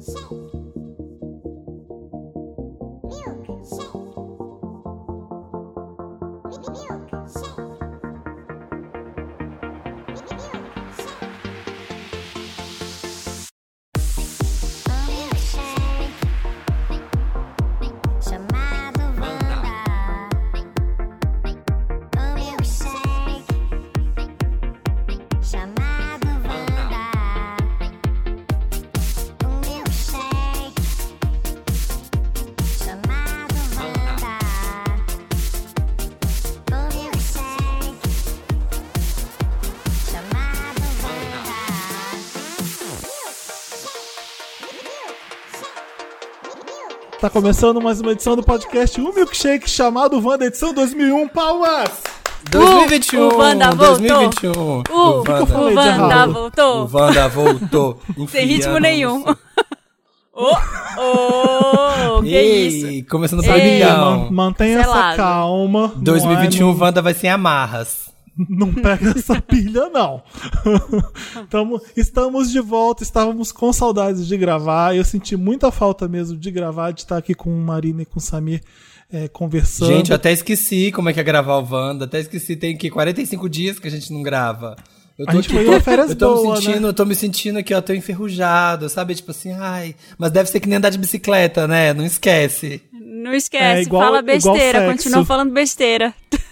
[0.00, 0.45] Chamado
[47.26, 51.26] Tá começando mais uma edição do podcast Um Milkshake chamado Wanda, edição 2001.
[51.26, 51.90] Palmas!
[52.52, 53.96] 2021, o Wanda voltou.
[53.96, 54.52] 2021.
[54.52, 56.84] O, o Wanda, o Wanda voltou.
[56.84, 58.00] o Wanda voltou.
[58.30, 59.24] Sem ritmo nenhum.
[60.32, 60.52] Ô,
[60.98, 62.68] ô, que Ei,
[63.00, 63.08] isso?
[63.10, 63.48] Começando Ei.
[63.48, 64.28] pra Man- milhão.
[64.30, 65.08] mantenha Selado.
[65.08, 65.92] essa calma.
[65.96, 68.06] não 2021, é- o Wanda vai sem amarras.
[68.36, 70.22] Não, pega essa pilha, não.
[71.50, 74.94] Tamo- estamos de volta, estávamos com saudades de gravar.
[74.96, 78.18] Eu senti muita falta mesmo de gravar, de estar aqui com o Marina e com
[78.18, 78.60] o Samir
[79.12, 79.88] é, conversando.
[79.92, 82.04] Gente, eu até esqueci como é que é gravar o Wanda.
[82.04, 84.76] Até esqueci, tem que 45 dias que a gente não grava.
[85.18, 86.88] Eu A gente aqui, foi tô- eu tô boa, me sentindo, né?
[86.88, 89.14] eu tô me sentindo aqui, ó, tô enferrujado, sabe?
[89.14, 91.94] Tipo assim, ai, mas deve ser que nem andar de bicicleta, né?
[91.94, 92.82] Não esquece.
[92.92, 96.12] Não esquece, É igual- fala besteira, continua falando besteira.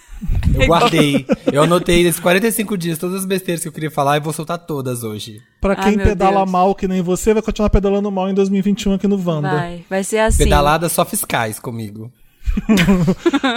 [0.58, 1.27] Eu guardei.
[1.53, 4.58] eu anotei nesses 45 dias todas as besteiras que eu queria falar e vou soltar
[4.58, 5.41] todas hoje.
[5.61, 6.50] Pra Ai, quem meu pedala Deus.
[6.50, 9.50] mal que nem você, vai continuar pedalando mal em 2021 aqui no Wanda.
[9.50, 10.45] Vai, vai ser assim.
[10.45, 12.11] Pedaladas só fiscais comigo.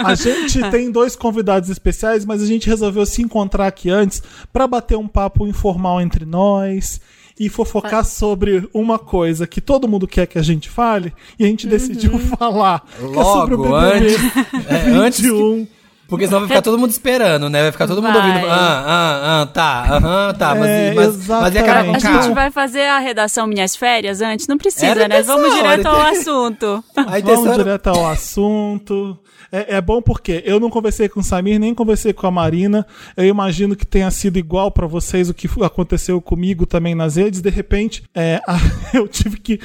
[0.04, 4.66] A gente tem dois convidados especiais, mas a gente resolveu se encontrar aqui antes para
[4.66, 7.00] bater um papo informal entre nós
[7.38, 11.46] e fofocar sobre uma coisa que todo mundo quer que a gente fale e a
[11.46, 12.80] gente decidiu falar.
[12.98, 15.66] que é sobre o Logo, BBB antes, é, antes que- 21.
[16.08, 17.62] Porque senão vai ficar todo mundo esperando, né?
[17.62, 18.28] Vai ficar todo mundo Vai.
[18.30, 18.46] ouvindo.
[18.50, 20.54] Ah, ah, ah, tá, aham, tá.
[20.54, 22.06] Mas, É, mas, mas e a Carol exatamente.
[22.06, 24.48] A gente vai fazer a redação Minhas Férias antes?
[24.48, 25.22] Não precisa, Era né?
[25.22, 26.84] Vamos direto ao assunto.
[27.24, 29.18] Vamos direto ao assunto.
[29.52, 32.86] É, é bom porque eu não conversei com o Samir, nem conversei com a Marina.
[33.16, 37.40] Eu imagino que tenha sido igual pra vocês o que aconteceu comigo também nas redes.
[37.40, 38.58] De repente, é, a-
[38.96, 39.58] eu tive que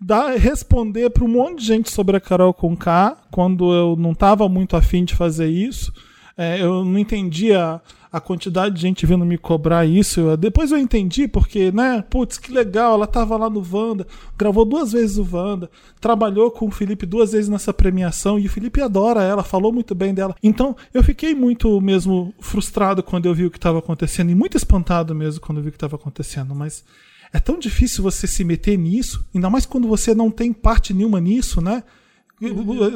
[0.00, 4.48] dar, responder pra um monte de gente sobre a Carol Conká quando eu não tava
[4.48, 5.92] muito afim de fazer isso.
[6.36, 7.80] É, eu não entendia
[8.12, 10.18] a quantidade de gente vindo me cobrar isso.
[10.20, 14.04] Eu- depois eu entendi, porque, né, putz, que legal, ela tava lá no Wanda,
[14.36, 18.50] gravou duas vezes o Wanda, trabalhou com o Felipe duas vezes nessa premiação, e o
[18.50, 20.34] Felipe adora ela, falou muito bem dela.
[20.42, 24.56] Então, eu fiquei muito mesmo frustrado quando eu vi o que estava acontecendo, e muito
[24.56, 26.82] espantado mesmo quando eu vi o que estava acontecendo, mas.
[27.32, 31.20] É tão difícil você se meter nisso, ainda mais quando você não tem parte nenhuma
[31.20, 31.82] nisso, né?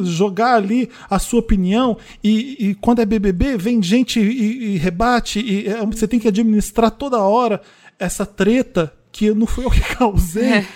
[0.04, 5.38] jogar ali a sua opinião e, e quando é BBB vem gente e, e rebate
[5.38, 7.60] e é, você tem que administrar toda hora
[7.98, 10.44] essa treta que não foi eu que causei.
[10.44, 10.66] É,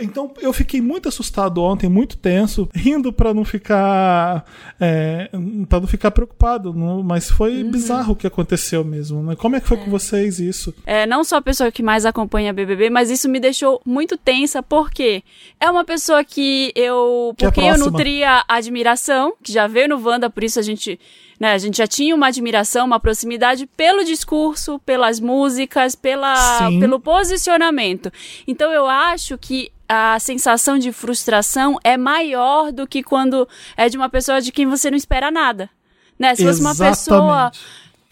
[0.00, 4.44] então eu fiquei muito assustado ontem, muito tenso, rindo pra não ficar
[4.80, 5.28] é,
[5.68, 9.22] para não ficar preocupado, não- mas foi bizarro o que aconteceu mesmo.
[9.22, 9.36] Né?
[9.36, 10.74] Como é que foi com vocês isso?
[10.86, 14.62] É, não sou a pessoa que mais acompanha BBB, mas isso me deixou muito tensa,
[14.62, 15.22] porque
[15.60, 17.34] é uma pessoa que eu.
[17.36, 20.98] Que é Porque eu nutria admiração, que já veio no Wanda, por isso a gente.
[21.38, 26.80] Né, a gente já tinha uma admiração, uma proximidade pelo discurso, pelas músicas, pela, Sim.
[26.80, 28.10] pelo posicionamento.
[28.46, 33.46] Então eu acho que a sensação de frustração é maior do que quando
[33.76, 35.68] é de uma pessoa de quem você não espera nada.
[36.18, 36.34] Né?
[36.34, 37.52] Se fosse uma pessoa.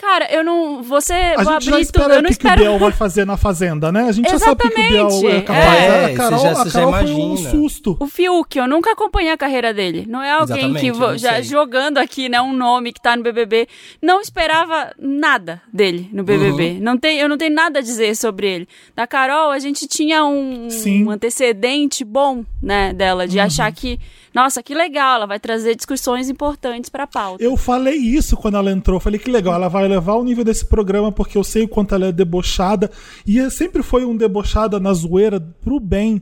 [0.05, 0.15] Exatamente.
[0.15, 0.83] Cara, eu não.
[0.83, 1.13] Você.
[1.15, 1.81] A vou gente já abrir tudo.
[1.81, 2.57] espera Eu não o que, que o.
[2.57, 4.03] Biel vai fazer na Fazenda, né?
[4.09, 5.43] A gente já sabe o que, o Biel é Exatamente.
[5.45, 5.83] capaz.
[5.83, 7.97] É, a Carol, você já- a já Carol foi um susto.
[7.99, 10.05] O Fiuk, eu nunca acompanhei a carreira dele.
[10.09, 11.43] Não é alguém Exatamente, que já sei.
[11.45, 13.67] jogando aqui, né, um nome que tá no BBB,
[14.03, 16.73] não esperava nada dele no BBB.
[16.73, 16.79] Uhum.
[16.81, 18.69] Não tem, eu não tenho nada a dizer sobre ele.
[18.95, 21.05] Da Carol, a gente tinha um, Sim.
[21.07, 23.29] um antecedente bom, né, dela Uhum.
[23.29, 23.99] de achar que,
[24.35, 27.43] nossa, que legal, ela vai trazer discussões importantes pra pauta.
[27.43, 28.99] Eu falei isso quando ela entrou.
[28.99, 31.95] Falei que legal, ela vai levar o nível desse programa porque eu sei o quanto
[31.95, 32.91] ela é debochada.
[33.27, 36.21] E é- sempre foi um debochada na zoeira pro bem.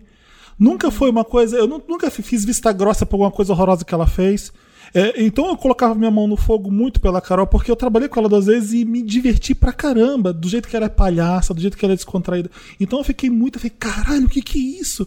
[0.58, 1.56] Nunca foi uma coisa.
[1.56, 4.52] Eu nu- nunca fi- fiz vista grossa por alguma coisa horrorosa que ela fez.
[4.94, 8.20] É, então eu colocava minha mão no fogo muito pela Carol, porque eu trabalhei com
[8.20, 11.60] ela duas vezes e me diverti pra caramba, do jeito que ela é palhaça, do
[11.60, 12.50] jeito que ela é descontraída.
[12.78, 15.06] Então eu fiquei muito, eu falei, caralho, o que que é isso?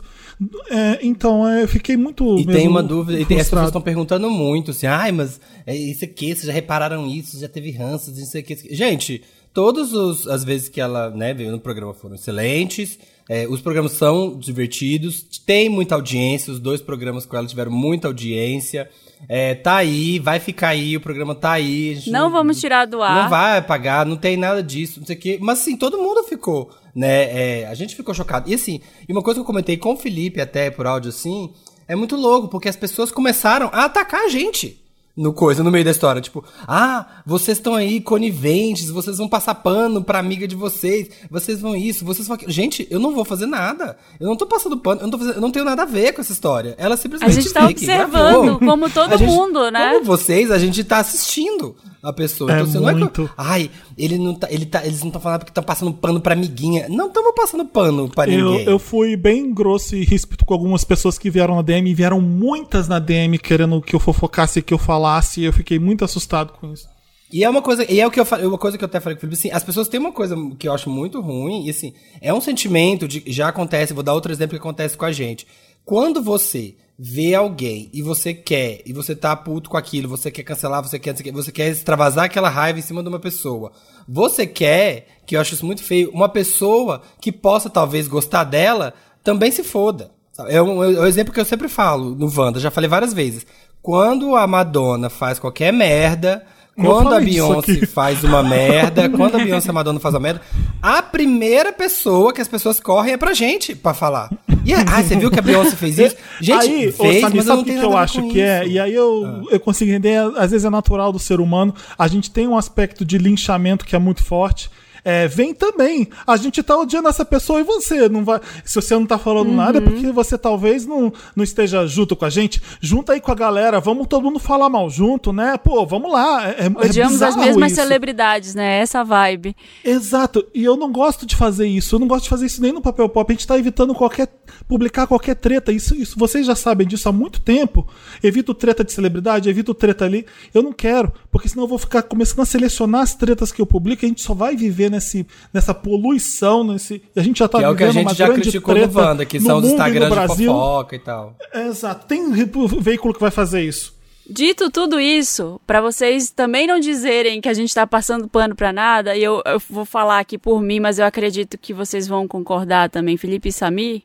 [0.69, 2.39] É, então é, eu fiquei muito.
[2.39, 3.67] E tem uma dúvida, e tem, as pessoas frustrado.
[3.67, 7.71] estão perguntando muito, assim, ai, mas é isso aqui, vocês já repararam isso, já teve
[7.71, 8.75] ranços, isso aqui, isso aqui.
[8.75, 9.21] Gente,
[9.55, 12.99] Todas as vezes que ela né, veio no programa foram excelentes.
[13.29, 18.09] É, os programas são divertidos, tem muita audiência, os dois programas com ela tiveram muita
[18.09, 18.89] audiência.
[19.27, 21.95] É, tá aí, vai ficar aí, o programa tá aí.
[21.95, 23.23] gente Não vamos tirar do ar.
[23.23, 25.37] Não vai pagar, não tem nada disso, não sei o quê.
[25.41, 27.61] Mas assim, todo mundo ficou, né?
[27.61, 28.49] é, a gente ficou chocado.
[28.49, 31.53] E assim, e uma coisa que eu comentei com o Felipe até por áudio assim,
[31.87, 34.84] é muito louco, porque as pessoas começaram a atacar a gente.
[35.17, 39.55] No coisa, no meio da história, tipo, ah, vocês estão aí coniventes, vocês vão passar
[39.55, 42.51] pano pra amiga de vocês, vocês vão isso, vocês vão aquilo.
[42.51, 43.97] Gente, eu não vou fazer nada.
[44.19, 46.11] Eu não tô passando pano, eu não, tô fazendo- eu não tenho nada a ver
[46.11, 46.75] com essa história.
[46.77, 48.59] Ela A simplesmente gente tá observando, gravou.
[48.59, 49.93] como todo A gente- mundo, né?
[49.93, 52.51] Como vocês, a gente tá assistindo a pessoa.
[52.51, 53.25] É então, você não é muito.
[53.25, 56.21] que, Ai, ele não tá, ele tá, eles não estão falando porque estão passando pano
[56.21, 56.87] pra amiguinha.
[56.87, 58.65] Não estamos passando pano pra Eu, ninguém.
[58.67, 62.21] eu fui bem grosso e ríspido com algumas pessoas que vieram na DM, e vieram
[62.21, 66.53] muitas na DM querendo que eu fofocasse, que eu falasse, e eu fiquei muito assustado
[66.53, 66.87] com isso.
[67.33, 68.99] E é uma coisa, e é o que eu falei, uma coisa que eu até
[68.99, 71.65] falei com o Felipe, assim, as pessoas têm uma coisa que eu acho muito ruim,
[71.65, 75.05] e assim, é um sentimento de, já acontece, vou dar outro exemplo que acontece com
[75.05, 75.45] a gente.
[75.83, 80.43] Quando você vê alguém e você quer, e você tá puto com aquilo, você quer
[80.43, 83.71] cancelar, você quer, você quer extravasar aquela raiva em cima de uma pessoa.
[84.07, 88.93] Você quer, que eu acho isso muito feio, uma pessoa que possa talvez gostar dela,
[89.23, 90.11] também se foda.
[90.31, 90.53] sabe?
[90.53, 93.45] É um, é um exemplo que eu sempre falo no Wanda, já falei várias vezes.
[93.81, 99.69] Quando a Madonna faz qualquer merda, quando a Beyoncé faz uma merda, quando a Beyoncé
[99.69, 100.41] a Madonna faz uma merda,
[100.81, 104.29] a primeira pessoa que as pessoas correm é pra gente pra falar.
[104.65, 106.15] E aí, ah, você viu que a Beyoncé fez isso?
[106.41, 108.63] Gente, aí, fez, Samir, mas sabe o que, eu acho que é?
[108.63, 108.71] isso.
[108.73, 112.31] E aí eu, eu consigo entender, às vezes é natural do ser humano, a gente
[112.31, 114.69] tem um aspecto de linchamento que é muito forte.
[115.05, 116.09] É, vem também.
[116.25, 118.41] A gente tá odiando essa pessoa e você não vai.
[118.63, 119.87] Se você não tá falando nada, é Uhum.
[119.91, 122.59] porque você talvez não, não esteja junto com a gente.
[122.81, 125.57] Junta aí com a galera, vamos todo mundo falar mal junto, né?
[125.57, 126.49] Pô, vamos lá.
[126.49, 127.81] É, é Odiamos as bizarro mesmas isso.
[127.81, 128.79] celebridades, né?
[128.79, 129.55] Essa vibe.
[129.83, 131.95] Exato, e eu não gosto de fazer isso.
[131.95, 133.31] Eu não gosto de fazer isso nem no papel pop.
[133.31, 134.27] A gente tá evitando qualquer.
[134.67, 135.71] publicar qualquer treta.
[135.71, 137.87] Isso, isso vocês já sabem disso há muito tempo.
[138.23, 140.25] Evito treta de celebridade, evito treta ali.
[140.51, 143.65] Eu não quero, porque senão eu vou ficar começando a selecionar as tretas que eu
[143.67, 147.01] publico e a gente só vai viver nesse, nessa poluição, nesse.
[147.15, 148.99] A gente já tá Que é o que a gente uma já grande criticou no
[148.99, 150.51] Wanda, que no são os Instagrams de Brasil.
[150.51, 151.35] fofoca e tal.
[151.53, 152.07] Exato.
[152.07, 152.31] Tem
[152.79, 153.95] veículo que vai fazer isso.
[154.27, 158.73] Dito tudo isso, pra vocês também não dizerem que a gente tá passando pano pra
[158.73, 162.27] nada, e eu, eu vou falar aqui por mim, mas eu acredito que vocês vão
[162.27, 164.01] concordar também, Felipe e Samir.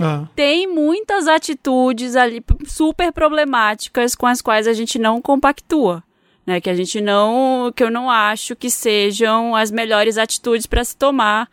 [0.00, 0.26] Ah.
[0.34, 6.02] Tem muitas atitudes ali super problemáticas com as quais a gente não compactua.
[6.50, 10.82] Né, que a gente não, que eu não acho que sejam as melhores atitudes para
[10.82, 11.48] se tomar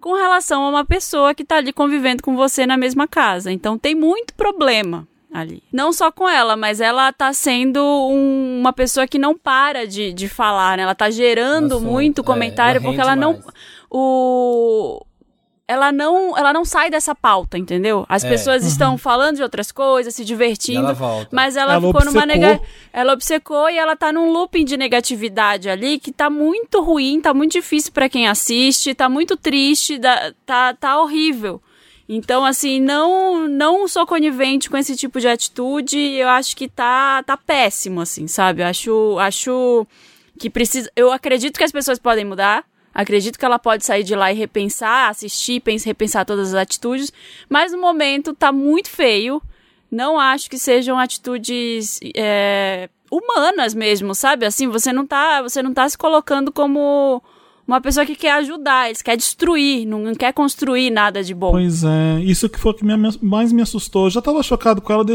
[0.00, 3.52] com relação a uma pessoa que tá ali convivendo com você na mesma casa.
[3.52, 5.62] Então tem muito problema ali.
[5.72, 10.12] Não só com ela, mas ela tá sendo um- uma pessoa que não para de,
[10.12, 10.82] de falar, né?
[10.82, 13.44] Ela tá gerando Assunto, muito é, comentário ela porque ela não mais.
[13.88, 15.00] o
[15.70, 18.04] ela não, ela não sai dessa pauta, entendeu?
[18.08, 18.28] As É.
[18.28, 21.28] pessoas estão falando de outras coisas, se divertindo, ela volta.
[21.32, 22.26] mas ela, Ela ficou numa obcecou.
[22.26, 22.60] nega...
[22.92, 27.32] ela obcecou e ela tá num looping de negatividade ali que tá muito ruim, tá
[27.32, 31.62] muito difícil pra quem assiste, tá muito triste, dá- tá tá horrível.
[32.12, 37.22] Então, assim, não não sou conivente com esse tipo de atitude, eu acho que tá
[37.22, 38.62] tá péssimo assim, sabe?
[38.62, 39.86] Eu acho acho
[40.38, 42.64] que precisa, eu acredito que as pessoas podem mudar.
[42.94, 47.12] Acredito que ela pode sair de lá e repensar, assistir, pens- repensar todas as atitudes,
[47.48, 49.40] mas no momento tá muito feio.
[49.90, 54.46] Não acho que sejam atitudes é, humanas mesmo, sabe?
[54.46, 57.22] Assim, você não tá, você não tá se colocando como
[57.70, 61.50] uma pessoa que quer ajudar, eles quer destruir, não, quer construir nada de bom.
[61.52, 64.06] Pois é, isso que foi o que me- mais me assustou.
[64.06, 65.14] Eu já estava chocado com ela de,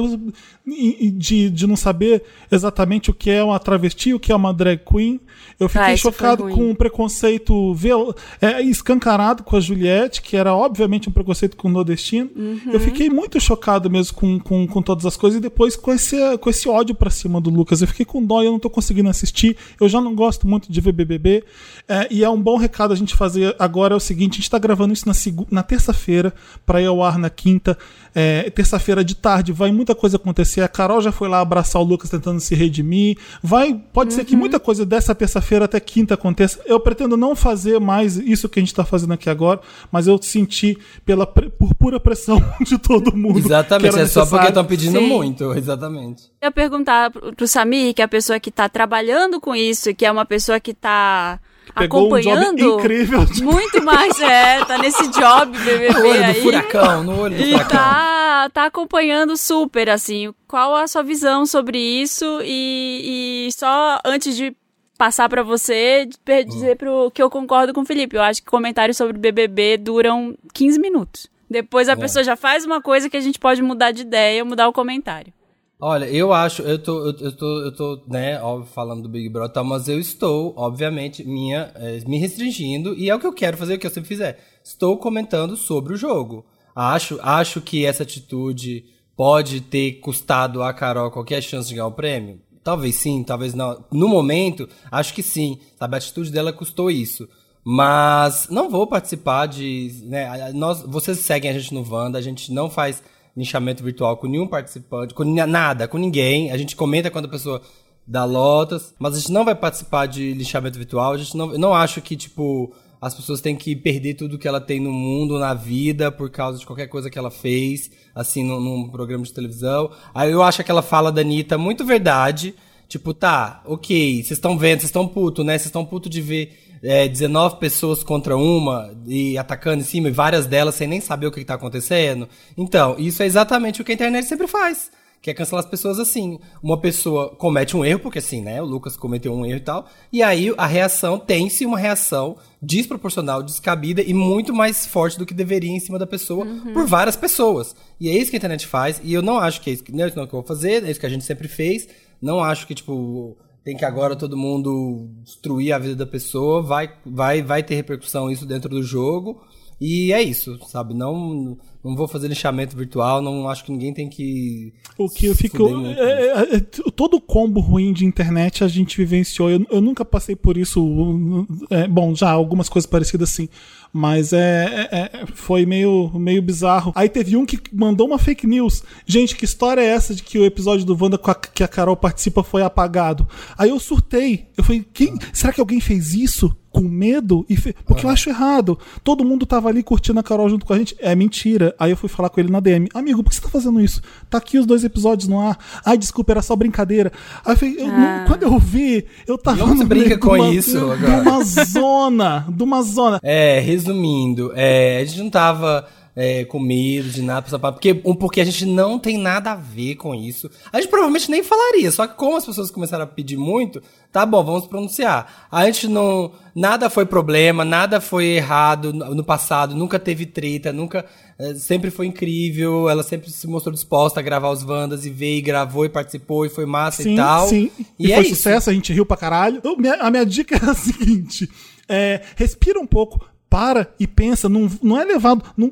[1.11, 4.79] de, de não saber exatamente o que é uma travesti, o que é uma drag
[4.85, 5.19] queen.
[5.59, 10.53] Eu fiquei Ah, chocado com o preconceito vel- é, escancarado com a Juliette, que era
[10.55, 12.29] obviamente um preconceito com o nordestino.
[12.35, 12.59] Uhum.
[12.73, 16.15] Eu fiquei muito chocado mesmo com, com, com todas as coisas e depois com esse,
[16.39, 17.81] com esse ódio pra cima do Lucas.
[17.81, 19.55] Eu fiquei com dó e eu não tô conseguindo assistir.
[19.79, 21.43] Eu já não gosto muito de ver BBB.
[21.87, 24.51] É, e é um bom recado a gente fazer agora é o seguinte: a gente
[24.51, 25.13] tá gravando isso na,
[25.49, 26.31] na terça-feira
[26.63, 27.75] para ir ao ar na quinta.
[28.13, 30.61] É, terça-feira de tarde vai muita coisa acontecer.
[30.61, 33.17] A Carol já foi lá abraçar o Lucas tentando se redimir.
[33.41, 36.61] Vai, pode ser que muita coisa dessa terça-feira até quinta aconteça.
[36.65, 39.59] Eu pretendo não fazer mais isso que a gente tá fazendo aqui agora,
[39.91, 43.39] mas eu senti pela pre- por pura pressão de todo mundo.
[43.39, 45.07] Exatamente, é só porque estão pedindo Sim.
[45.07, 46.25] muito, exatamente.
[46.39, 49.95] Eu ia perguntar pro, pro Samir, que é a pessoa que tá trabalhando com isso,
[49.95, 51.39] que é uma pessoa que tá
[51.73, 56.23] Pegou um acompanhando incrível de muito mais, é, tá nesse job BBB No olho do
[56.25, 56.41] aí.
[56.41, 57.77] furacão, no olho do E furacão.
[57.77, 64.35] tá, tá acompanhando super, assim, qual a sua visão sobre isso e, e só antes
[64.37, 64.55] de
[64.97, 68.15] passar pra você per- dizer pro que eu concordo com o Felipe.
[68.15, 71.27] Eu acho que comentários sobre BBB duram 15 minutos.
[71.49, 71.95] Depois a É.
[71.95, 75.33] pessoa já faz uma coisa que a gente pode mudar de ideia, mudar o comentário.
[75.79, 79.63] Olha, eu acho, eu tô, eu, tô, eu tô, né, óbvio, falando do Big Brother,
[79.63, 83.75] mas eu estou, obviamente, minha, eh, me restringindo, e é o que eu quero fazer,
[83.75, 84.39] o que eu sempre fizer.
[84.63, 86.45] Estou comentando sobre o jogo.
[86.73, 88.85] Acho, acho que essa atitude
[89.17, 92.39] pode ter custado a Carol qualquer chance de ganhar o prêmio?
[92.63, 93.85] Talvez sim, talvez não.
[93.91, 95.59] No momento, acho que sim.
[95.77, 97.29] Sabe, a atitude dela custou isso.
[97.63, 100.01] Mas não vou participar de.
[100.03, 103.03] Né, nós, vocês seguem a gente no Wanda, a gente não faz
[103.35, 106.51] linchamento virtual com nenhum participante, com nada, com ninguém.
[106.51, 107.61] A gente comenta quando a pessoa
[108.07, 111.13] dá lotas, mas a gente não vai participar de linchamento virtual.
[111.13, 114.47] A gente não, eu não acho que, tipo, as pessoas têm que perder tudo que
[114.47, 118.43] ela tem no mundo, na vida, por causa de qualquer coisa que ela fez, assim,
[118.43, 119.91] num, num programa de televisão.
[120.13, 122.55] Aí eu acho aquela fala da Anitta muito verdade.
[122.87, 125.53] Tipo, tá, ok, vocês estão vendo, vocês estão puto, né?
[125.53, 130.11] Vocês estão puto de ver é, 19 pessoas contra uma e atacando em cima, e
[130.11, 132.29] várias delas sem nem saber o que, que tá acontecendo.
[132.55, 134.91] Então, isso é exatamente o que a internet sempre faz.
[135.19, 136.37] Que é cancelar as pessoas assim.
[136.61, 138.61] Uma pessoa comete um erro, porque assim, né?
[138.61, 139.87] O Lucas cometeu um erro e tal.
[140.13, 145.33] E aí a reação tem-se uma reação desproporcional, descabida e muito mais forte do que
[145.33, 147.75] deveria em cima da pessoa por várias pessoas.
[147.99, 149.01] E é isso que a internet faz.
[149.03, 150.83] E eu não acho que é isso que, não é isso que eu vou fazer,
[150.83, 151.87] é isso que a gente sempre fez.
[152.21, 153.35] Não acho que, tipo,
[153.65, 156.61] tem que agora todo mundo destruir a vida da pessoa.
[156.61, 159.41] Vai, vai, vai ter repercussão isso dentro do jogo.
[159.81, 160.93] E é isso, sabe?
[160.93, 164.71] Não, não vou fazer lixamento virtual, não acho que ninguém tem que.
[164.97, 165.67] O que eu fico.
[165.87, 166.59] é, é, é,
[166.95, 169.49] todo combo ruim de internet a gente vivenciou.
[169.49, 171.45] Eu, eu nunca passei por isso.
[171.69, 173.49] é, bom, já algumas coisas parecidas assim.
[173.97, 176.91] Mas é, é- é- foi meio, meio bizarro.
[176.93, 178.83] Aí teve um que mandou uma fake news.
[179.07, 181.95] Gente, que história é essa de que o episódio do Wanda a- que a Carol
[181.95, 183.25] participa foi apagado?
[183.57, 184.47] Aí eu surtei.
[184.57, 186.53] Eu falei, quem, será que alguém fez isso?
[186.75, 187.45] Com medo?
[187.49, 188.77] E fe- Porque eu acho errado.
[189.03, 190.95] Todo mundo tava ali curtindo a Carol junto com a gente.
[190.99, 191.73] É mentira.
[191.79, 192.89] Aí eu fui falar com ele na DM.
[192.93, 194.01] Amigo, por que você tá fazendo isso?
[194.29, 195.57] Tá aqui os dois episódios no ar.
[195.85, 197.11] Ai, desculpa, era só brincadeira.
[197.45, 200.21] Aí eu falei, eu não- quando eu vi, eu tava Não se brinca meio de
[200.21, 201.21] com uma- isso De agora.
[201.21, 202.45] uma zona.
[202.49, 203.19] De uma zona.
[203.23, 208.39] É, resumindo, é, a gente não tava é, com medo de nada, porque, um, porque
[208.39, 210.49] a gente não tem nada a ver com isso.
[210.71, 213.81] A gente provavelmente nem falaria, só que como as pessoas começaram a pedir muito,
[214.11, 215.47] tá bom, vamos pronunciar.
[215.51, 216.31] A gente não.
[216.55, 221.05] Nada foi problema, nada foi errado no passado, nunca teve treta, nunca.
[221.37, 225.39] é, sempre foi incrível, ela sempre se mostrou disposta a gravar os Wandas e veio
[225.39, 227.47] e gravou e participou e foi massa Sim, e tal.
[227.49, 227.69] sim.
[227.99, 228.35] E, E, é foi isso.
[228.37, 229.61] sucesso, a gente riu pra caralho.
[229.77, 231.49] Minha- a minha dica é a seguinte:
[231.89, 235.71] é, respira um pouco, para e pensa, não, não é levado, não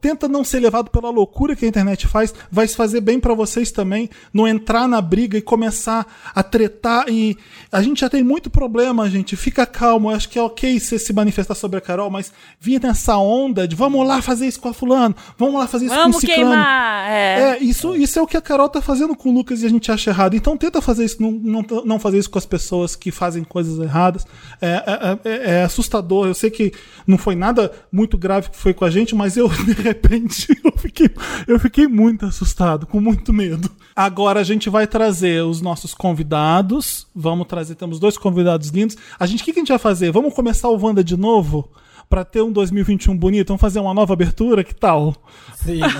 [0.00, 3.32] tenta não ser levado pela loucura que a internet faz, vai se fazer bem pra
[3.34, 7.36] vocês também, não entrar na briga e começar a tretar e
[7.72, 10.98] a gente já tem muito problema, gente, fica calmo, eu acho que é ok você
[10.98, 14.68] se manifestar sobre a Carol, mas vir nessa onda de vamos lá fazer isso com
[14.68, 16.42] a fulano, vamos lá fazer isso com Vamos o ciclano.
[16.50, 17.10] queimar!
[17.10, 17.40] É.
[17.40, 19.70] É, isso, isso é o que a Carol tá fazendo com o Lucas e a
[19.70, 20.36] gente acha errado.
[20.36, 23.78] Então tenta fazer isso, não, não, não fazer isso com as pessoas que fazem coisas
[23.78, 24.26] erradas.
[24.60, 26.26] É, é- é- é assustador.
[26.26, 26.72] Eu sei que
[27.14, 30.72] não foi nada muito grave que foi com a gente, mas eu, de repente, eu
[30.76, 31.08] fiquei,
[31.46, 33.70] eu fiquei muito assustado, com muito medo.
[33.94, 37.06] Agora a gente vai trazer os nossos convidados.
[37.14, 38.96] Vamos trazer, temos dois convidados lindos.
[39.18, 40.10] A gente, o que, que a gente vai fazer?
[40.10, 41.70] Vamos começar o Wanda de novo?
[42.10, 44.62] Pra ter um 2021 bonito, vamos fazer uma nova abertura?
[44.62, 45.14] Que tal?
[45.56, 45.80] Sim.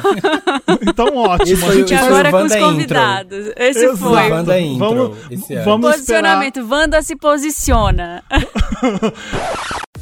[0.86, 1.52] Então, ótimo.
[1.52, 2.68] Esse a foi gente E o- faz- agora com os Wanda Intro.
[2.70, 3.46] convidados.
[3.56, 3.96] Esse Exato.
[3.98, 4.30] foi.
[4.30, 5.64] Wanda Intro, Vamos, esse ano.
[5.64, 6.38] vamos esperar.
[6.38, 6.68] Posicionamento.
[6.70, 8.22] Wanda se posiciona.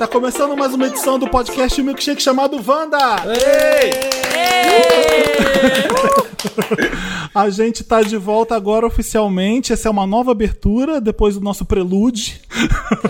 [0.00, 2.96] Tá começando mais uma edição do podcast Milkshake chamado Wanda!
[7.34, 9.74] A gente tá de volta agora oficialmente.
[9.74, 12.32] Essa é uma nova abertura depois do nosso prelúdio.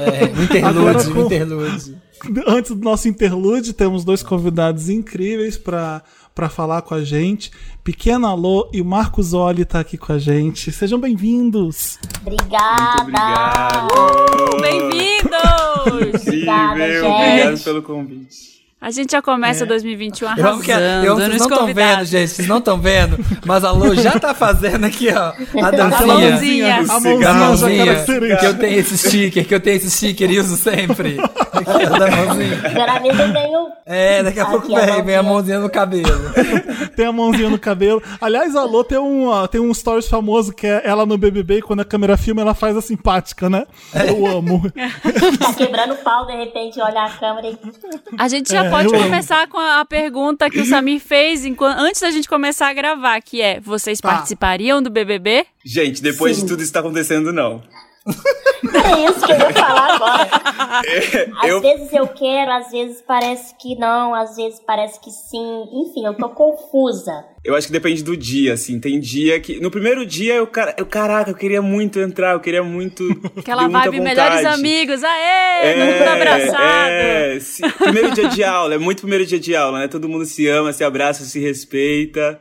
[0.01, 1.97] É, interlude, com- interlude.
[2.45, 6.03] Antes do nosso interlude, temos dois convidados incríveis pra
[6.41, 7.51] para falar com a gente.
[7.85, 10.73] Pequena Alô e o Marcos Oli tá aqui com a gente.
[10.73, 11.99] Sejam bem-vindos.
[12.23, 13.03] Obrigada.
[13.03, 14.61] Obrigado.
[14.63, 16.23] Bem-vindos!
[16.27, 17.13] Obrigada, Incrível, gente.
[17.13, 18.50] obrigado pelo convite.
[18.81, 22.05] A gente já começa 2021 Eu que a- arrasando eu amo, vocês não estão vendo,
[22.07, 22.29] gente.
[22.31, 23.19] Vocês não estão vendo.
[23.45, 25.33] Mas a Lô já tá fazendo aqui, ó.
[25.63, 26.07] A dancinha.
[26.07, 26.75] mãozinha.
[26.77, 27.87] A A mãozinha já mãozinha.
[27.87, 28.37] caracteriza.
[28.37, 31.19] Que eu tenho esse sticker, que eu tenho esse sticker e uso sempre.
[31.53, 32.63] Aqui, ó, da mãozinha.
[32.65, 33.69] Eu ganho.
[33.85, 35.59] É, daqui a Aqui, pouco a vem, vem a mãozinha.
[35.61, 36.31] no cabelo.
[36.97, 38.03] Tem a mãozinha no cabelo.
[38.21, 41.59] Aliás, a Lô tem um, ó, tem um stories famoso que é ela no BBB
[41.59, 43.65] e quando a câmera filma ela faz a simpática, né?
[44.07, 44.63] Eu amo.
[45.41, 47.57] Tá quebrando o pau, de repente olha a câmera e.
[48.19, 51.79] A gente já É, pode eu começar com a pergunta que o Samir fez enquanto,
[51.79, 54.09] antes da gente começar a gravar, que é: vocês Tá.
[54.11, 55.47] participariam do BBB?
[55.65, 56.43] Gente, depois Sim.
[56.43, 57.63] de tudo isso tá acontecendo, não.
[58.07, 60.29] É isso que eu ia falar agora.
[61.43, 65.65] Às Eu, vezes eu quero, às vezes parece que não, às vezes parece que sim.
[65.73, 67.25] Enfim, eu tô confusa.
[67.45, 68.79] eu acho que depende do dia, assim.
[68.81, 69.61] Tem dia que.
[69.61, 73.03] No primeiro dia, eu, eu caraca, eu queria muito entrar, eu queria muito.
[73.37, 74.61] Aquela vibe melhores vontade.
[74.61, 75.75] amigos, aê!
[75.75, 76.91] todo mundo abraçado.
[76.91, 79.89] É, se- primeiro dia de aula, é muito primeiro dia de aula, né?
[79.89, 82.41] Todo mundo se ama, se abraça, se respeita.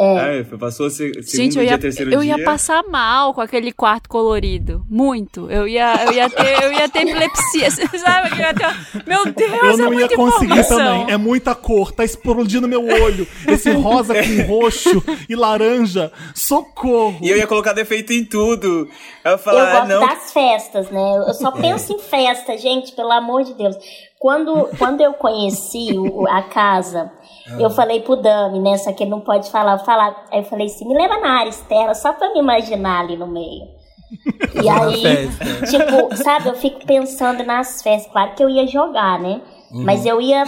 [0.00, 0.44] É.
[0.58, 2.36] passou o se- segundo Gente, eu dia, ia, terceiro eu dia.
[2.38, 4.84] ia passar mal com aquele quarto colorido.
[4.88, 5.50] Muito.
[5.50, 7.70] Eu ia, eu ia, ter, eu ia ter epilepsia.
[7.98, 8.30] Sabe?
[8.32, 9.04] Eu ia ter...
[9.06, 10.78] Meu Deus, Eu é não ia muita conseguir informação.
[11.00, 11.14] também.
[11.14, 13.26] É muita cor, tá explodindo meu olho.
[13.46, 16.12] Esse rosa com roxo e laranja.
[16.34, 17.18] Socorro.
[17.20, 18.88] E eu ia colocar defeito em tudo.
[19.24, 20.00] Eu ia Eu falar, ah, gosto não.
[20.06, 21.16] das festas, né?
[21.26, 23.76] Eu só penso em festa, gente, pelo amor de Deus.
[24.18, 27.10] Quando, quando eu conheci o- a casa,
[27.58, 28.76] eu falei pro Dami, né?
[28.78, 30.26] Só que ele não pode falar, eu falar.
[30.30, 33.26] Aí eu falei assim, me leva na área externa, só pra me imaginar ali no
[33.26, 33.66] meio.
[34.62, 35.28] E aí,
[35.68, 38.10] tipo, sabe, eu fico pensando nas festas.
[38.10, 39.40] Claro que eu ia jogar, né?
[39.70, 40.44] Mas eu ia,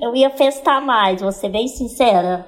[0.00, 2.46] eu ia festar mais, vou ser bem sincera.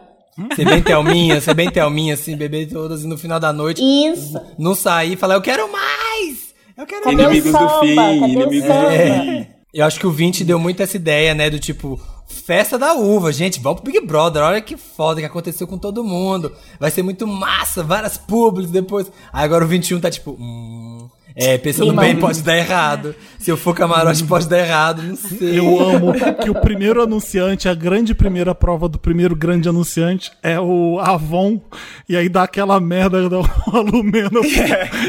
[0.55, 4.41] Ser bem Thelminha, ser bem Thelminha, assim, beber todas e no final da noite Isso.
[4.59, 6.55] não sair e falar, eu quero mais!
[6.77, 7.37] Eu quero Cadê mais!
[7.37, 8.95] Inimigos do fim, Cadê inimigos do samba?
[8.95, 9.47] É.
[9.73, 11.49] Eu acho que o 20 deu muito essa ideia, né?
[11.49, 12.01] Do tipo,
[12.31, 13.33] festa da uva.
[13.33, 14.43] Gente, vamos pro Big Brother.
[14.43, 16.53] Olha que foda que aconteceu com todo mundo.
[16.79, 19.11] Vai ser muito massa, várias públicas depois.
[19.33, 20.33] Aí agora o 21 tá tipo.
[20.33, 23.15] Hum, é, pensando bem, pode dar errado.
[23.39, 25.03] Se eu for camarote, pode dar errado.
[25.03, 25.59] Não sei.
[25.59, 30.61] Eu amo que o primeiro anunciante, a grande primeira prova do primeiro grande anunciante é
[30.61, 31.61] o Avon,
[32.09, 33.39] e aí dá aquela merda da
[33.73, 34.41] Lumena.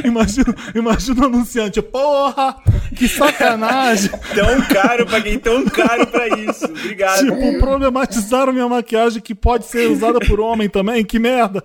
[0.06, 2.56] Imagina, imagina o anunciante, porra,
[2.96, 4.12] que sacanagem.
[4.34, 6.66] Tão caro, paguei tão caro pra isso.
[6.66, 7.20] Obrigado.
[7.20, 11.63] Tipo, problematizaram minha maquiagem que pode ser usada por homem também, que merda.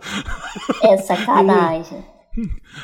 [0.83, 2.16] É sacanagem.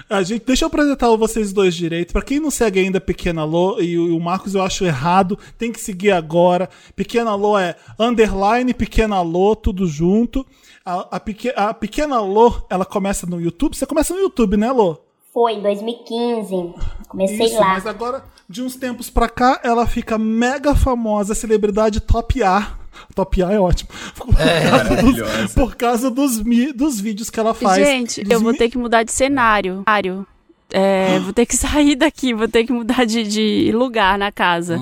[0.08, 2.12] A gente, deixa eu apresentar vocês dois direito.
[2.12, 5.80] Pra quem não segue ainda Pequena Lô, e o, Marcos eu acho errado, tem que
[5.80, 6.68] seguir agora.
[6.96, 10.46] Pequena Lô é underline Pequena Lô, tudo junto.
[10.84, 11.20] A, a,
[11.68, 13.76] a Pequena Lô, ela começa no YouTube.
[13.76, 14.98] Você começa no YouTube, né, Lô?
[15.32, 16.74] Foi em 2015.
[17.08, 17.68] Comecei Isso, lá.
[17.68, 22.81] mas agora, de uns tempos pra cá, ela fica mega famosa, celebridade top A.
[23.14, 23.90] Top A é ótimo.
[24.14, 25.48] Por causa dos, maravilhosa.
[25.54, 27.84] por causa dos, mi- dos vídeos que ela faz.
[27.84, 29.82] Gente, Dos eu vou mi- ter que mudar de cenário.
[29.86, 30.26] Cenário.
[30.74, 34.80] É, vou ter que sair daqui, vou ter que mudar de, de lugar na casa.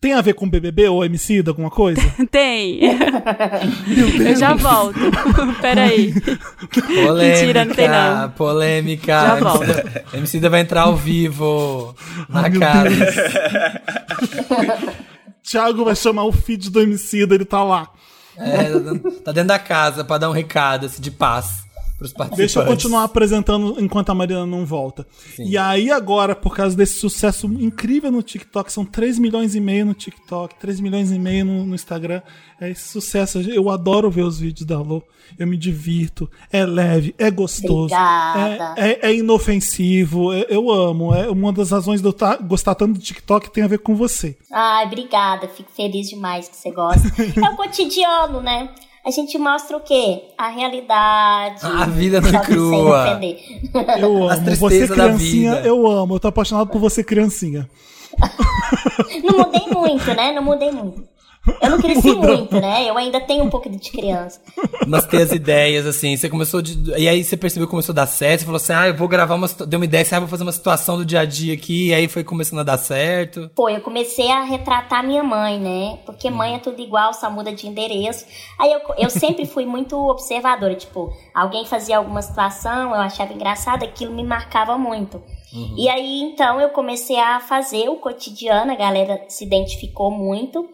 [0.00, 2.00] Tem a ver com BBB ou MC, alguma coisa?
[2.30, 2.80] Tem.
[4.20, 4.98] eu já volto.
[5.62, 6.12] Peraí.
[6.12, 8.30] Polêmica, Mentira, não tem não.
[8.30, 9.12] polêmica.
[9.12, 9.64] Já volto.
[10.14, 11.94] MC da vai entrar ao vivo
[12.28, 12.90] na Ai, cara.
[15.42, 17.88] Thiago vai chamar o feed do MC, ele tá lá.
[18.36, 21.64] É, tá dentro- tá da casa pra dar um recado assim, de paz
[22.02, 22.36] pros participantes.
[22.54, 25.06] Deixa eu continuar apresentando enquanto a Mariana não volta.
[25.38, 29.86] E aí agora, por causa desse sucesso incrível no TikTok, são 3 milhões e meio
[29.86, 32.20] no TikTok, 3 milhões e meio no, no Instagram.
[32.60, 33.40] É esse sucesso.
[33.40, 35.02] Eu adoro ver os vídeos da Lô.
[35.38, 36.28] Eu me divirto.
[36.52, 37.94] É leve, é gostoso.
[38.76, 40.32] É, é- é inofensivo.
[40.32, 41.14] é- eu amo.
[41.14, 43.94] É uma das razões de eu tá- gostar tanto do TikTok tem a ver com
[43.94, 44.36] você.
[44.52, 45.48] Ai, obrigada.
[45.48, 47.02] Fico feliz demais que você gosta.
[47.42, 48.68] É o cotidiano, né?
[49.04, 50.22] A gente mostra o quê?
[50.38, 51.60] A realidade.
[51.66, 53.20] A vida sem crua.
[53.98, 54.56] Eu amo.
[54.56, 55.66] Você da criancinha, vida.
[55.66, 56.14] eu amo.
[56.14, 57.68] Eu tô apaixonado por você criancinha.
[59.24, 60.32] Não mudei muito, né?
[60.32, 61.11] Não mudei muito.
[61.60, 62.88] Eu não cresci muito, né?
[62.88, 64.40] Eu ainda tenho um pouco de criança.
[64.86, 66.92] Mas ter as ideias, assim, você começou de.
[66.96, 69.08] E aí você percebeu que começou a dar certo, você falou assim, ah, eu vou
[69.08, 69.48] gravar uma.
[69.48, 71.94] Deu uma ideia, assim, ah, vou fazer uma situação do dia a dia aqui, e
[71.94, 73.50] aí foi começando a dar certo.
[73.56, 75.98] Foi, eu comecei a retratar minha mãe, né?
[76.06, 78.24] Porque mãe é tudo igual, só muda de endereço.
[78.56, 83.82] Aí eu, eu sempre fui muito observadora, tipo, alguém fazia alguma situação, eu achava engraçado,
[83.82, 85.20] aquilo me marcava muito.
[85.76, 90.66] E aí, então, eu comecei a fazer o cotidiano, a galera se identificou muito.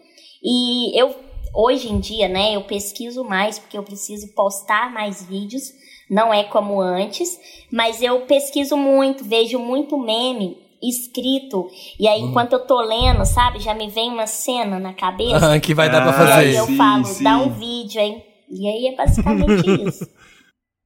[0.43, 1.15] E eu,
[1.53, 5.63] hoje em dia, né, eu pesquiso mais, porque eu preciso postar mais vídeos,
[6.09, 7.37] não é como antes,
[7.71, 11.69] mas eu pesquiso muito, vejo muito meme escrito.
[11.99, 15.53] E aí, enquanto eu tô lendo, sabe, já me vem uma cena na cabeça.
[15.53, 16.59] Ah, que vai dar pra Ah, e aí fazer.
[16.59, 17.23] eu sim, falo, sim.
[17.23, 18.23] dá um vídeo aí.
[18.49, 20.09] E aí é basicamente isso.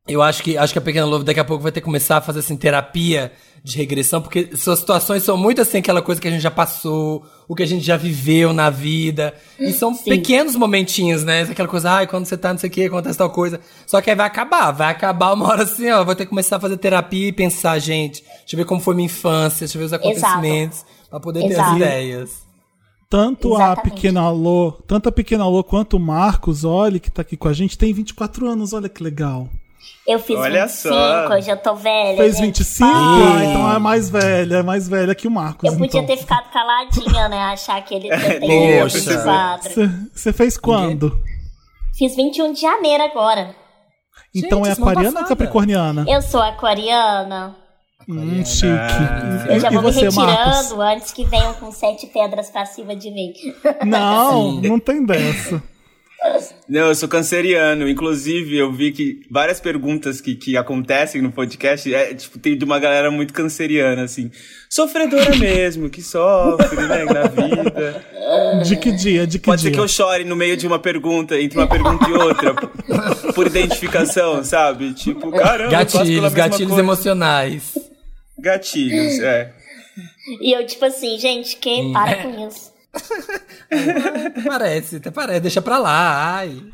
[0.05, 2.17] Eu acho que acho que a Pequena Lobo daqui a pouco vai ter que começar
[2.17, 3.31] a fazer assim terapia
[3.63, 7.25] de regressão, porque suas situações são muito assim aquela coisa que a gente já passou,
[7.47, 9.33] o que a gente já viveu na vida.
[9.57, 10.09] E são Sim.
[10.09, 11.43] pequenos momentinhos, né?
[11.43, 13.61] Aquela coisa, ai, quando você tá não sei o que, acontece tal coisa.
[13.87, 16.57] Só que aí vai acabar, vai acabar uma hora assim, ó, vou ter que começar
[16.57, 19.79] a fazer terapia e pensar, gente, deixa eu ver como foi minha infância, deixa eu
[19.79, 21.75] ver os acontecimentos, pra poder ter as Exato.
[21.77, 22.43] ideias.
[23.09, 23.93] Tanto a Exatamente.
[23.93, 27.53] pequena Alô, tanto a pequena Alô quanto o Marcos, olha, que tá aqui com a
[27.53, 29.47] gente, tem 24 anos, olha que legal.
[30.05, 31.27] Eu fiz Olha 25, só.
[31.33, 32.17] hoje eu tô velha.
[32.17, 32.57] Fez gente.
[32.63, 32.91] 25?
[32.91, 32.99] Para.
[33.39, 35.63] Ah, então é mais velha, é mais velha que o Marcos.
[35.71, 36.05] Eu podia então.
[36.05, 37.39] ter ficado caladinha, né?
[37.45, 39.71] Achar que ele tem ia 24.
[40.13, 41.17] Você fez quando?
[41.97, 43.55] Fiz 21 de janeiro agora.
[44.35, 45.29] Então Gente, é aquariana ou passada.
[45.29, 46.05] capricorniana?
[46.07, 47.55] Eu sou aquariana.
[48.09, 48.67] Hum, chique.
[49.47, 50.71] Eu já vou me você, retirando Marcos?
[50.79, 53.31] antes que venham com sete pedras pra cima de mim.
[53.85, 55.63] Não, não tem dessa.
[56.69, 57.87] Não, eu sou canceriano.
[57.89, 62.63] Inclusive, eu vi que várias perguntas que, que acontecem no podcast é, tipo, tem de
[62.63, 64.31] uma galera muito canceriana, assim.
[64.69, 68.05] Sofredora mesmo, que sofre, né, na vida.
[68.63, 69.27] De que dia?
[69.27, 69.69] De que Pode dia?
[69.71, 72.53] ser que eu chore no meio de uma pergunta, entre uma pergunta e outra,
[73.35, 74.93] por- identificação, sabe?
[74.93, 76.79] Tipo, caramba, Gatilhos, gatilhos coisa.
[76.81, 77.77] emocionais.
[78.39, 79.51] Gatilhos, é.
[80.41, 82.72] E eu, tipo assim, gente, que para com isso.
[84.45, 86.61] Parece, até parece, deixa pra lá, ai.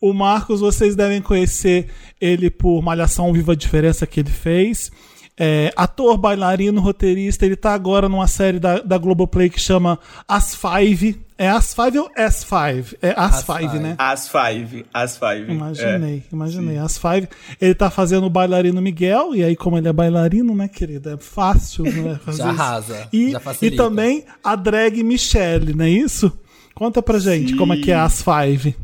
[0.00, 1.88] O Marcos, vocês devem conhecer
[2.20, 4.92] ele por Malhação Viva a Diferença que ele fez.
[5.36, 7.44] É, ator, bailarino, roteirista.
[7.44, 11.20] Ele tá agora numa série da, da Globoplay que chama As Five.
[11.36, 12.94] É As Five ou S5?
[13.02, 13.78] É As, As Five, Five.
[13.80, 13.96] né?
[13.98, 15.52] As five, as five.
[15.52, 16.34] Imaginei, é.
[16.34, 16.78] imaginei.
[16.78, 17.28] As Five.
[17.60, 21.14] Ele tá fazendo o bailarino Miguel, e aí, como ele é bailarino, né, querida?
[21.14, 22.18] É fácil, né?
[22.24, 22.62] fazer Já isso.
[22.62, 26.32] arrasa, E, já e também a drag Michelle, não é isso?
[26.72, 28.76] Conta pra gente como é que é As Five.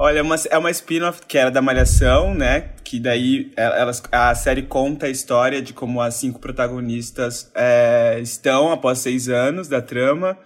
[0.00, 2.70] Olha, é uma, é uma spin-off que era da Malhação, né?
[2.84, 8.70] Que daí elas, a série conta a história de como as cinco protagonistas é, estão
[8.70, 10.38] após seis anos da trama.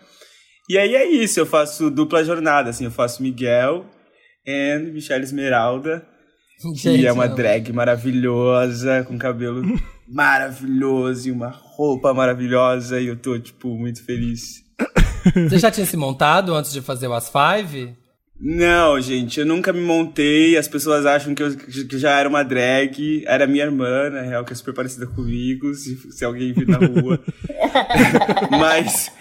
[0.71, 3.85] E aí é isso, eu faço dupla jornada, assim, eu faço Miguel
[4.47, 6.03] e Michelle Esmeralda.
[6.75, 9.63] Gente, e é uma drag maravilhosa, com cabelo
[10.09, 13.01] maravilhoso e uma roupa maravilhosa.
[13.01, 14.63] E eu tô, tipo, muito feliz.
[15.49, 18.02] Você já tinha se montado antes de fazer o As Five?
[18.45, 20.57] Não, gente, eu nunca me montei.
[20.57, 23.23] As pessoas acham que eu que já era uma drag.
[23.25, 26.79] Era minha irmã, na real, que é super parecida comigo, se, se alguém vir na
[26.79, 27.21] rua.
[28.51, 29.13] Mas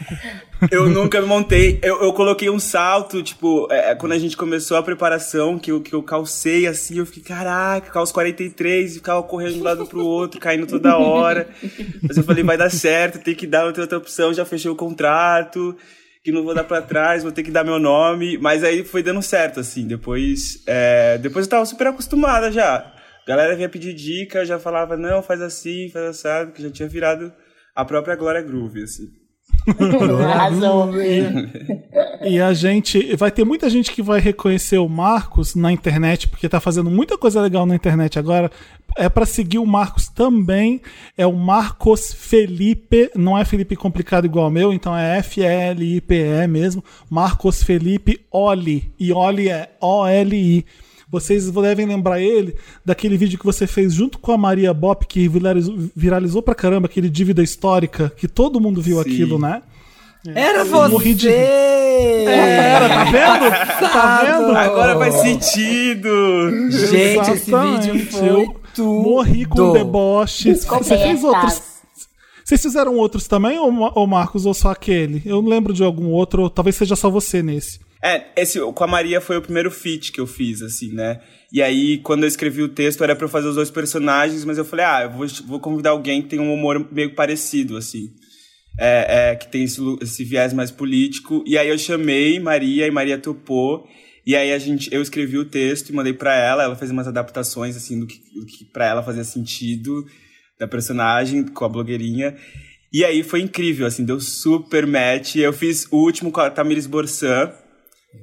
[0.72, 1.78] eu nunca me montei.
[1.84, 5.82] Eu, eu coloquei um salto, tipo, é, quando a gente começou a preparação, que eu,
[5.82, 9.86] que eu calcei assim, eu fiquei, caraca, calço 43 e ficava correndo de um lado
[9.86, 11.48] pro outro, caindo toda hora.
[12.02, 14.72] Mas eu falei, vai dar certo, tem que dar, não tem outra opção, já fechei
[14.72, 15.78] o contrato
[16.24, 18.38] que não vou dar pra trás, vou ter que dar meu nome.
[18.38, 19.88] Mas aí foi dando certo, assim.
[19.88, 22.94] Depois, é, depois eu tava super acostumada já.
[23.28, 26.90] Galera vinha pedir dica, eu já falava, não, faz assim, faz assado, que já tinha
[26.90, 27.32] virado
[27.76, 29.21] a própria Glória Groove, assim.
[30.28, 30.92] Arrasou.
[32.24, 33.16] E a gente.
[33.16, 37.18] Vai ter muita gente que vai reconhecer o Marcos na internet, porque tá fazendo muita
[37.18, 38.52] coisa legal na internet agora.
[38.96, 40.82] É pra seguir o Marcos também.
[41.18, 43.10] É o Marcos Felipe.
[43.16, 46.84] Não é Felipe complicado igual o meu, então é F-L-I-P-E mesmo.
[47.10, 48.92] Marcos Felipe Oli.
[49.00, 50.66] E Oli é O-L-I.
[51.12, 55.28] Vocês devem lembrar ele daquele vídeo que você fez junto com a Maria Bop, que
[55.28, 59.02] viralizou, viralizou pra caramba, aquele dívida histórica, que todo mundo viu Sim.
[59.02, 59.62] aquilo, né?
[60.36, 60.92] Era Eu você!
[60.92, 63.92] morri de- Era, tá vendo?
[63.92, 64.56] Tá vendo?
[64.56, 66.10] Agora faz sentido!
[66.72, 67.92] Gente, esse Exatamente.
[67.92, 69.10] vídeo foi Eu tudo.
[69.10, 70.54] Morri com deboche.
[70.56, 71.62] Você fez outros.
[72.44, 75.22] Vocês fizeram outros também, ou, ou Marcos, ou só aquele?
[75.26, 77.80] Eu não lembro de algum outro, ou talvez seja só você nesse.
[78.04, 81.22] É, esse com a Maria foi o primeiro feat que eu fiz, assim, né?
[81.54, 84.58] E aí, quando eu escrevi o texto, era pra eu fazer os dois personagens, mas
[84.58, 88.10] eu falei, ah, eu vou, vou convidar alguém que tem um humor meio parecido, assim.
[88.80, 91.44] É, é, que tem esse, esse viés mais político.
[91.46, 93.86] E aí eu chamei Maria e Maria topou.
[94.26, 96.64] E aí a gente, eu escrevi o texto e mandei pra ela.
[96.64, 100.06] Ela fez umas adaptações, assim, do que, que pra ela fazia sentido
[100.62, 102.38] da personagem com a blogueirinha.
[102.94, 105.38] E aí foi incrível, assim, deu super match.
[105.38, 107.52] Eu fiz o último com a Tamiris Borsan.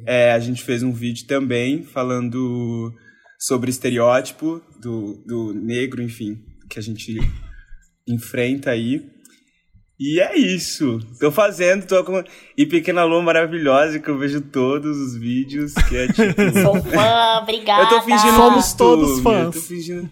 [0.07, 2.95] É, a gente fez um vídeo também falando
[3.41, 6.39] sobre estereótipo do, do negro, enfim,
[6.71, 7.19] que a gente
[8.07, 9.05] enfrenta aí.
[9.99, 11.01] E é isso.
[11.19, 12.23] Tô fazendo, tô com.
[12.57, 16.41] E Pequena Lua maravilhosa, que eu vejo todos os vídeos, que é tipo.
[16.63, 17.83] Sou fã, obrigada.
[17.83, 19.03] eu tô fingindo Somos costume.
[19.03, 19.45] todos fãs.
[19.45, 20.11] Eu tô fingindo,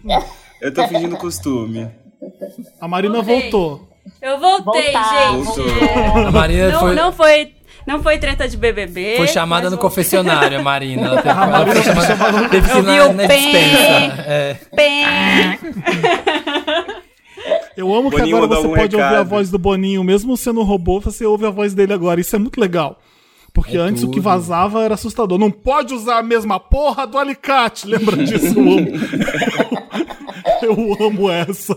[0.61, 2.06] eu tô fingindo costume.
[2.81, 3.51] A Marina Voltei.
[3.51, 3.89] voltou.
[4.23, 5.45] Eu voltei, Voltar, gente.
[5.45, 6.27] voltar.
[6.29, 7.53] A Marina Não, foi, não foi.
[7.87, 9.17] Não foi treta de BBB.
[9.17, 9.89] foi chamada no voltei.
[9.89, 11.07] confessionário, a Marina.
[11.07, 14.25] Ela teve, ela foi chamada, teve que Eu ir vi na, o na dispensa.
[14.27, 14.57] É.
[17.77, 19.29] Eu amo que Boninho agora mandou você algum pode ouvir a recado.
[19.29, 22.21] voz do Boninho, mesmo sendo robô, você ouve a voz dele agora.
[22.21, 22.99] Isso é muito legal.
[23.53, 24.23] Porque É antes o que tudo.
[24.25, 25.39] vazava era assustador.
[25.39, 27.87] Não pode usar a mesma porra do alicate.
[27.87, 28.59] Lembra disso?
[28.59, 28.87] Eu amo.
[30.62, 31.77] Eu amo essa.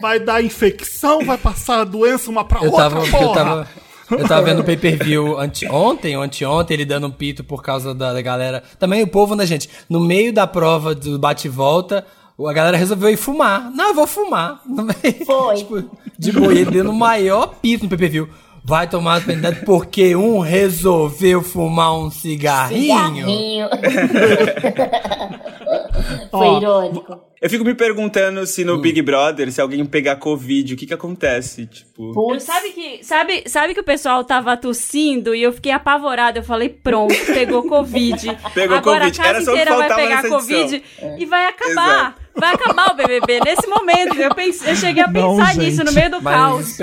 [0.00, 3.22] Vai dar infecção, vai passar a doença uma pra Eu outra, tava, porra.
[3.22, 3.68] eu tava,
[4.10, 7.94] eu tava vendo o pay-per-view ante, ontem ou anteontem, ele dando um pito por causa
[7.94, 8.62] da, da galera.
[8.78, 9.68] Também o povo, né, gente?
[9.88, 12.06] No meio da prova do bate-volta,
[12.46, 13.70] a galera resolveu ir fumar.
[13.70, 14.60] Não, eu vou fumar.
[15.26, 15.56] Foi.
[15.56, 18.28] Tipo, de boa, ele dando o maior pito no pay-per-view.
[18.64, 23.16] Vai tomar penalidade porque um resolveu fumar um cigarrinho.
[23.16, 23.68] Cigarrinho.
[26.30, 27.31] Foi Ó, irônico.
[27.42, 30.94] Eu fico me perguntando se no Big Brother, se alguém pegar Covid, o que que
[30.94, 31.66] acontece?
[31.66, 32.12] Tipo.
[32.12, 32.44] Putz.
[32.44, 36.38] sabe, que, sabe, sabe que o pessoal tava tossindo e eu fiquei apavorada.
[36.38, 38.38] Eu falei, pronto, pegou Covid.
[38.54, 39.20] Pegou Agora Covid.
[39.20, 41.18] a casa Era só o que inteira vai pegar Covid edição.
[41.18, 41.70] e vai acabar.
[42.00, 42.22] Exato.
[42.36, 44.14] Vai acabar o BBB nesse momento.
[44.20, 45.64] Eu, pensei, eu cheguei a Não, pensar gente.
[45.64, 46.78] nisso no meio do caos.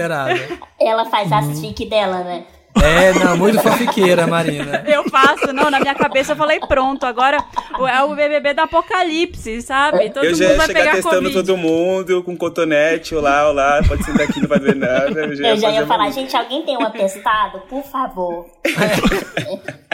[0.77, 2.43] Ela faz as fique dela, né?
[2.75, 4.83] É, não, muito fofiqueira, Marina.
[4.87, 7.43] Eu faço, não, na minha cabeça eu falei, pronto, agora
[7.91, 10.09] é o BBB do apocalipse, sabe?
[10.11, 11.33] Todo eu mundo já ia vai chegar pegar testando Covid.
[11.35, 15.19] todo mundo com cotonete, olá, olá, pode sentar aqui, não vai ver nada.
[15.19, 17.59] Eu já ia, Eu já ia falar, gente, alguém tem um atestado?
[17.69, 18.45] Por favor.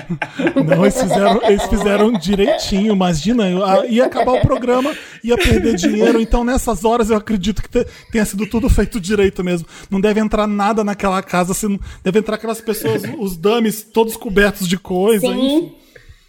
[0.65, 3.49] Não, eles fizeram, eles fizeram direitinho, imagina.
[3.49, 6.19] eu- Ia acabar o programa, ia perder dinheiro.
[6.21, 9.67] Então, nessas horas, eu acredito que te- tenha sido tudo feito direito mesmo.
[9.89, 14.67] Não deve entrar nada naquela casa, assim, deve entrar aquelas pessoas, os dummies, todos cobertos
[14.67, 15.25] de coisa.
[15.27, 15.49] enfim.
[15.49, 15.71] Sim.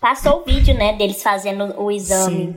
[0.00, 2.36] Passou o vídeo, né, deles fazendo o exame.
[2.36, 2.54] Sim.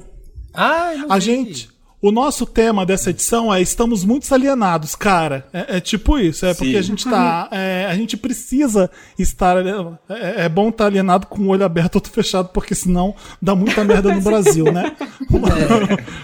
[0.53, 1.21] Ai, não A vi.
[1.21, 1.69] gente.
[2.01, 5.45] O nosso tema dessa edição é Estamos muito alienados, cara.
[5.51, 6.77] É, é tipo isso, é porque Sim.
[6.77, 7.47] a gente tá.
[7.51, 9.57] é, a gente precisa estar.
[10.09, 13.83] É, é bom estar alienado com o olho aberto, outro fechado, porque senão dá muita
[13.83, 14.93] merda no Brasil, né?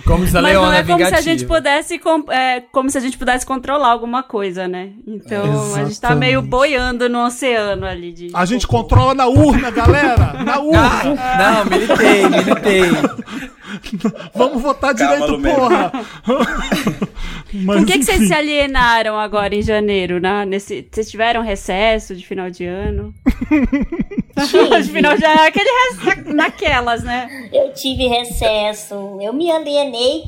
[0.05, 2.89] Como se a Mas não Leona é como se a gente pudesse com- é, como
[2.89, 4.91] se a gente pudesse controlar alguma coisa, né?
[5.05, 6.49] Então a gente tá meio Exatamente.
[6.49, 8.29] boiando no oceano ali de.
[8.33, 10.41] A gente controla na urna, galera!
[10.41, 11.15] Na urna!
[11.19, 13.55] Ah, não, militei, militei.
[14.35, 15.91] Vamos votar direito, porra!
[17.53, 20.45] Mas, Com que, que vocês se alienaram agora em janeiro, né?
[20.45, 23.13] Nesse, vocês tiveram recesso de final de ano?
[24.83, 27.49] de final de ano, aquele recesso naquelas, né?
[27.53, 28.93] Eu tive recesso.
[29.21, 30.23] Eu me alienei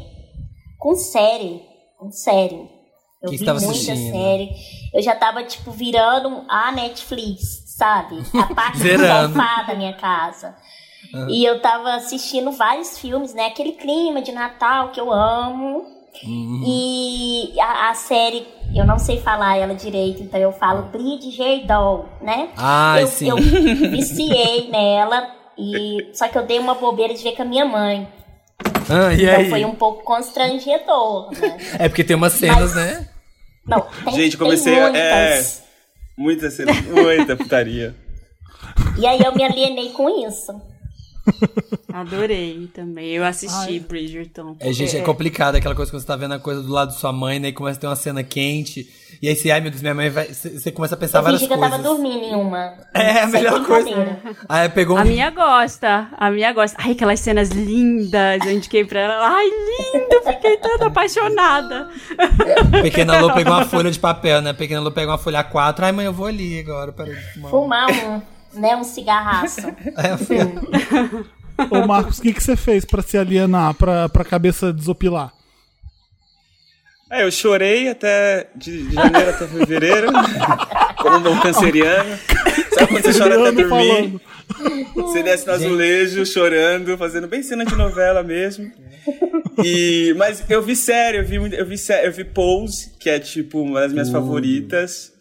[0.77, 1.61] com série.
[1.97, 2.55] Com série.
[3.21, 4.11] Eu Que vi estava muita assistindo?
[4.11, 4.49] série.
[4.93, 8.19] Eu já tava, tipo, virando a Netflix, sabe?
[8.39, 10.55] A parte do sofá da minha casa.
[11.29, 13.45] E eu tava assistindo vários filmes, né?
[13.47, 15.85] Aquele clima de Natal que eu amo.
[16.65, 22.07] E a, a série, eu não sei falar ela direito, então eu falo Bridget Doll,
[22.21, 22.49] né?
[22.57, 23.29] Ah, eu, sim.
[23.29, 23.37] eu
[23.91, 28.07] viciei nela, e só que eu dei uma bobeira de ver com a minha mãe.
[28.89, 29.49] Ah, e Então aí?
[29.49, 31.57] foi um pouco constrangedor, né?
[31.79, 33.07] É porque tem umas cenas, Mas- né?
[33.65, 35.63] Não, tem, Gente, tem comecei a- muitas.
[36.17, 37.93] Muita cena, muita putaria.
[38.97, 40.51] E aí eu me alienei com isso.
[41.91, 43.09] Adorei também.
[43.09, 44.55] Eu assisti Bridgerton.
[44.59, 46.99] É, gente, é complicado aquela coisa quando você tá vendo a coisa do lado de
[46.99, 47.47] sua mãe, né?
[47.47, 48.87] E começa a ter uma cena quente.
[49.19, 50.27] E aí você, ai meu Deus, minha mãe vai.
[50.27, 51.71] Você começa a pensar Eu várias que eu coisas.
[51.71, 52.73] tava dormindo em uma.
[52.93, 53.89] É, a melhor coisa.
[54.47, 54.99] Aí pegou um.
[54.99, 56.77] A minha gosta, a minha gosta.
[56.79, 59.27] Ai, aquelas cenas lindas, eu indiquei pra ela.
[59.35, 61.89] Ai, lindo, fiquei toda apaixonada.
[62.83, 64.53] Pequena Lô pegou uma folha de papel, né?
[64.53, 65.79] Pequena Lô pegou uma folha A4.
[65.79, 66.91] Ai, mãe, eu vou ali agora.
[66.91, 67.15] Peraí.
[67.33, 67.49] fumar.
[67.49, 68.21] Fumar um,
[68.53, 69.61] né, um cigarraço.
[71.71, 75.33] Ô, Marcos, o que, que você fez pra se alienar, pra, pra cabeça desopilar?
[77.09, 80.07] É, eu chorei até de, de janeiro até fevereiro,
[81.01, 82.17] como um bom canceriano.
[82.73, 84.21] Sabe quando você chora até dormir?
[84.93, 88.69] Você desce no azulejo, chorando, fazendo bem cena de novela mesmo.
[89.63, 93.17] E, mas eu vi sério, eu vi, eu vi, sé- eu vi Pose, que é
[93.19, 95.13] tipo uma das minhas favoritas.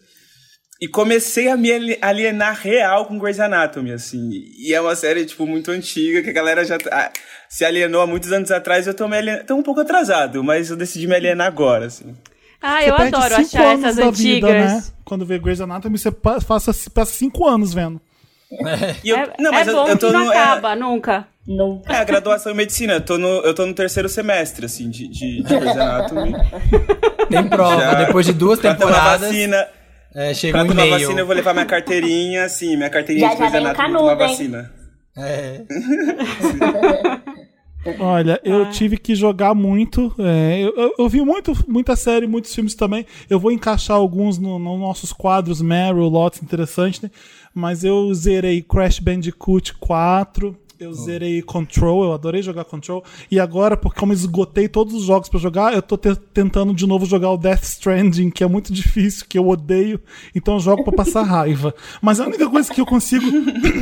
[0.79, 4.29] E comecei a me ali- alienar real com Grey's Anatomy, assim.
[4.59, 7.11] E é uma série, tipo, muito antiga, que a galera já tá-
[7.49, 8.85] se alienou há muitos anos atrás.
[8.85, 9.43] Eu tô, me alien...
[9.43, 12.15] tô um pouco atrasado, mas eu decidi me alienar agora, assim.
[12.61, 14.71] Ah, Você eu perde adoro cinco achar anos essas da vida, antigas.
[14.71, 14.83] né?
[15.03, 17.99] Quando vê Grey's Anatomy, você pa- passa, passa cinco anos vendo.
[19.03, 20.31] E eu, É, não, mas é eu, bom eu tô que não no.
[20.31, 21.27] é- acaba, nunca.
[21.47, 21.81] No...
[21.87, 22.93] É, a graduação em medicina.
[22.93, 26.33] Eu tô no, eu tô no terceiro semestre, assim, de, de, de Grey's Anatomy.
[27.29, 27.79] Tem prova.
[27.81, 29.67] Já- Depois de duas tomar temporadas, vacina.
[30.17, 30.99] É, chega Pra um tomar e-mail.
[31.01, 33.65] vacina, eu vou levar minha carteirinha, assim, minha carteirinha Já- de já Grey's vem o
[33.69, 34.29] Anatomy pra canudo, tomar hein?
[34.29, 34.71] vacina.
[35.17, 35.61] É.
[37.99, 40.13] Olha, eu tive que jogar muito.
[40.19, 43.05] é, eu, eu- eu vi muito, muita série, muitos filmes também.
[43.29, 47.09] Eu vou encaixar alguns nos no nossos quadros Meryl, Lots interessantes, né?
[47.53, 50.57] Mas eu zerei Crash Bandicoot 4.
[50.79, 53.03] Eu zerei Control, eu adorei jogar Control.
[53.31, 56.73] E agora, porque como eu esgotei todos os jogos pra jogar, eu tô te- tentando
[56.73, 59.99] de novo jogar o Death Stranding, que é muito difícil, que eu odeio.
[60.35, 61.73] Então eu jogo pra passar raiva.
[62.01, 63.25] Mas a única coisa que eu consigo,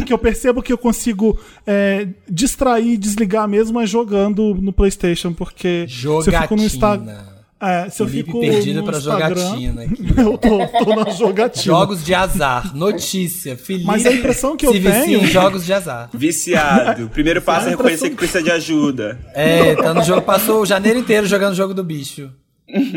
[0.05, 5.33] que eu percebo que eu consigo é, distrair e desligar mesmo é jogando no PlayStation,
[5.33, 5.85] porque
[6.23, 7.34] se eu fico no Instagram.
[7.67, 8.99] É, se eu Felipe fico perdido Instagram,
[9.35, 10.05] jogatina aqui.
[10.17, 11.63] eu tô, tô na jogatina.
[11.63, 12.75] Jogos de azar.
[12.75, 13.57] Notícia.
[13.57, 16.09] Felipe Mas a impressão que eu tenho- em jogos de azar.
[16.13, 17.09] Viciado.
[17.13, 19.19] Primeiro passo é A reconhecer que precisa de ajuda.
[19.33, 22.29] É, tá no jogo, passou o janeiro inteiro jogando o jogo do bicho.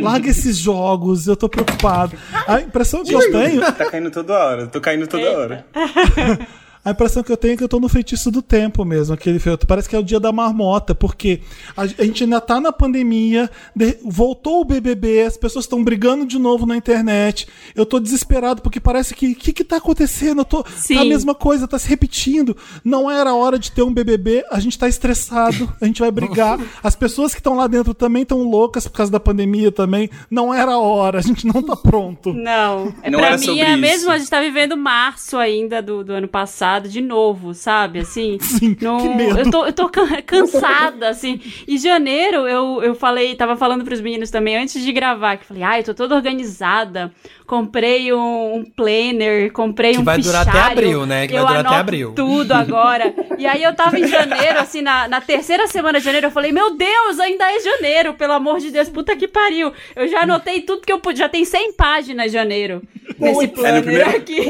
[0.00, 2.16] Larga esses jogos, eu tô preocupado.
[2.46, 4.66] A impressão que eu tenho, Tá caindo toda hora.
[4.66, 5.66] Tô caindo toda hora.
[6.88, 9.38] a impressão que eu tenho é que eu tô no feitiço do tempo mesmo, aquele
[9.38, 9.66] feito.
[9.66, 11.40] Parece que é o dia da marmota, porque
[11.76, 16.38] a, gente ainda tá na pandemia, de- voltou o BBB, as pessoas estão brigando de
[16.38, 17.46] novo na internet.
[17.74, 20.40] Eu tô desesperado porque parece que o que, que tá acontecendo?
[20.40, 20.94] Eu tô Sim.
[20.96, 22.56] tá a mesma coisa, tá se repetindo.
[22.84, 26.58] Não era hora de ter um BBB, a gente tá estressado, a gente vai brigar.
[26.82, 30.08] As pessoas que estão lá dentro também estão loucas por causa da pandemia também.
[30.30, 32.32] Não era a hora, a gente não tá pronto.
[32.32, 32.92] Não.
[33.02, 33.80] É, Não pra era mim sobre é isso.
[33.80, 38.00] mesmo, a gente tá vivendo março ainda do, do ano passado, de novo, sabe?
[38.00, 38.36] Assim.
[38.42, 39.38] Sim, que medo.
[39.38, 41.40] Eu tô, eu tô can- cansada, assim.
[41.66, 45.48] E janeiro, eu, eu falei, tava falando pros meninos também antes de gravar, que eu
[45.48, 47.10] falei, ai, eu tô toda organizada.
[47.48, 51.26] Comprei um, um planner, comprei Que um vai durar até fichário, abril, né?
[51.26, 52.12] Que vai eu durar até abril.
[52.14, 53.14] tudo agora.
[53.38, 56.52] E aí eu tava em janeiro, assim, na, na terceira semana de janeiro, eu falei,
[56.52, 59.72] meu Deus, ainda é janeiro, pelo amor de Deus, puta que pariu.
[59.96, 62.82] Eu já anotei tudo que eu pude, já tem 100 páginas janeiro.
[63.18, 64.42] Nesse É, no planner primeiro- aqui.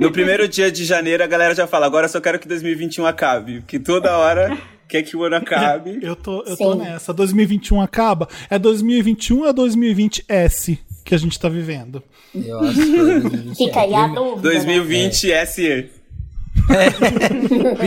[0.00, 3.06] No primeiro dia de janeiro, a galera já fala: agora eu só quero que 2021
[3.06, 3.62] acabe.
[3.68, 6.00] Que toda hora quer que o ano acabe.
[6.02, 7.12] Eu tô, eu tô nessa.
[7.14, 8.26] 2021 acaba.
[8.50, 10.78] É 2021 ou é 2020S
[11.10, 12.02] que a gente tá vivendo?
[12.34, 13.56] Eu acho que foi 2020.
[13.58, 14.48] Fica aí a dúvida.
[14.48, 14.54] né?
[14.54, 15.90] 2020 SE.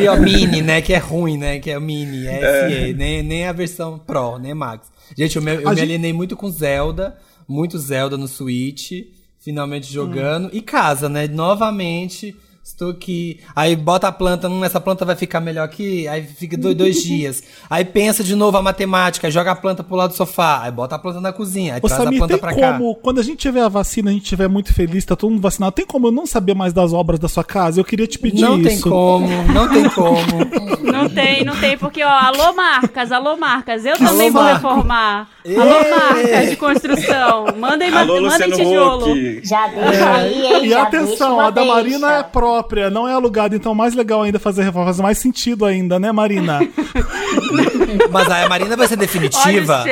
[0.01, 0.81] E o Mini, né?
[0.81, 1.59] Que é ruim, né?
[1.59, 4.87] Que é o Mini, é SE, nem, nem a versão Pro, nem Max.
[5.17, 8.91] Gente, eu me, eu me gente- alienei muito com Zelda, muito Zelda no Switch,
[9.39, 10.49] finalmente jogando.
[10.53, 11.27] E casa, né?
[11.27, 13.39] Novamente, estou aqui.
[13.55, 17.01] Aí bota a planta, hum, essa planta vai ficar melhor aqui, aí fica dois, dois
[17.03, 17.43] dias.
[17.69, 20.95] Aí pensa de novo a matemática, joga a planta pro lado do sofá, aí bota
[20.95, 22.73] a planta na cozinha, aí Ô, traz a Samir, planta tem pra cá.
[22.73, 25.41] como, quando a gente tiver a vacina, a gente tiver muito feliz, tá todo mundo
[25.41, 27.79] vacinado, tem como eu não saber mais das obras da sua casa?
[27.79, 28.67] Eu queria te pedir Não isso.
[28.69, 30.83] tem como, não tem como.
[30.91, 34.67] Não tem, não tem, porque, ó, alô marcas, alô marcas, eu também vou Marco.
[34.67, 35.27] reformar.
[35.45, 35.55] Ê!
[35.57, 39.11] Alô marcas de construção, mandem, Alô, mandem Luciano tijolo.
[39.11, 39.41] Huck.
[39.47, 40.65] Já deixa aí, hein?
[40.65, 42.23] E já atenção, deixa uma a da Marina é deixa.
[42.53, 46.11] Própria, não é alugada, então mais legal ainda fazer reforma, faz mais sentido ainda, né,
[46.11, 46.59] Marina?
[48.11, 49.83] Mas aí a Marina vai ser definitiva.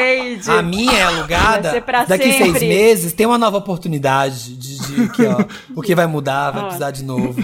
[0.47, 1.61] A minha é alugada.
[1.63, 2.59] Vai ser pra Daqui sempre.
[2.59, 5.43] seis meses tem uma nova oportunidade de, de aqui, ó.
[5.73, 6.65] Porque vai mudar, vai Ó.
[6.65, 7.43] precisar de novo.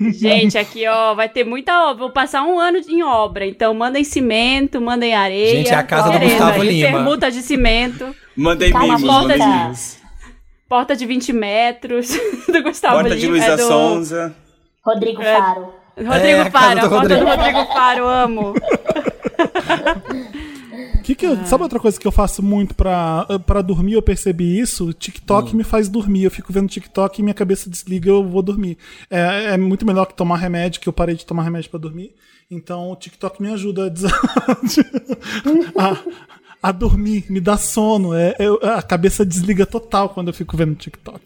[0.00, 1.98] Gente, aqui, ó, vai ter muita obra.
[1.98, 3.46] Vou passar um ano em obra.
[3.46, 5.56] Então, mandem cimento, mandem areia.
[5.56, 6.90] Gente, é a casa do Gustavo Lima.
[6.90, 9.99] Permuta de cimento, Mandei Calma, mimos, mandei mimos.
[10.70, 12.08] Porta de 20 metros
[12.50, 14.34] do Gustavo Porta de Lima, Luísa é do Sonza.
[14.82, 15.36] Rodrigo É.
[15.36, 15.74] Faro.
[15.98, 17.20] Rodrigo É, a casa Faro, do a porta Rodrigo.
[17.24, 18.54] do Rodrigo Faro, amo.
[21.02, 23.94] Que que eu- sabe outra coisa que eu faço muito pra, pra dormir?
[23.94, 24.88] Eu percebi isso.
[24.88, 26.24] O TikTok me faz dormir.
[26.24, 28.78] Eu fico vendo TikTok e minha cabeça desliga eu vou dormir.
[29.10, 32.14] É, é muito melhor que tomar remédio, que eu parei de tomar remédio pra dormir.
[32.50, 34.04] Então o TikTok me ajuda a, des-
[35.76, 35.96] a,
[36.62, 38.14] a dormir, me dá sono.
[38.14, 41.20] É, eu- a cabeça desliga total quando eu fico vendo TikTok.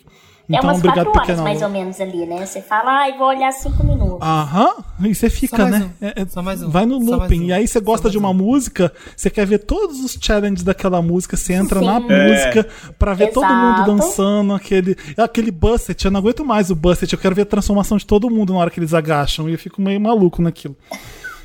[0.47, 2.45] É Então, umas obrigado, quatro horas mais ou menos ali, né?
[2.45, 4.19] Você fala, ai, vou olhar cinco minutos.
[4.21, 5.91] Aham, e você fica, né?
[6.03, 7.41] um, É- é- só mais um, Vai no looping.
[7.41, 8.35] um, E aí você gosta de uma um.
[8.35, 12.09] música, você quer ver todos os challenges daquela música, você entra na Sim.
[12.09, 12.69] música
[12.99, 13.91] pra ver todo mundo Exato.
[13.97, 16.05] dançando, aquele, aquele Busset.
[16.05, 18.59] Eu não aguento mais o Busset, eu quero ver a transformação de todo mundo na
[18.59, 19.49] hora que eles agacham.
[19.49, 20.77] E eu fico meio maluco naquilo.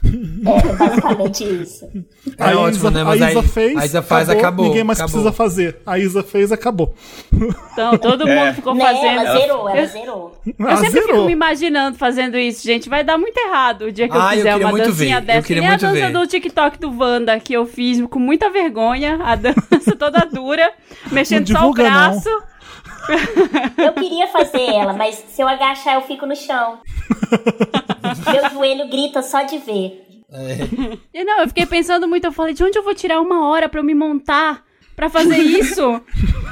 [0.01, 1.85] É basicamente isso.
[2.37, 3.01] É a ótimo, Isa, né?
[3.01, 5.13] a Mas Isa aí- fez, a Isa faz, acabou, ninguém mais acabou.
[5.21, 5.77] precisa fazer.
[5.85, 6.95] A Isa fez, acabou.
[7.73, 8.53] Então, todo mundo É.
[8.53, 9.05] ficou Né, fazendo.
[9.19, 10.41] ela zerou, ela Eu- zerou.
[10.57, 11.25] Eu Ah, sempre fico zerou.
[11.25, 12.87] me imaginando fazendo isso, gente.
[12.89, 15.21] Vai dar muito errado o dia que eu Ah, eu fizer queria uma dancinha ver,
[15.23, 15.47] eu dessa.
[15.47, 16.13] queria que nem muito a dança ver.
[16.13, 19.19] do TikTok do Wanda que eu fiz com muita vergonha.
[19.21, 20.71] A dança toda dura,
[21.11, 22.21] mexendo só o divulga, não.
[23.77, 26.79] Eu queria fazer ela, mas se eu agachar, eu fico no chão.
[28.31, 30.05] Meu joelho grita só de ver.
[31.13, 32.25] E não, eu fiquei pensando muito.
[32.25, 34.63] Eu falei, de onde eu vou tirar uma hora pra eu me montar?
[34.99, 35.79] pra fazer isso.
[35.81, 36.01] Eu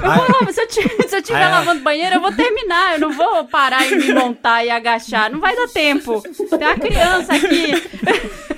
[0.00, 1.50] falava, se eu estiver se eu tiver Ai, ai.
[1.50, 2.94] lavando banheiro, eu vou terminar.
[2.94, 5.30] Eu não vou parar e me montar e agachar.
[5.30, 6.22] Não vai dar tempo.
[6.22, 7.72] Tem uma criança aqui.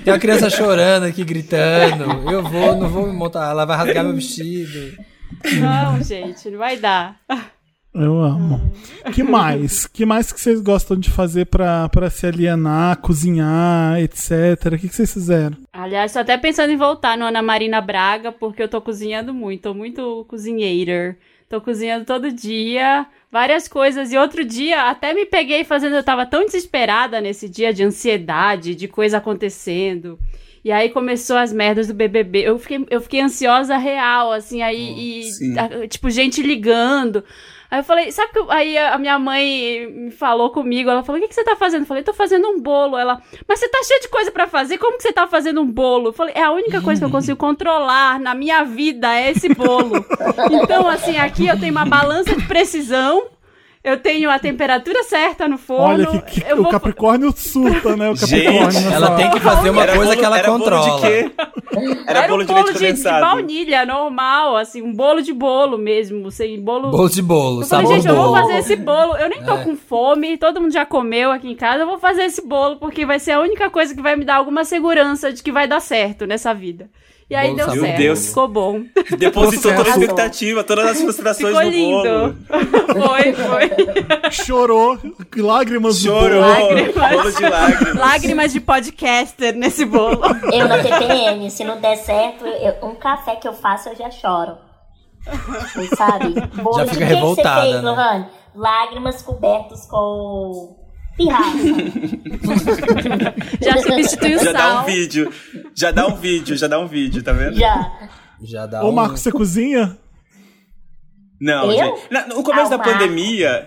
[0.04, 2.30] Tem uma criança chorando aqui, gritando.
[2.30, 3.50] Eu vou, não vou me montar.
[3.50, 4.96] Ela vai rasgar meu vestido.
[5.60, 7.16] Não, gente, não vai dar.
[7.92, 8.60] Eu amo.
[9.12, 9.86] Que mais?
[9.92, 14.74] Que mais que vocês gostam de fazer pra, pra se alienar, cozinhar, etc?
[14.74, 15.56] O que, que vocês fizeram?
[15.72, 19.62] Aliás, tô até pensando em voltar no Ana Marina Braga, porque eu tô cozinhando muito,
[19.62, 21.16] tô muito cozinheira.
[21.48, 24.12] Tô cozinhando todo dia, várias coisas.
[24.12, 28.76] E outro dia até me peguei fazendo, eu tava tão desesperada nesse dia de ansiedade,
[28.76, 30.16] de coisa acontecendo.
[30.64, 32.42] E aí começou as merdas do BBB.
[32.42, 35.58] Eu fiquei, eu fiquei ansiosa real, assim, aí, e, sim.
[35.58, 37.24] a- tipo, gente ligando.
[37.70, 41.18] Aí eu falei, sabe que eu- aí a minha mãe me falou comigo, ela falou,
[41.18, 41.82] o que, que você tá fazendo?
[41.82, 42.96] Eu falei, tô fazendo um bolo.
[42.98, 45.66] Ela, mas você tá cheio de coisa pra fazer, como que você tá fazendo um
[45.70, 46.08] bolo?
[46.08, 49.48] Eu falei, é a única coisa que eu consigo controlar na minha vida é esse
[49.54, 50.04] bolo.
[50.50, 53.24] Então, assim, aqui eu tenho uma balança de precisão,
[53.82, 56.06] eu tenho a temperatura certa no forno.
[56.10, 58.10] Olha que, que eu o vou- Capricórnio surta, né?
[58.10, 58.80] O Gente, Capricórnio.
[58.80, 60.96] nessa Ela tem que fazer uma Era coisa bolo- que ela era bolo controla.
[60.96, 61.30] de quê?
[62.06, 63.20] Era, Era bolo um de bolo leite de, de condensado.
[63.26, 66.90] baunilha, normal, assim, um bolo de bolo mesmo, sem bolo...
[66.90, 68.36] Bolo de bolo, Eu falei, gente, eu vou bolo.
[68.36, 69.16] fazer esse bolo.
[69.16, 69.64] Eu nem tô É.
[69.64, 71.84] com fome, todo mundo já comeu aqui em casa.
[71.84, 74.36] Eu vou fazer esse bolo porque vai ser a única coisa que vai me dar
[74.36, 76.90] alguma segurança de que vai dar certo nessa vida.
[77.30, 78.26] E aí Bolo deu certo, Deus.
[78.26, 78.82] ficou bom.
[79.16, 82.02] Depositou toda a expectativa, todas as frustrações Ficou no lindo.
[82.02, 83.06] bolo.
[83.08, 84.30] foi, foi.
[84.32, 84.98] Chorou,
[85.36, 86.74] lágrimas Chorou, bolo.
[86.74, 86.94] Lágrimas.
[87.12, 87.94] bolo de lágrimas.
[87.94, 90.20] Lágrimas de podcaster nesse bolo.
[90.52, 94.10] Eu na TPM, se não der certo, eu- um café que eu faço eu já
[94.10, 94.56] choro.
[95.74, 96.34] Você sabe?
[96.60, 97.90] Bolo Já fica que que revoltada, você fez, né?
[97.90, 98.26] Lohane?
[98.56, 100.76] Lágrimas cobertas com
[101.20, 101.58] pirraça.
[103.60, 104.82] Já substitui o Já dá sal.
[104.82, 105.32] um vídeo.
[105.74, 107.56] Já dá um vídeo, já dá um vídeo, tá vendo?
[107.58, 107.92] Já.
[108.42, 108.92] Já dá Ô, um...
[108.92, 109.96] Marcos, você cozinha?
[111.40, 111.96] Não, Eu?
[111.96, 112.10] gente.
[112.10, 112.92] Na- no começo Ah, da Marcos.
[112.94, 113.66] pandemia.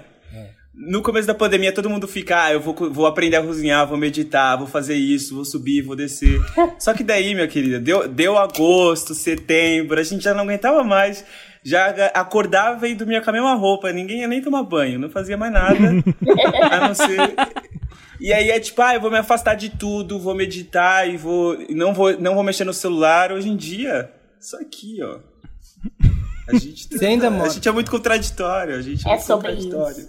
[0.76, 3.96] No começo da pandemia, todo mundo fica, ah, eu vou, vou aprender a cozinhar, vou
[3.96, 6.40] meditar, vou fazer isso, vou subir, vou descer.
[6.80, 11.24] Só que daí, minha querida, deu, deu agosto, setembro, a gente já não aguentava mais.
[11.64, 15.38] Já acordava e dormia com a mesma roupa, ninguém ia nem tomar banho, não fazia
[15.38, 15.78] mais nada.
[16.72, 17.34] a não ser.
[18.20, 21.56] E aí é tipo, ah, eu vou me afastar de tudo, vou meditar e vou.
[21.62, 23.32] e Não vou, não vou mexer no celular.
[23.32, 25.20] Hoje em dia, isso aqui, ó.
[26.50, 28.76] A gente, Você ainda a mora- gente é muito contraditório.
[28.76, 30.08] A gente é, É muito sobre contraditório.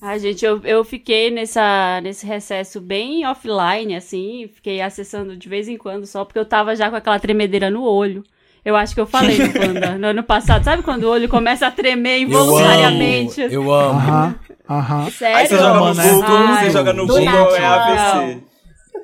[0.00, 5.68] Ah, gente, eu, eu fiquei nessa, nesse recesso bem offline, assim, fiquei acessando de vez
[5.68, 8.24] em quando só porque eu tava já com aquela tremedeira no olho.
[8.64, 10.64] Eu acho que eu falei no Panda no ano passado.
[10.64, 13.42] Sabe quando o olho começa a tremer Eu involuntariamente?
[13.42, 13.98] amo, eu amo.
[13.98, 14.34] Aham,
[14.68, 15.10] aham.
[15.10, 15.36] Sério?
[15.38, 16.10] Aí você joga no né?
[16.10, 18.42] Google, Ai, você joga no Google, é AVC.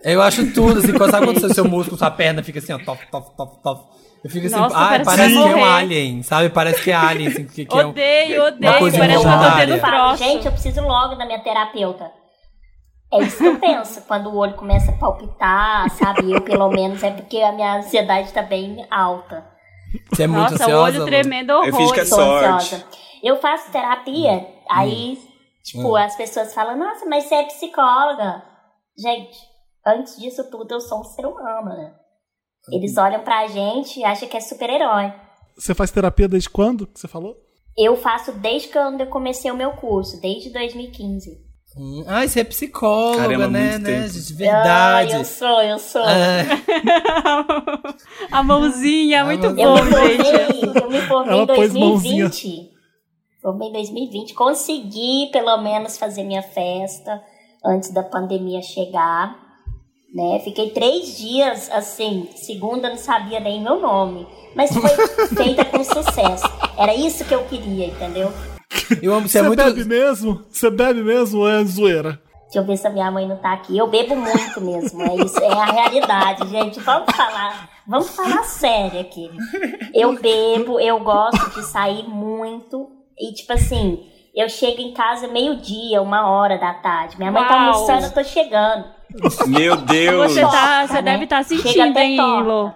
[0.04, 2.78] Eu acho tudo, assim, quando, sabe quando o seu músculo, sua perna fica assim, ó,
[2.78, 3.96] top, top, top, top.
[4.22, 6.48] Eu fico assim, Nossa, ai, parece que que é um alien, sabe?
[6.50, 7.90] Parece que é alien, assim, que, que é um...
[7.90, 8.78] Odeio, uma odeio.
[8.78, 10.22] coisa Parece que eu tô tendo Eu troço.
[10.22, 12.10] gente, eu preciso logo da minha terapeuta.
[13.12, 14.02] É isso que eu penso.
[14.02, 16.30] Quando o olho começa a palpitar, sabe?
[16.32, 19.46] Eu, pelo menos, é porque a minha ansiedade tá bem alta.
[20.12, 22.06] Você é muito Nossa, ansiosa, o olho tremendo Eu fiz que é horror.
[22.06, 22.74] Sou sorte.
[22.74, 22.86] ansiosa.
[23.22, 25.18] Eu faço terapia, aí,
[25.64, 28.42] tipo, as pessoas falam, nossa, mas você é psicóloga.
[28.96, 29.36] Gente,
[29.86, 31.94] antes disso tudo, eu sou um ser humano, né?
[32.70, 35.12] Eles olham pra gente e acham que é super-herói.
[35.56, 36.86] Você faz terapia desde quando?
[36.86, 37.36] que Você falou?
[37.76, 41.45] Eu faço desde quando eu comecei o meu curso, desde 2015.
[41.78, 44.32] Hum, Ai, você é psicóloga, Caramba, né, né, gente?
[44.32, 45.12] Verdade.
[45.14, 46.02] Ah, eu sou, eu sou.
[46.02, 46.42] Ah,
[48.32, 49.66] A mãozinha, A muito mãozinha.
[49.68, 50.24] Bom, gente.
[50.24, 52.24] formei, eu me formei em pôs mãozinha.
[52.28, 52.70] 2020.
[53.42, 54.32] Formei em 2020.
[54.34, 57.22] Consegui, pelo menos, fazer minha festa
[57.62, 59.36] antes da pandemia chegar.
[60.14, 60.40] Né?
[60.42, 64.26] Fiquei três dias, assim, segunda não sabia nem meu nome.
[64.54, 64.88] Mas foi
[65.36, 66.46] feita com sucesso.
[66.78, 68.32] Era isso que eu queria, entendeu?
[69.02, 69.62] Eu amo, você Você é muito...
[69.62, 70.44] bebe mesmo?
[70.50, 72.20] Você bebe mesmo ou é zoeira?
[72.44, 73.76] Deixa eu ver se a minha mãe não tá aqui.
[73.76, 75.02] Eu bebo muito mesmo.
[75.02, 76.78] É isso, é a realidade, gente.
[76.80, 79.30] Vamos falar, vamos falar sério aqui.
[79.92, 82.88] Eu bebo, eu gosto de sair muito.
[83.18, 87.18] E tipo assim, eu chego em casa meio-dia, uma hora da tarde.
[87.18, 87.72] Minha mãe tá Uau.
[87.72, 88.84] almoçando, eu tô chegando.
[89.46, 90.32] Meu Deus.
[90.32, 91.02] Você, tá, você né?
[91.02, 92.42] deve estar Chega sentindo, hein.
[92.42, 92.70] Lô?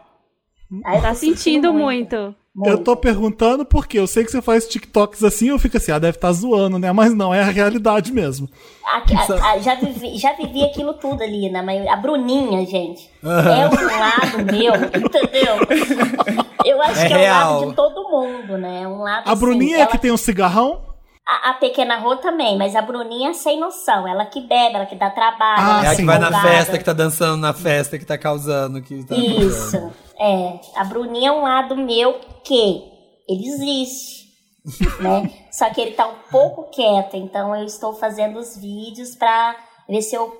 [1.02, 2.34] Tá sentindo muito.
[2.66, 5.98] Eu tô perguntando porque eu sei que você faz TikToks assim, eu fico assim, ah,
[5.98, 6.92] deve estar zoando, né?
[6.92, 8.48] Mas não, é a realidade mesmo.
[8.94, 11.92] Aqui, a- a- já, vivi, já vivi aquilo tudo ali, na maioria.
[11.92, 13.26] A Bruninha, gente, é
[13.68, 15.56] um lado meu, entendeu?
[16.64, 17.54] Eu acho É que é um real.
[17.60, 18.86] lado de todo mundo, né?
[18.86, 20.88] Um lado A assim, Bruninha é ela- que tem um cigarrão?
[21.26, 24.08] a, a pequena Rô também, mas a Bruninha é sem noção.
[24.08, 25.60] Ela que bebe, ela que dá trabalho.
[25.62, 28.04] Ah, ela É a é que vai na festa, que tá dançando na festa, que
[28.04, 30.58] tá causando, que tá Isso, é.
[30.74, 32.82] A Bruninha é um lado meu que
[33.28, 34.26] ele existe,
[35.00, 35.30] né?
[35.52, 39.56] Só que ele tá um pouco quieto, então eu estou fazendo os vídeos pra
[39.88, 40.32] ver se eu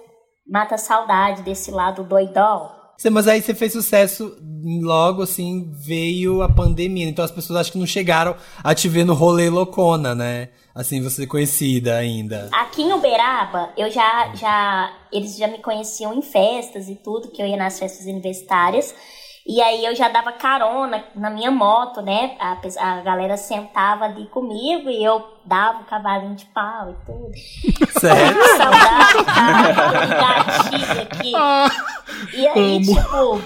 [0.47, 2.81] mato a saudade desse lado doidão.
[3.11, 4.37] Mas aí você fez sucesso
[4.83, 7.09] logo assim, veio a pandemia.
[7.09, 10.51] Então as pessoas acho que não chegaram a te ver no rolê loucona, né?
[10.75, 12.51] Assim, você conhecida ainda.
[12.53, 14.93] Aqui em Uberaba, eu já, já.
[15.11, 18.95] Eles já me conheciam em festas e tudo, que eu ia nas festas universitárias.
[19.47, 22.37] E aí eu já dava carona na minha moto, né?
[22.39, 27.91] A, a galera sentava ali comigo e eu dava o cavalinho de pau e tudo.
[27.99, 28.37] Sério?
[28.57, 31.33] Saudade, cara, aqui.
[32.37, 33.41] E aí, tipo,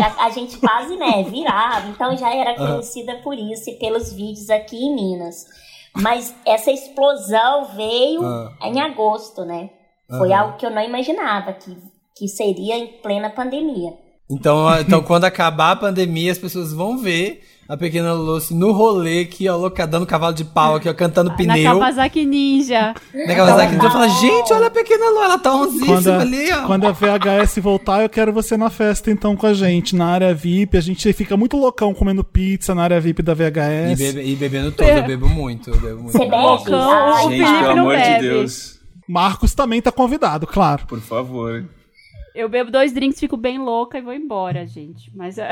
[0.00, 1.88] a, a gente quase, né, virava.
[1.88, 5.46] Então já era conhecida por isso e pelos vídeos aqui em Minas.
[5.94, 8.50] Mas essa explosão veio Ah.
[8.62, 9.70] em agosto, né?
[10.18, 11.74] Foi algo que eu não imaginava, que,
[12.14, 13.94] que seria em plena pandemia.
[14.32, 19.20] Então, então, quando acabar a pandemia, as pessoas vão ver a pequena Lucy no rolê
[19.20, 21.78] aqui, ó, louca, dando cavalo de pau aqui, ó, cantando Na pneu.
[21.78, 22.92] Kawasaki Ninja.
[23.14, 26.52] Na Kawasaki, então fala, gente, olha a pequena Lu, ela tá Quando onzíssima a, ali,
[26.52, 26.66] ó.
[26.66, 30.34] quando a VHS voltar, eu quero você na festa, então, com a gente, na área
[30.34, 30.76] VIP.
[30.76, 33.98] A gente fica muito loucão comendo pizza na área VIP da E, VHS.
[33.98, 36.12] bebe- e bebendo todo, eu bebo muito, eu bebo muito.
[36.12, 36.36] Você bebe?
[36.36, 38.20] Loucão, o Gente, pelo amor de bebe.
[38.28, 38.80] Deus.
[39.08, 40.84] Marcos também tá convidado, claro.
[40.86, 41.64] Por favor.
[42.34, 45.10] Eu bebo dois drinks, fico bem louca e vou embora, gente.
[45.14, 45.50] Mas é.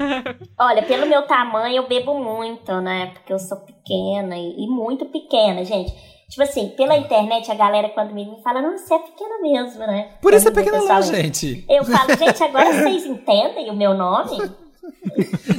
[0.58, 3.06] Olha, pelo meu tamanho, eu bebo muito, né?
[3.14, 5.92] Porque eu sou pequena e, e muito pequena, gente.
[6.28, 10.10] Tipo assim, pela internet, a galera quando me fala, não, você é pequena mesmo, né?
[10.22, 11.46] Por isso é pequena pessoalmente.
[11.48, 11.64] gente.
[11.68, 14.38] Eu falo, gente, agora vocês entendem o meu nome?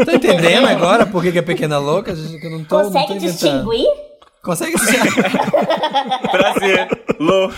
[0.05, 2.15] Tô entendendo agora por que é pequena louca?
[2.15, 3.31] gente, Que eu não tô, não tô Consegue inventando.
[3.31, 4.10] distinguir?
[4.43, 5.13] Consegue distinguir?
[6.31, 6.87] Prazer,
[7.19, 7.49] Lô.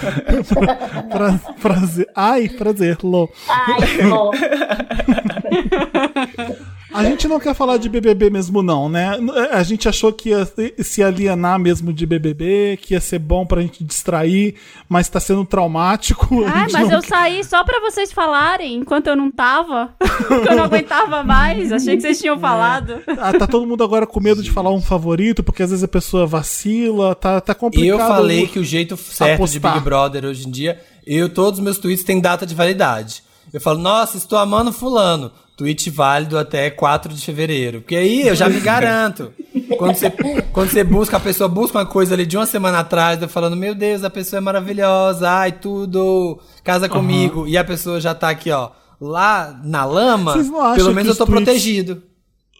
[1.10, 2.08] Pra- prazer.
[2.16, 3.30] Ai, prazer, Lô.
[3.48, 4.32] Ai, Lô.
[6.94, 9.18] A gente não quer falar de BBB mesmo, não, né?
[9.52, 10.48] A gente achou que ia
[10.80, 14.56] se alienar mesmo de BBB, que ia ser bom pra gente distrair,
[14.88, 16.44] mas tá sendo traumático.
[16.46, 19.94] Ah, mas não eu saí só pra vocês falarem enquanto eu não tava.
[20.28, 21.72] Porque eu não aguentava mais.
[21.72, 23.02] Achei que vocês tinham falado.
[23.20, 25.88] Ah, tá todo mundo agora com medo de falar um favorito, porque às vezes a
[25.88, 28.00] pessoa vacila, tá, tá complicado.
[28.00, 29.72] Eu falei que o jeito certo apostar.
[29.72, 33.24] de Big Brother hoje em dia, eu, todos os meus tweets têm data de validade.
[33.54, 35.32] Eu falo, nossa, estou amando fulano.
[35.56, 37.82] Tweet válido até 4 de fevereiro.
[37.82, 39.32] Porque aí eu já me garanto.
[39.78, 40.10] Quando você,
[40.52, 43.56] quando você busca, a pessoa busca uma coisa ali de uma semana atrás, eu falando,
[43.56, 47.48] meu Deus, a pessoa é maravilhosa, ai, tudo, casa comigo.
[47.48, 48.70] E a pessoa já tá aqui, ó,
[49.02, 52.04] lá na lama, Vocês não acham pelo que menos eu tô tweets- protegido.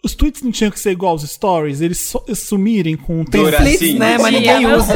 [0.02, 3.40] Os tweets não tinham que ser igual aos stories, eles so- sumirem com o Tem
[3.42, 3.44] tempo.
[3.44, 4.18] Dura, flits, né?
[4.18, 4.94] Mas ninguém é meu usa.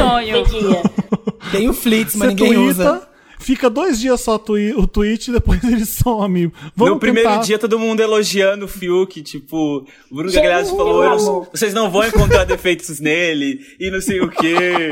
[1.52, 3.07] Tem o flits, mas ninguém usa.
[3.38, 6.52] Fica dois dias só tui- o tweet e depois ele some.
[6.76, 11.02] Vamos no primeiro tentar- dia, todo mundo elogiando o Fiuk, tipo, o Bruno Gagliasso falou,
[11.04, 14.90] "Eu não- amor." vocês não vão encontrar defeitos nele, e não sei o quê.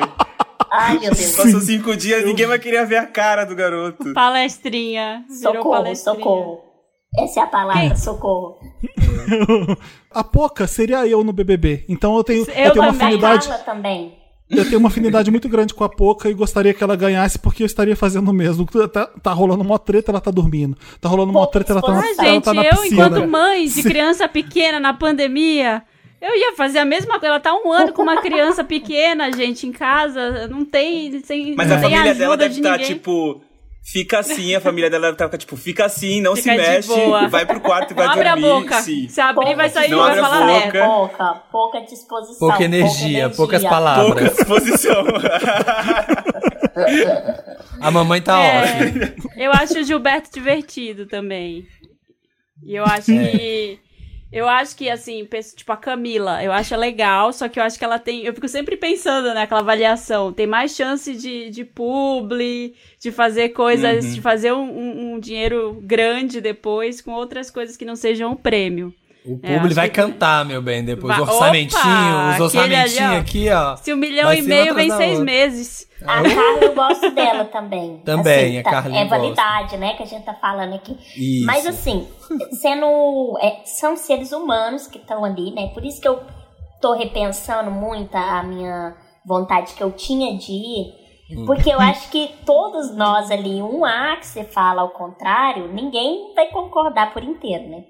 [0.71, 1.37] Ai, meu Deus.
[1.37, 4.13] Passou cinco dias, ninguém vai querer ver a cara do garoto.
[4.13, 5.25] Palestrinha.
[5.31, 6.17] Socorro, palestrinha.
[6.17, 6.61] socorro.
[7.19, 8.59] Essa é a palavra, socorro.
[10.11, 11.85] A Poca seria eu no BBB.
[11.89, 13.49] Então eu tenho, eu Eu tenho uma afinidade.
[13.65, 14.15] Também.
[14.49, 17.63] Eu tenho uma afinidade muito grande com a Poca e gostaria que ela ganhasse porque
[17.63, 18.65] eu estaria fazendo o mesmo.
[18.89, 20.77] Tá, tá rolando uma treta, ela tá dormindo.
[21.01, 22.25] Tá rolando uma treta, ela tá na, exposição.
[22.25, 23.07] ela gente, tá na eu, piscina.
[23.07, 25.83] enquanto mãe de criança pequena na pandemia,
[26.21, 27.27] eu ia fazer a mesma coisa.
[27.27, 30.47] Ela tá um ano com uma criança pequena, gente, em casa.
[30.49, 31.21] Não tem.
[31.25, 32.87] Sem, Mas não a tem família ajuda dela deve de estar, ninguém.
[32.87, 33.41] tipo,
[33.93, 37.29] fica assim, a família dela deve estar, tipo, fica assim, não Fica se mexe, boa.
[37.29, 38.47] vai pro quarto e vai Não abre dormir.
[38.47, 38.83] a boca.
[38.83, 39.09] Sim.
[39.09, 40.59] Se abrir, vai sair Não vai abre a falar boca.
[40.59, 40.85] merda.
[40.87, 42.39] Pouca, pouca disposição.
[42.49, 44.07] Pouca energia, poucas palavras.
[44.09, 45.05] Pouca disposição.
[47.81, 48.63] A mamãe tá É.
[48.63, 49.15] ótima.
[49.37, 51.67] Eu acho o Gilberto divertido também.
[52.65, 53.29] E eu acho É.
[53.31, 53.79] que.
[54.37, 57.79] Eu acho que, assim, penso, tipo, a Camila, eu acho legal, só que eu acho
[57.79, 58.23] que ela tem.
[58.25, 60.33] Eu fico sempre pensando naquela avaliação.
[60.33, 64.13] Tem mais chance de, de publi, de fazer coisas, Uhum.
[64.13, 68.37] de fazer um, um- um dinheiro grande depois com outras coisas que não sejam o
[68.37, 68.93] prêmio.
[69.27, 71.17] O É, público vai que- cantar, meu bem, depois.
[71.17, 73.21] Vai- O orçamentinho, Opa, os orçamentinhos ali, ó.
[73.21, 73.77] aqui, ó.
[73.77, 75.87] Se um milhão e meio vem seis meses.
[76.03, 77.99] A Carla, eu gosto dela também.
[78.05, 80.97] Também, a tá- Carlinha É validade, né, que a gente tá falando aqui.
[81.17, 81.47] Isso.
[81.47, 82.07] Mas assim,
[82.61, 83.37] sendo.
[83.41, 85.69] é, são seres humanos que estão ali, né?
[85.75, 86.21] Por isso que eu
[86.81, 91.07] tô repensando muito a minha vontade que eu tinha de ir.
[91.29, 91.45] Hum.
[91.45, 96.33] Porque eu acho que todos nós ali, um A que você fala ao contrário, ninguém
[96.37, 97.83] vai concordar por inteiro, né?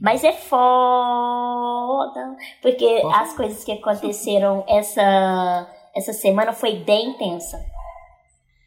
[0.00, 2.36] Mas é foda.
[2.62, 3.16] Porque Posso?
[3.20, 7.58] as coisas que aconteceram essa, essa semana foi bem intensa.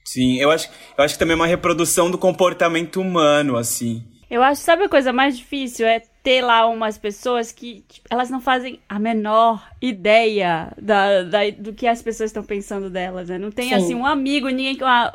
[0.05, 4.03] Sim, eu acho, eu acho que também é uma reprodução do comportamento humano, assim.
[4.29, 5.87] Eu acho, sabe a coisa mais difícil?
[5.87, 11.49] É ter lá umas pessoas que tipo, elas não fazem a menor ideia da, da-
[11.57, 13.37] do que as pessoas estão pensando delas, né?
[13.37, 13.73] Não tem, Sim.
[13.75, 14.75] assim, um amigo, ninguém...
[14.75, 15.11] que- Ah,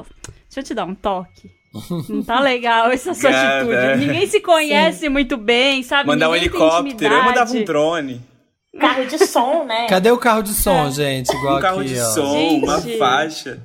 [0.47, 1.51] deixa eu te dar um toque.
[2.09, 3.65] Não tá legal essa sua Obrigada.
[3.93, 4.07] atitude.
[4.07, 6.07] Ninguém se conhece muito bem, sabe?
[6.09, 8.21] Mandar um Ninguém tem helicóptero, eu mandava um drone.
[8.79, 9.87] Carro de som, né?
[9.89, 11.31] Cadê o carro de som, gente?
[11.33, 12.05] Igual Um carro aqui, de ó.
[12.05, 12.65] som, Gente.
[12.65, 13.63] uma faixa.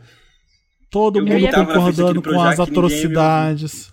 [0.91, 3.91] Todo Eu mundo concordando com as atrocidades.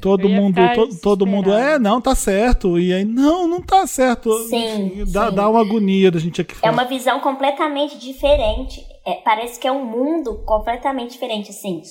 [0.00, 2.78] Todo Eu ia mundo, ficar to- todo mundo, é, não, tá certo.
[2.78, 4.32] E aí, não, não tá certo.
[4.48, 5.34] Sim, Dá, sim.
[5.34, 6.72] dá uma agonia da gente aqui É fora.
[6.72, 8.80] uma visão completamente diferente.
[9.06, 11.82] É, parece que é um mundo completamente diferente, assim.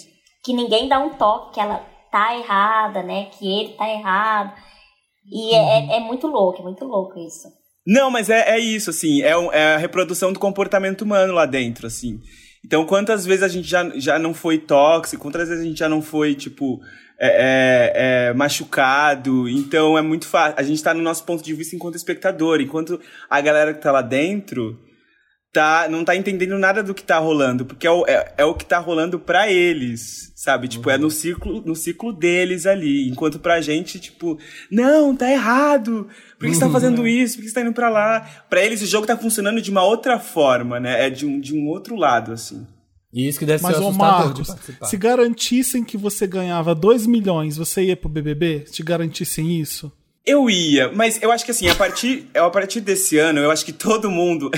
[0.45, 3.25] Que ninguém dá um toque, que ela tá errada, né?
[3.37, 4.53] Que ele tá errado.
[5.31, 7.47] E é, é- é muito louco, é muito louco isso.
[7.85, 11.85] Não, mas é, é isso, assim, é, é a reprodução do comportamento humano lá dentro,
[11.87, 12.19] assim.
[12.65, 15.87] Então, quantas vezes a gente já, já não foi tóxico, quantas vezes a gente já
[15.89, 16.79] não foi, tipo,
[17.19, 19.47] é, é, é, machucado.
[19.47, 20.55] Então, é muito fácil.
[20.57, 23.91] A gente tá no nosso ponto de vista enquanto espectador, enquanto a galera que tá
[23.91, 24.79] lá dentro
[25.55, 28.53] tá, não tá entendendo nada do que tá rolando, porque é o, é, é o
[28.53, 30.67] que tá rolando pra eles, sabe?
[30.67, 33.07] Tipo, é no ciclo, no ciclo deles ali.
[33.07, 34.37] Enquanto pra gente, tipo,
[34.69, 36.09] não, tá errado.
[36.37, 37.37] Por que você tá fazendo isso?
[37.37, 38.29] Por que você tá indo pra lá?
[38.49, 41.07] Pra eles o jogo tá funcionando de uma outra forma, né?
[41.07, 42.67] É de um, de um outro lado, assim.
[43.13, 44.53] E isso que deve Mas, ser ô Marcos,
[44.83, 48.65] se garantissem que você ganhava 2 milhões, você ia pro BBB?
[48.67, 49.89] Se garantissem isso?
[50.25, 53.63] Eu ia, mas eu acho que assim, a partir, a partir desse ano, eu acho
[53.63, 54.49] que todo mundo.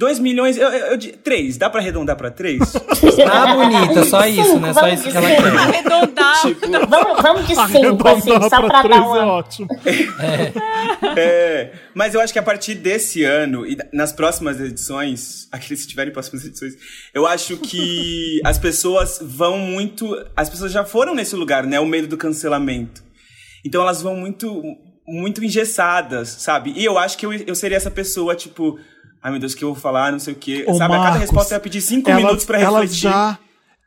[0.00, 2.58] 2 milhões, eu, eu, eu, di- três, dá pra arredondar pra três?
[3.30, 4.72] Ah, bonita, só isso, né?
[4.72, 5.44] Só isso que ela quer.
[5.60, 6.36] Arredondar.
[6.88, 9.26] Vamos, vamos de cinco, Arredondar assim, só pra pra dar é uma.
[9.26, 9.68] ótimo.
[11.16, 15.88] É, mas eu acho que a partir desse ano e nas próximas edições, aqueles que
[15.88, 16.74] tiverem próximas edições,
[17.12, 20.08] eu acho que as pessoas vão muito.
[20.36, 21.78] As pessoas já foram nesse lugar, né?
[21.78, 23.02] O medo do cancelamento.
[23.64, 24.62] Então elas vão muito,
[25.06, 26.72] muito engessadas, sabe?
[26.74, 28.78] E eu acho que eu, eu seria essa pessoa, tipo,
[29.22, 30.64] ai meu Deus, o que eu vou falar, não sei o quê.
[30.66, 30.84] Ô, sabe?
[30.94, 33.02] a cada Marcos, resposta ia pedir cinco elas- minutos pra elas refletir.
[33.02, 33.38] já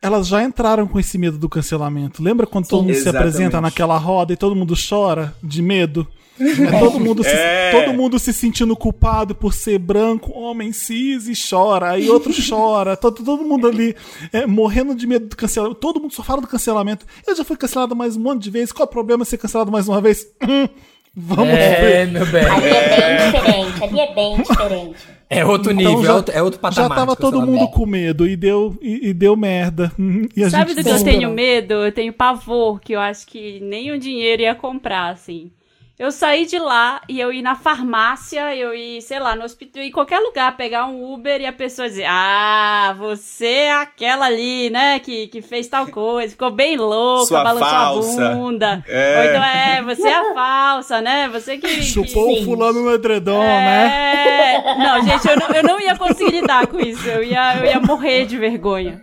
[0.01, 2.21] Elas já entraram com esse medo do cancelamento.
[2.21, 3.27] Lembra quando todo mundo se Exatamente.
[3.29, 6.05] apresenta naquela roda e todo mundo chora de medo?
[6.39, 7.71] É todo, mundo se, É.
[7.71, 11.91] todo mundo se sentindo culpado por ser branco, homem cis e chora.
[11.91, 12.97] Aí outro chora.
[12.97, 13.95] Todo, todo mundo ali
[14.33, 15.79] é, morrendo de medo do cancelamento.
[15.79, 17.05] Todo mundo só fala do cancelamento.
[17.25, 18.73] Eu já fui cancelado mais um monte de vezes.
[18.73, 20.27] Qual o problema ser cancelado mais uma vez?
[21.15, 22.07] Vamos É, ver.
[22.11, 22.43] meu bem.
[22.43, 24.95] Ali é bem diferente, ali é bem diferente.
[25.29, 26.89] É outro Então nível, já- é, outro, é outro patamar.
[26.89, 29.91] Já tava todo mundo com medo e deu, e, e deu merda.
[30.35, 31.73] E a Sabe gente do que eu tenho medo?
[31.75, 35.51] Eu tenho pavor, que eu acho que nem o dinheiro ia comprar, assim.
[36.03, 39.81] Eu saí de lá e eu ir na farmácia, eu ir, sei lá, no hospital,
[39.81, 44.69] em qualquer lugar, pegar um Uber e a pessoa dizer: Ah, você é aquela ali,
[44.69, 48.83] né, que, que fez tal coisa, ficou bem louca, Sua balançou falsa." a bunda.
[48.85, 49.17] É.
[49.17, 51.29] Ou então, é, você é a falsa, né?
[51.29, 51.67] Você que.
[51.69, 52.43] que- Chupou o Sim.
[52.43, 54.55] fulano no edredom, né?
[54.57, 54.75] É.
[54.77, 57.07] Não, gente, eu não, eu não ia conseguir lidar com isso.
[57.07, 59.01] Eu ia, eu ia morrer de vergonha.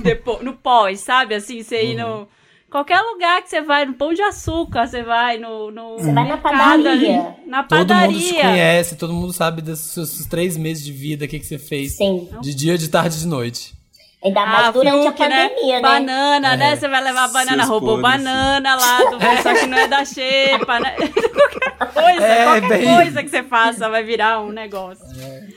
[0.00, 1.34] Depois, no pós, sabe?
[1.34, 2.28] Assim, você ir no.
[2.70, 5.70] Qualquer lugar que você vai, no Pão de Açúcar, você vai no.
[5.72, 6.90] no Você vai na padaria.
[6.92, 8.06] ali, na Todo padaria.
[8.12, 11.46] mundo te conhece, todo mundo sabe dos seus três meses de vida, o que, que
[11.46, 11.96] você fez.
[11.96, 12.28] Sim.
[12.40, 13.74] De dia, de tarde, de noite.
[14.22, 15.80] Ainda mais Ah, durante Fiuk, a pandemia, né?
[15.80, 16.72] Banana, né?
[16.72, 16.76] É.
[16.76, 18.22] Você vai levar banana, Seus roubou podres.
[18.22, 20.94] banana lá, do, só que não é da xepa, né?
[21.78, 25.04] qualquer coisa, É, qualquer bem- coisa que você faça vai virar um negócio.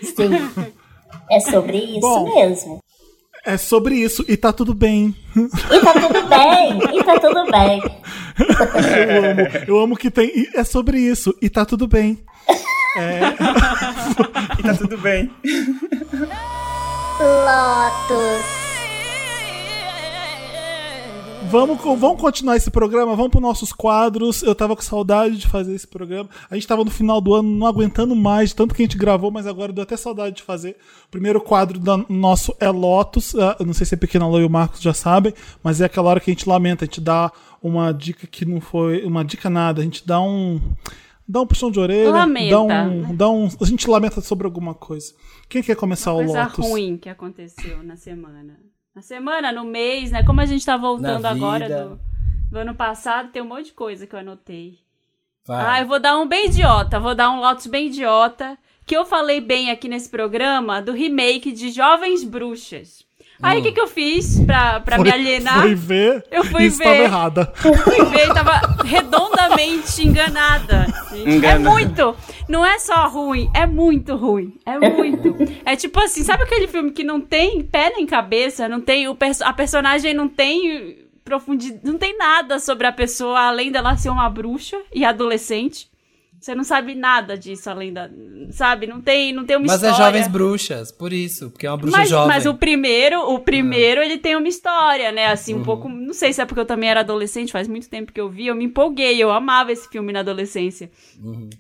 [0.02, 0.74] Sim.
[1.30, 2.34] É sobre isso Bom.
[2.36, 2.80] mesmo.
[3.46, 5.14] É sobre isso e tá tudo bem.
[5.36, 7.82] E tá tudo bem, e tá tudo bem.
[9.10, 10.48] Eu amo, eu amo que tem.
[10.56, 12.24] É sobre isso e tá tudo bem.
[14.60, 15.32] E tá tudo bem.
[17.20, 18.63] Lotus.
[21.54, 24.42] Vamos, vamos continuar esse programa, vamos para nossos quadros.
[24.42, 26.28] Eu tava com saudade de fazer esse programa.
[26.50, 29.30] A gente tava no final do ano não aguentando mais, tanto que a gente gravou,
[29.30, 30.76] mas agora deu até saudade de fazer.
[31.06, 33.36] O primeiro quadro do nosso é Lotus.
[33.36, 35.32] Ah, Eu não sei se a Pequena Lô e o Marcos já sabem,
[35.62, 37.32] mas é aquela hora que a gente lamenta, a gente dá
[37.62, 39.06] uma dica que não foi.
[39.06, 40.60] Uma dica nada, a gente dá um.
[41.28, 42.10] Dá um puxão de orelha.
[42.10, 45.14] Lamenta, Dá um, dá um, a gente lamenta sobre alguma coisa.
[45.48, 46.68] Quem quer começar o coisa Lotus?
[46.68, 48.58] ruim que aconteceu na semana.
[48.96, 50.24] Na semana, no mês, né?
[50.24, 52.00] Como a gente tá voltando agora do,
[52.52, 54.78] do ano passado, tem um monte de coisa que eu anotei.
[55.48, 55.82] Ah, Vai.
[55.82, 59.42] eu vou dar um bem idiota, vou dar um Lotus bem idiota, que eu falei
[59.42, 63.04] bem aqui nesse programa do remake de Jovens Bruxas.
[63.42, 65.62] Aí o que, que eu fiz pra, pra me Foi- alienar?
[65.62, 67.02] Foi ver Eu fui e estava ver.
[67.04, 67.54] errada.
[67.56, 70.88] fui ver e tava redondamente enganada.
[71.12, 71.70] É Engana.
[71.70, 72.16] muito.
[72.48, 74.58] Não é só ruim, é muito ruim.
[74.66, 75.36] É muito.
[75.66, 78.68] É tipo assim, sabe aquele filme que não tem pé nem cabeça?
[78.70, 83.40] Não tem o perso- a personagem não tem profundidade, não tem nada sobre a pessoa
[83.48, 85.88] além dela ser uma bruxa e adolescente.
[86.44, 88.10] Você não sabe nada disso além da.
[88.52, 88.86] Sabe?
[88.86, 89.94] Não tem, não tem uma Mas história.
[89.94, 92.28] é jovens bruxas, por isso, porque é uma bruxa mas, jovem.
[92.28, 95.28] mas o primeiro, o primeiro, ele tem uma história, né?
[95.28, 95.88] Assim, um pouco.
[95.88, 98.48] Não sei se é porque eu também era adolescente, faz muito tempo que eu vi,
[98.48, 100.92] eu me empolguei, eu amava esse filme na adolescência.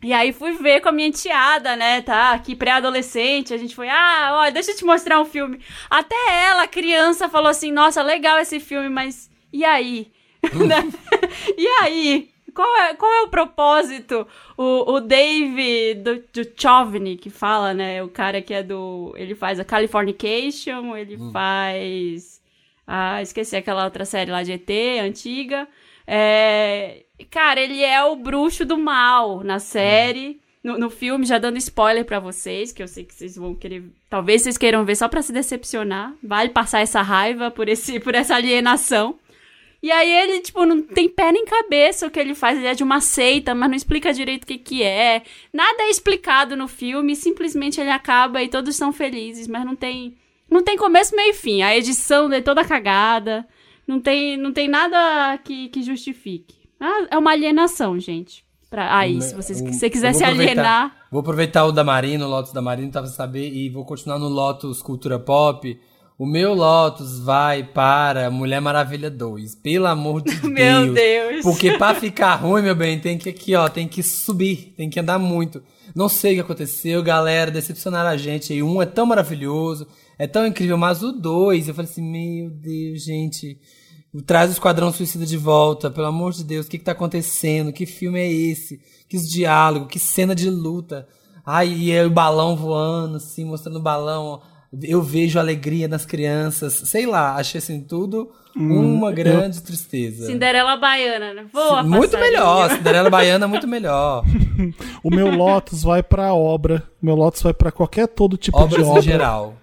[0.03, 2.01] E aí fui ver com a minha enteada, né?
[2.01, 5.61] Tá, aqui pré-adolescente, a gente foi, ah, olha, deixa eu te mostrar um filme.
[5.89, 6.13] Até
[6.49, 10.11] ela, criança, falou assim: nossa, legal esse filme, mas e aí?
[10.53, 10.91] Né?
[11.57, 12.32] e aí?
[12.53, 14.27] Qual é, qual é o propósito?
[14.57, 18.03] O, o Dave do, do Chovny, que fala, né?
[18.03, 19.13] O cara que é do.
[19.17, 22.41] Ele faz a Californication, ele faz.
[22.85, 24.69] Ah, esqueci aquela outra série lá de ET,
[25.01, 25.67] antiga.
[26.05, 30.41] É, cara, ele é o bruxo do mal na série.
[30.63, 33.83] No, no filme, já dando spoiler pra vocês, que eu sei que vocês vão querer.
[34.09, 36.13] Talvez vocês queiram ver só pra se decepcionar.
[36.23, 39.19] Vale passar essa raiva por, esse, por essa alienação.
[39.83, 42.57] E aí ele, tipo, não tem pé nem cabeça o que ele faz.
[42.57, 45.23] Ele é de uma seita, mas não explica direito o que que é.
[45.51, 50.15] Nada é explicado no filme, simplesmente ele acaba e todos são felizes, mas não tem
[50.49, 51.63] não tem começo, meio e fim.
[51.63, 53.45] A edição é toda cagada.
[53.87, 56.55] Não tem, não tem nada que, que justifique.
[56.79, 58.45] Ah, é uma alienação, gente.
[58.69, 60.95] Pra, aí, se você, se você quiser se alienar...
[61.11, 64.27] Vou aproveitar o da Marina, o Lotus da Marina, pra saber, e vou continuar no
[64.27, 65.79] Lotus Cultura Pop.
[66.17, 69.55] O meu Lotus vai para Mulher Maravilha 2.
[69.55, 70.53] Pelo amor de Deus.
[70.53, 71.43] Meu Deus.
[71.43, 74.99] Porque pra ficar ruim, meu bem, tem que aqui, ó, tem que subir, tem que
[74.99, 75.61] andar muito.
[75.95, 78.53] Não sei o que aconteceu, galera, decepcionaram a gente.
[78.53, 78.61] aí.
[78.61, 79.87] um é tão maravilhoso,
[80.17, 83.59] é tão incrível, mas o dois, eu falei assim, meu Deus, gente,
[84.25, 87.73] traz o Esquadrão Suicida de volta, pelo amor de Deus, o que que tá acontecendo?
[87.73, 88.79] Que filme é esse?
[89.09, 91.07] Que diálogo, que cena de luta.
[91.45, 94.41] Ai, e aí o balão voando, assim, mostrando o balão.
[94.81, 96.73] Eu vejo alegria nas crianças.
[96.73, 100.27] Sei lá, achei assim tudo uma grande tristeza.
[100.27, 101.45] Cinderela Baiana, né?
[101.51, 104.23] Voa, Muito melhor, Cinderela Baiana é muito melhor.
[105.03, 106.83] O meu Lotus vai pra obra.
[107.01, 109.01] O meu Lotus vai pra qualquer todo tipo Obras de em obra.
[109.01, 109.55] geral.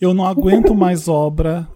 [0.00, 1.68] Eu não aguento mais obra.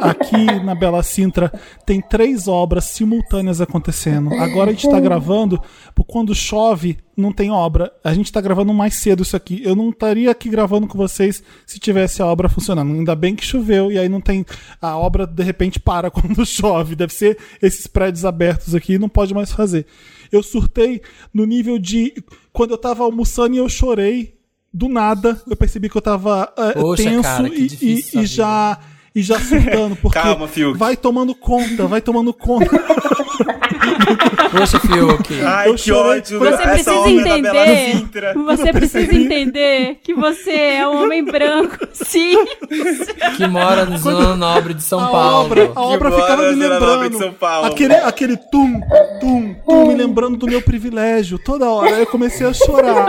[0.00, 1.52] Aqui na Bela Sintra
[1.84, 4.32] tem três obras simultâneas acontecendo.
[4.32, 5.60] Agora a gente tá gravando,
[5.94, 7.92] por quando chove, não tem obra.
[8.02, 9.60] A gente tá gravando mais cedo isso aqui.
[9.62, 12.94] Eu não estaria aqui gravando com vocês se tivesse a obra funcionando.
[12.94, 14.46] Ainda bem que choveu e aí não tem.
[14.80, 16.96] A obra de repente para quando chove.
[16.96, 19.84] Deve ser esses prédios abertos aqui não pode mais fazer.
[20.32, 21.02] Eu surtei
[21.32, 22.14] no nível de.
[22.54, 24.35] Quando eu tava almoçando e eu chorei
[24.76, 28.78] do nada, eu percebi que eu tava é, Poxa, tenso cara, e, e- e já
[29.16, 30.76] e já surtando, porque Calma, Fiuk.
[30.78, 32.66] vai tomando conta, vai tomando conta.
[34.50, 35.42] Poxa, Fiuk.
[35.44, 36.18] Ai, Eu que chorei.
[36.20, 36.38] ódio.
[36.38, 38.04] Você Essa precisa entender.
[38.44, 41.76] Você precisa entender que você é um homem branco.
[41.92, 42.36] Sim.
[43.36, 45.46] Que mora no Zona Nobre de São A Paulo.
[45.46, 47.34] obra, a obra ficava me na lembrando.
[47.64, 48.80] Aquele, aquele tum,
[49.20, 51.38] tum, tum, me lembrando do meu privilégio.
[51.38, 53.06] Toda hora Aí eu comecei a chorar.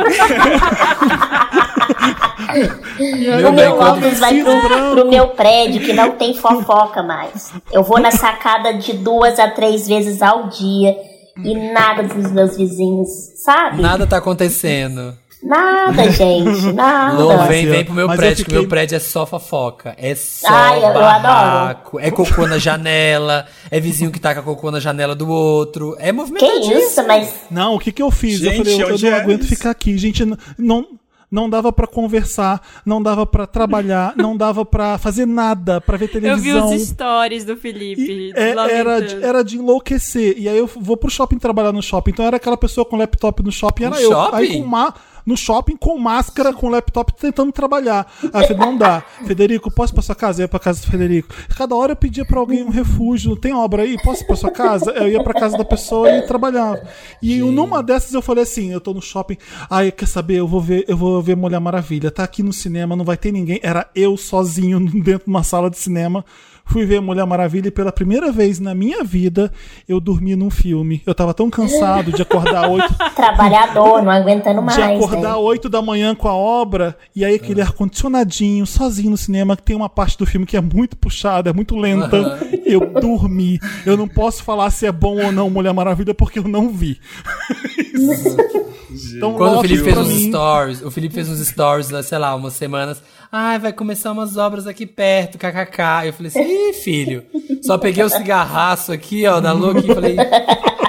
[3.00, 7.52] Meu o meu Lotus vai pro, pro meu prédio que não tem fofoca mais.
[7.72, 10.96] Eu vou na sacada de duas a três vezes ao dia
[11.44, 13.82] e nada dos meus vizinhos, sabe?
[13.82, 15.14] Nada tá acontecendo.
[15.44, 17.14] Nada, gente, nada.
[17.22, 19.94] Lô, vem, vem pro meu Mas eu prédio, que fiquei- meu prédio é só fofoca.
[19.96, 22.00] É só Ai, eu- eu barraco.
[22.00, 23.46] É cocô na janela.
[23.70, 25.96] É vizinho que taca cocô na janela do outro.
[26.00, 26.74] É Que movimentadíssimo.
[26.80, 28.42] isso, mas Não, o que que eu fiz?
[28.42, 29.50] eu Gente, falei, eu, eu não é aguento isso?
[29.56, 29.96] ficar aqui.
[29.98, 30.26] Gente,
[30.58, 30.88] não
[31.30, 36.06] não dava pra conversar, não dava pra trabalhar, não dava pra fazer nada, pra ver
[36.06, 36.74] Eu vi televisão.
[36.74, 38.32] os stories do Felipe.
[38.36, 40.36] É- era, era de enlouquecer.
[40.38, 42.12] E aí eu vou pro shopping trabalhar no shopping.
[42.12, 44.10] Então era aquela pessoa com laptop no shopping, era No eu.
[44.12, 44.36] shopping?
[44.38, 44.94] Aí com ma
[45.28, 48.10] no shopping com máscara, com laptop tentando trabalhar.
[48.34, 49.04] Aí eu falei, não dá.
[49.26, 50.40] Federico, posso ir pra sua casa?
[50.40, 51.36] Eu ia pra casa do Federico.
[51.58, 53.36] Cada hora eu pedia pra alguém um refúgio.
[53.36, 54.02] Tem obra aí?
[54.02, 54.92] Posso ir pra sua casa?
[54.92, 56.82] Eu ia pra casa da pessoa e trabalhava.
[57.22, 59.38] E numa dessas eu falei assim, eu tô no shopping.
[59.70, 60.36] Ai, quer saber?
[60.36, 62.10] Eu vou ver, eu vou ver Mulher Maravilha.
[62.10, 63.60] Tá aqui no cinema, não vai ter ninguém.
[63.62, 66.24] Era eu sozinho dentro de uma sala de cinema.
[66.68, 69.52] Fui ver Mulher Maravilha e pela primeira vez na minha vida
[69.88, 71.02] eu dormi num filme.
[71.06, 74.76] Eu tava tão cansado de acordar oito, trabalhador, não aguentando mais.
[74.76, 75.36] de acordar né?
[75.36, 79.76] 8 da manhã com a obra e aí aquele ar-condicionadinho, sozinho no cinema, que tem
[79.76, 82.38] uma parte do filme que é muito puxada, é muito lenta.
[82.66, 83.60] Eu dormi.
[83.86, 87.00] Eu não posso falar se é bom ou não Mulher Maravilha porque eu não vi.
[89.16, 92.36] então, Quando o Felipe fez uns stories, o Felipe fez uns stories, lá, sei lá,
[92.36, 93.02] umas semanas.
[93.32, 96.06] Ai, vai começar umas obras aqui perto, kkk.
[96.08, 97.26] Eu falei assim, ih, filho.
[97.62, 100.16] Só peguei o cigarraço aqui, ó, da Lu aqui e falei.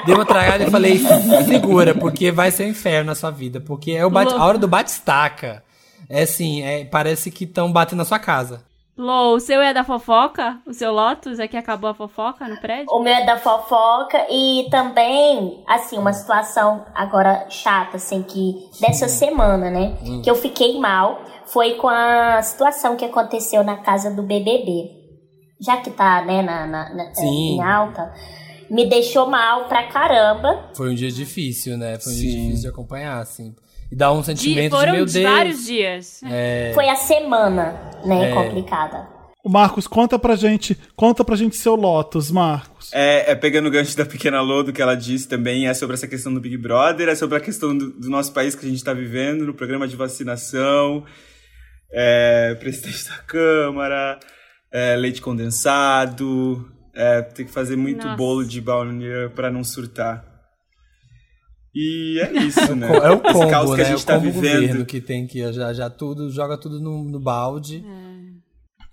[0.06, 0.98] Dei uma tragada e falei,
[1.46, 3.60] segura, porque vai ser um inferno na sua vida.
[3.60, 5.62] Porque é o bate- a hora do bate-estaca.
[6.08, 8.62] É assim, é, parece que estão batendo na sua casa.
[8.96, 10.58] Lô, o seu é da fofoca?
[10.66, 12.86] O seu Lotus é que acabou a fofoca no prédio?
[12.90, 19.06] O meu é da fofoca e também, assim, uma situação agora chata, assim, que dessa
[19.06, 19.96] semana, né?
[20.24, 21.22] Que eu fiquei mal
[21.52, 24.96] foi com a situação que aconteceu na casa do BBB.
[25.60, 27.56] Já que tá, né, na, na, na- Sim.
[27.56, 28.12] em alta,
[28.70, 30.70] me deixou mal pra caramba.
[30.74, 31.98] Foi um dia difícil, né?
[31.98, 32.22] Foi um Sim.
[32.22, 33.54] dia difícil de acompanhar, assim.
[33.90, 35.24] E dá um sentimento de, foram meu de Deus.
[35.32, 36.20] vários dias.
[36.30, 37.74] É, Foi a semana,
[38.04, 38.34] né, É.
[38.34, 39.08] complicada.
[39.42, 42.90] O Marcos, conta pra gente, conta pra gente seu Lotus, Marcos.
[42.92, 45.94] É, é pegando o gancho da pequena Lô, do que ela disse também, é sobre
[45.94, 48.68] essa questão do Big Brother, é sobre a questão do, do nosso país que a
[48.68, 51.04] gente está vivendo, no programa de vacinação,
[51.92, 54.18] é, presidente da Câmara,
[54.72, 58.16] é, leite condensado, é, tem que fazer muito Nossa.
[58.16, 60.24] bolo de baunilha para não surtar.
[61.74, 62.88] E é isso, né?
[62.88, 63.82] é o Esse combo, caos que né?
[63.82, 64.60] a gente o tá combo vivendo.
[64.60, 67.84] governo que tem que já, já tudo, joga tudo no, no balde.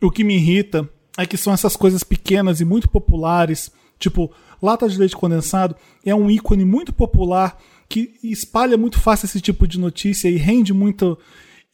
[0.01, 0.87] O que me irrita
[1.17, 4.31] é que são essas coisas pequenas e muito populares, tipo,
[4.61, 5.75] lata de leite condensado
[6.05, 10.73] é um ícone muito popular que espalha muito fácil esse tipo de notícia e rende
[10.73, 11.17] muito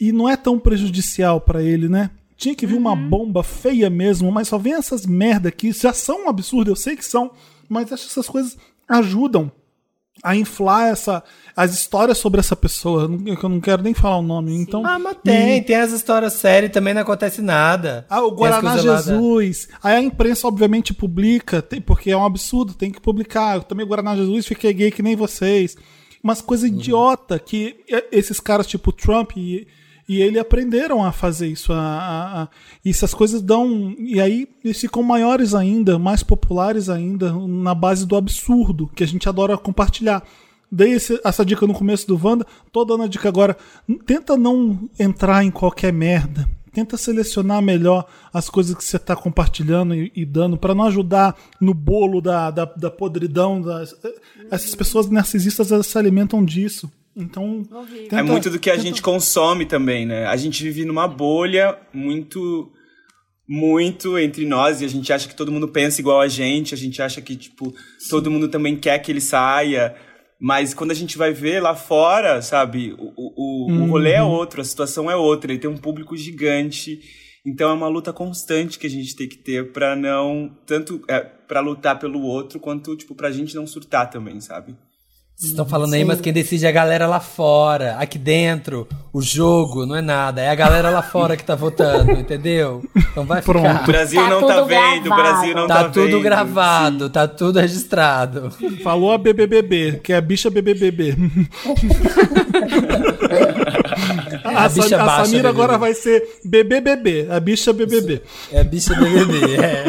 [0.02, 2.10] e não é tão prejudicial pra ele, né?
[2.36, 6.26] Tinha que vir uma bomba feia mesmo, mas só vem essas merda que já são
[6.26, 7.30] um absurdo, eu sei que são,
[7.70, 8.58] mas acho que essas coisas
[8.90, 9.52] ajudam
[10.24, 11.24] a inflar essa
[11.56, 14.98] as histórias sobre essa pessoa, eu eu não quero nem falar o nome, então Ah,
[15.00, 18.06] mas tem, tem as histórias sérias também não acontece nada.
[18.10, 19.68] ah, o Guaraná coisas lá Jesus.
[19.84, 23.56] Aí a imprensa, obviamente, publica, tem- porque é um absurdo, tem que publicar.
[23.58, 25.76] Eu também, Guaraná Jesus, fiquei gay que nem vocês.
[26.24, 26.76] Umas coisas Uhum.
[26.78, 29.68] idiota que eh, esses caras, tipo Trump e,
[30.16, 31.72] e ele aprenderam a fazer isso.
[31.72, 32.48] A, a- a-
[32.84, 33.96] e essas coisas dão.
[33.98, 39.08] E aí eles ficam maiores ainda, mais populares ainda, na base do absurdo, que a
[39.08, 40.24] gente adora compartilhar.
[40.72, 43.58] Dei esse- essa dica no começo do Wanda, tô dando a dica agora.
[44.06, 46.48] Tenta não entrar em qualquer merda.
[46.74, 51.36] Tenta selecionar melhor as coisas que você está compartilhando e, e dando para não ajudar
[51.60, 53.62] no bolo da, da, da podridão.
[53.62, 53.94] Das,
[54.50, 56.90] essas pessoas narcisistas se alimentam disso.
[57.16, 60.26] Então, É tenta- muito do que a tenta- gente consome também, né?
[60.28, 62.72] A gente vive numa bolha muito
[63.48, 66.78] muito entre nós e a gente acha que todo mundo pensa igual a gente, a
[66.78, 67.74] gente acha que tipo
[68.10, 69.94] todo mundo também quer que ele saia,
[70.40, 73.34] mas quando a gente vai ver lá fora, sabe, o, o,
[73.74, 77.00] o- o rolê é outro, a situação é outra, ele tem um público gigante,
[77.46, 81.20] então é uma luta constante que a gente tem que ter pra não tanto é,
[81.20, 84.78] para lutar pelo outro quanto tipo pra gente não surtar também, sabe?
[85.42, 87.96] Vocês estão falando aí, mas quem decide é a galera lá fora.
[87.98, 90.40] Aqui dentro, o jogo não é nada.
[90.40, 92.84] É a galera lá fora que tá votando, entendeu?
[92.96, 93.66] Então vai Pronto.
[93.66, 93.86] O ficar.
[93.88, 95.16] Brasil Tá não tá vendo, o.
[95.16, 96.22] Brasil não tá, Tá tudo vendo.
[96.22, 98.52] gravado, tá tudo registrado.
[98.84, 101.16] Falou a BBBB, que é a bicha BBBB.
[104.44, 105.48] a, A bicha Sam- a baixa Samira BBB.
[105.48, 108.22] agora vai ser BBBB, a bicha BBB.
[108.52, 109.86] É a bicha BBB, é.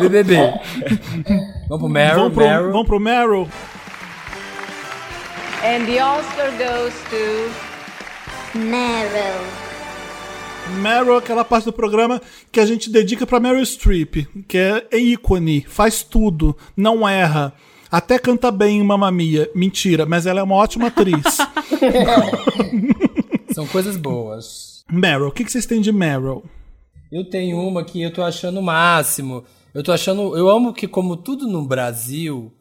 [0.00, 0.36] BBB.
[1.68, 2.72] Vamos pro Meryl, Vamos pro, Meryl.
[2.72, 3.48] vamos pro Meryl?
[5.64, 9.46] And the Oscar goes to Meryl.
[10.80, 14.98] Meryl é aquela parte do programa que a gente dedica pra Meryl Streep, que é
[14.98, 17.52] ícone, faz tudo, não erra.
[17.88, 19.48] Até canta bem em Mamma Mia.
[19.54, 21.38] Mentira, mas ela é uma ótima atriz.
[23.54, 24.84] São coisas boas.
[24.90, 26.42] Meryl, o que, que vocês têm de Meryl?
[27.12, 29.44] Eu tenho uma que eu tô achando o máximo.
[29.72, 30.36] Eu tô achando.
[30.36, 32.52] Eu amo que, como tudo no Brasil.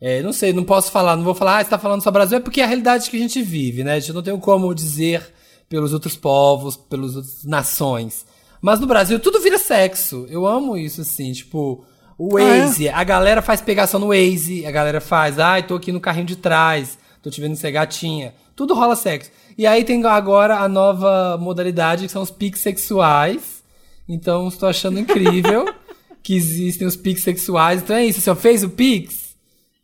[0.00, 2.38] É, não sei, não posso falar, não vou falar, ah, você tá falando só Brasil,
[2.38, 3.94] é porque é a realidade que a gente vive, né?
[3.94, 5.32] A gente não tem como dizer
[5.68, 8.26] pelos outros povos, pelas outras nações.
[8.60, 10.26] Mas no Brasil tudo vira sexo.
[10.28, 11.84] Eu amo isso, assim, tipo.
[12.18, 12.60] O Ah, é?
[12.60, 16.26] Waze, a galera faz pegação no Waze, a galera faz, ai, tô aqui no carrinho
[16.26, 18.34] de trás, tô te vendo ser gatinha.
[18.54, 19.30] Tudo rola sexo.
[19.58, 23.62] E aí tem agora a nova modalidade, que são os pics sexuais.
[24.08, 25.66] Então, estou achando incrível
[26.22, 27.82] que existem os pics sexuais.
[27.82, 29.25] Então é isso, eu fez o pix,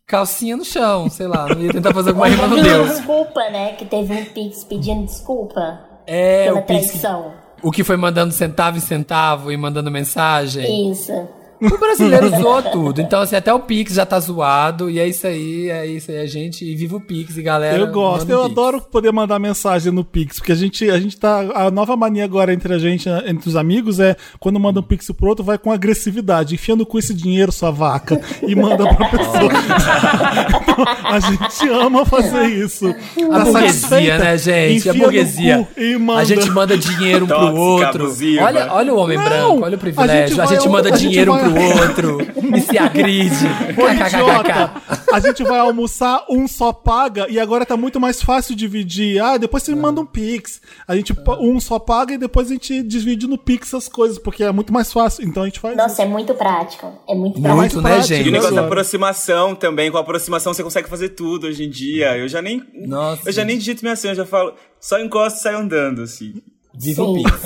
[0.07, 2.89] calcinha no chão, sei lá, não ia tentar fazer alguma rima no Deus.
[2.91, 3.73] desculpa, né?
[3.73, 7.33] Que teve um Pix pedindo desculpa É, pela o pix, traição.
[7.61, 10.91] o que foi mandando centavo em centavo e mandando mensagem.
[10.91, 11.27] Isso.
[11.63, 13.01] O brasileiro zoou tudo.
[13.01, 14.89] Então, assim, até o Pix já tá zoado.
[14.89, 16.65] E é isso aí, é isso aí, a gente.
[16.65, 17.77] E viva o Pix, e galera.
[17.77, 18.51] Eu gosto, eu um Pix.
[18.51, 21.39] adoro poder mandar mensagem no Pix, porque a gente, a gente tá.
[21.55, 25.09] A nova mania agora entre a gente, entre os amigos, é quando manda um Pix
[25.11, 29.51] pro outro, vai com agressividade, enfiando com esse dinheiro, sua vaca, e manda pra pessoa.
[30.73, 32.87] Então, a gente ama fazer isso.
[32.87, 34.17] A Tá burguesia, satisfeita?
[34.17, 34.77] né, gente?
[34.77, 35.67] Enfia a burguesia.
[35.77, 35.93] e.
[36.17, 38.03] A gente manda dinheiro um pro Tóxica, outro.
[38.05, 38.43] abusiva.
[38.45, 40.41] Olha, olha o homem Não, branco, olha o a gente privilégio.
[40.41, 42.17] A vai- gente, manda a gente dinheiro um vai pro o outro
[42.55, 43.45] e se agride.
[43.77, 44.81] Ô, idiota,
[45.11, 49.21] a gente vai almoçar, um só paga e agora tá muito mais fácil dividir.
[49.21, 50.61] Ah, depois você me manda um Pix.
[50.87, 54.43] A gente, um só paga e depois a gente divide no Pix as coisas, porque
[54.43, 55.23] é muito mais fácil.
[55.25, 56.01] Então a gente faz Nossa, isso.
[56.01, 56.91] é muito prático.
[57.07, 57.81] É muito Muito, prático.
[57.81, 58.29] né, prático, E gente?
[58.29, 62.17] o negócio da aproximação também, com a aproximação você consegue fazer tudo hoje em dia.
[62.17, 62.63] Eu já nem.
[62.87, 63.21] Nossa.
[63.29, 66.33] Eu já nem digito minha senha, eu já falo, só encosto e saio andando, assim.
[66.75, 67.23] Viva o Sim.
[67.23, 67.41] Pix.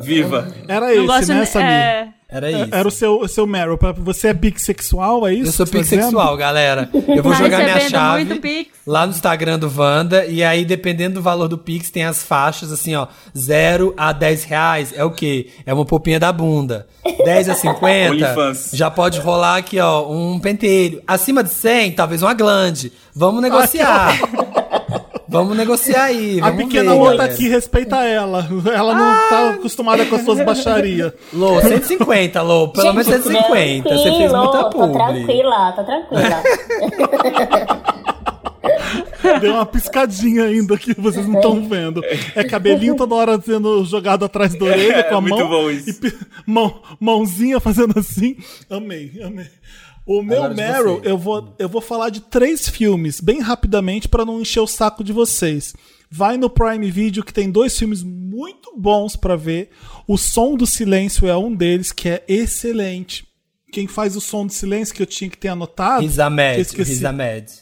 [0.00, 0.48] Viva.
[0.68, 1.68] Era esse, gosto né, Samir?
[1.68, 2.68] é, Era isso.
[2.74, 3.78] Era o seu, o seu Meryl.
[3.98, 5.48] Você é bissexual, é isso?
[5.48, 6.00] Eu sou tá dizendo?
[6.00, 6.90] pixexual, galera.
[6.92, 10.26] Eu vou Tá jogar minha chave lá no Instagram do Wanda.
[10.26, 13.06] E aí, dependendo do valor do Pix, tem as faixas assim, ó.
[13.36, 15.50] 0 a 10 reais é o quê?
[15.64, 16.88] É uma popinha da bunda.
[17.24, 18.70] 10 a 50, OnlyFans.
[18.72, 21.00] já pode rolar aqui, ó, um pentelho.
[21.06, 22.92] Acima de 100, talvez uma glande.
[23.14, 24.18] Vamos negociar.
[25.28, 26.38] Vamos negociar aí.
[26.40, 28.46] A Vamos pequena ver, Lô tá aqui, respeita ela.
[28.72, 29.26] Ela não Ah!
[29.28, 31.12] tá acostumada com as suas baixarias.
[31.32, 32.68] Lô, 150, Lô.
[32.68, 33.88] Pelo menos Gente, 150.
[33.88, 34.92] Você fez tranquilo, muita Tô publi.
[34.92, 36.42] tranquila, tô tranquila.
[39.40, 42.00] Deu uma piscadinha ainda que vocês não estão vendo.
[42.34, 45.48] É cabelinho toda hora sendo jogado atrás da orelha É, com a muito mão.
[45.48, 45.90] bom isso.
[46.06, 46.12] E
[46.46, 48.36] mão, mãozinha fazendo assim.
[48.70, 49.46] Amei, amei.
[50.06, 54.40] O meu Meryl, eu vou, eu vou falar de três filmes, bem rapidamente, pra não
[54.40, 55.74] encher o saco de vocês.
[56.08, 59.70] Vai no Prime Video, que tem dois filmes muito bons pra ver.
[60.06, 63.26] O Som do Silêncio é um deles, que é excelente.
[63.72, 66.02] Quem faz o Som do Silêncio, que eu tinha que ter anotado.
[66.02, 66.54] Riz Ahmed.
[66.54, 66.90] que eu esqueci.
[66.92, 67.52] Riz Ahmed.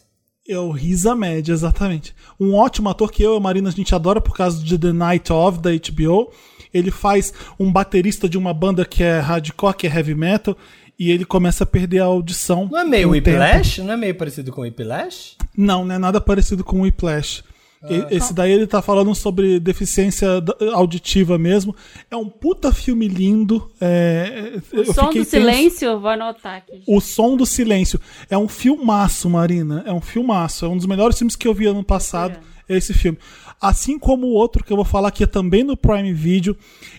[0.46, 2.14] É o Riz Ahmed, exatamente.
[2.38, 4.92] Um ótimo ator que eu e a Marina a gente adora por causa de The
[4.92, 6.30] Night Of, da HBO.
[6.72, 10.54] Ele faz um baterista de uma banda que é hardcore, que é heavy metal,
[10.98, 12.68] e ele começa a perder a audição.
[12.70, 13.30] Não é meio o tempo.
[13.30, 13.82] Whiplash?
[13.82, 15.36] Não é meio parecido com Whiplash?
[15.56, 17.42] Não, não é nada parecido com o Whiplash.
[17.90, 20.26] E- Esse daí ele tá falando sobre deficiência
[20.72, 21.76] auditiva mesmo.
[22.10, 23.70] É um puta filme lindo.
[23.78, 25.30] é, O eu som do tenso.
[25.30, 26.82] silêncio, vou anotar aqui.
[26.86, 28.00] O Som do Silêncio.
[28.30, 29.82] É um filmaço, Marina.
[29.86, 30.64] É um filmaço.
[30.64, 32.38] É um dos melhores filmes que eu vi ano passado.
[32.66, 33.18] É esse filme.
[33.60, 36.56] Assim como o outro que eu vou falar que é também no Prime Video.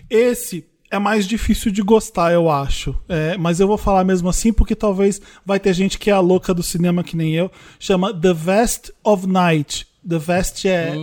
[0.08, 2.94] Esse é mais difícil de gostar, eu acho.
[3.08, 6.20] É, mas eu vou falar mesmo assim porque talvez vai ter gente que é a
[6.20, 7.50] louca do cinema que nem eu.
[7.78, 9.86] Chama The Vest of Night.
[10.08, 10.94] The Vest é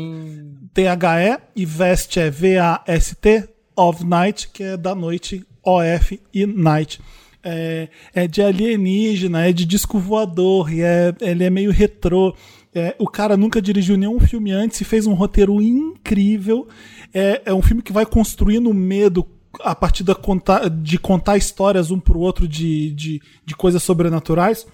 [0.74, 7.02] T-H-E e Vest é V-A-S-T of Night, que é da noite, O-F e Night.
[7.44, 12.34] É, é de alienígena, é de disco voador, e é, ele é meio retrô.
[12.74, 16.68] É, o cara nunca dirigiu nenhum filme antes e fez um roteiro incrível.
[17.14, 19.28] É, é um filme que vai construindo medo
[19.62, 24.66] a partir da contar, de contar histórias um pro outro de, de, de coisas sobrenaturais.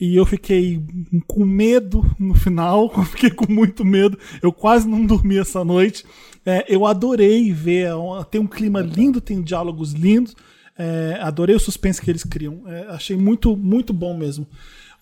[0.00, 0.82] E eu fiquei
[1.26, 4.18] com medo no final, eu fiquei com muito medo.
[4.42, 6.04] Eu quase não dormi essa noite.
[6.44, 10.34] É, eu adorei ver, é um- tem um clima lindo, tem diálogos lindos.
[10.76, 12.62] É, adorei o suspense que eles criam.
[12.66, 14.46] É, achei muito, muito bom mesmo.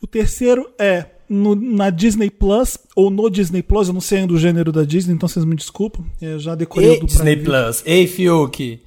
[0.01, 4.35] O terceiro é no- na Disney Plus, ou no Disney Plus, eu não sei ainda
[4.35, 6.05] o gênero da Disney, então vocês me desculpam.
[6.21, 7.37] Eu já decorei o Ei, do Disney.
[7.37, 7.83] Plus.
[7.87, 8.81] Ei, Fiuk.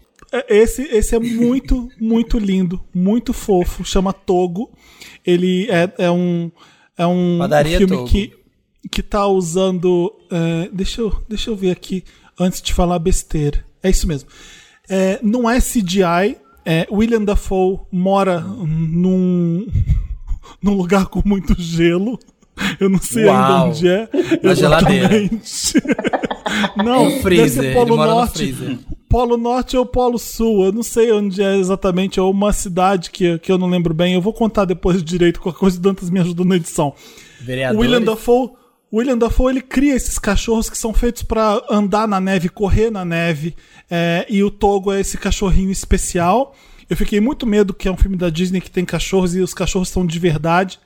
[0.47, 3.83] É, Esse, esse é muito, muito lindo, muito fofo.
[3.85, 4.71] Chama Togo.
[5.25, 6.51] Ele é, é um,
[6.97, 8.09] é um Padaria filme Togo.
[8.09, 8.33] que,
[8.91, 10.11] que tá usando.
[10.31, 12.03] é, deixa, eu, deixa eu ver aqui
[12.39, 13.63] antes de falar besteira.
[13.81, 14.29] É isso mesmo.
[14.89, 16.37] É, não é CGI.
[16.67, 19.67] É, William Dafoe mora num,
[20.61, 22.17] num lugar com muito gelo.
[22.79, 23.69] Eu não sei ainda Uau.
[23.69, 24.09] onde é.
[24.41, 25.09] Na geladeira.
[26.77, 28.37] Não, Um deve freezer, ser Polo mora no Norte.
[28.37, 28.77] freezer.
[29.15, 33.39] Polo Norte ou Polo Sul, eu não sei onde é exatamente, ou uma cidade que,
[33.39, 34.13] que eu não lembro bem.
[34.13, 36.93] Eu vou contar depois direito, qualquer coisa o Dantas me ajuda na edição.
[37.39, 37.79] O Vereadores.
[37.79, 38.49] William Dafoe,
[38.91, 43.05] William Dafoe ele cria esses cachorros que são feitos para andar na neve, correr na
[43.05, 43.55] neve.
[43.89, 46.53] é, e o Togo é esse cachorrinho especial.
[46.89, 49.53] Eu fiquei muito medo que é um filme da Disney que tem cachorros e os
[49.53, 50.77] cachorros são de verdade.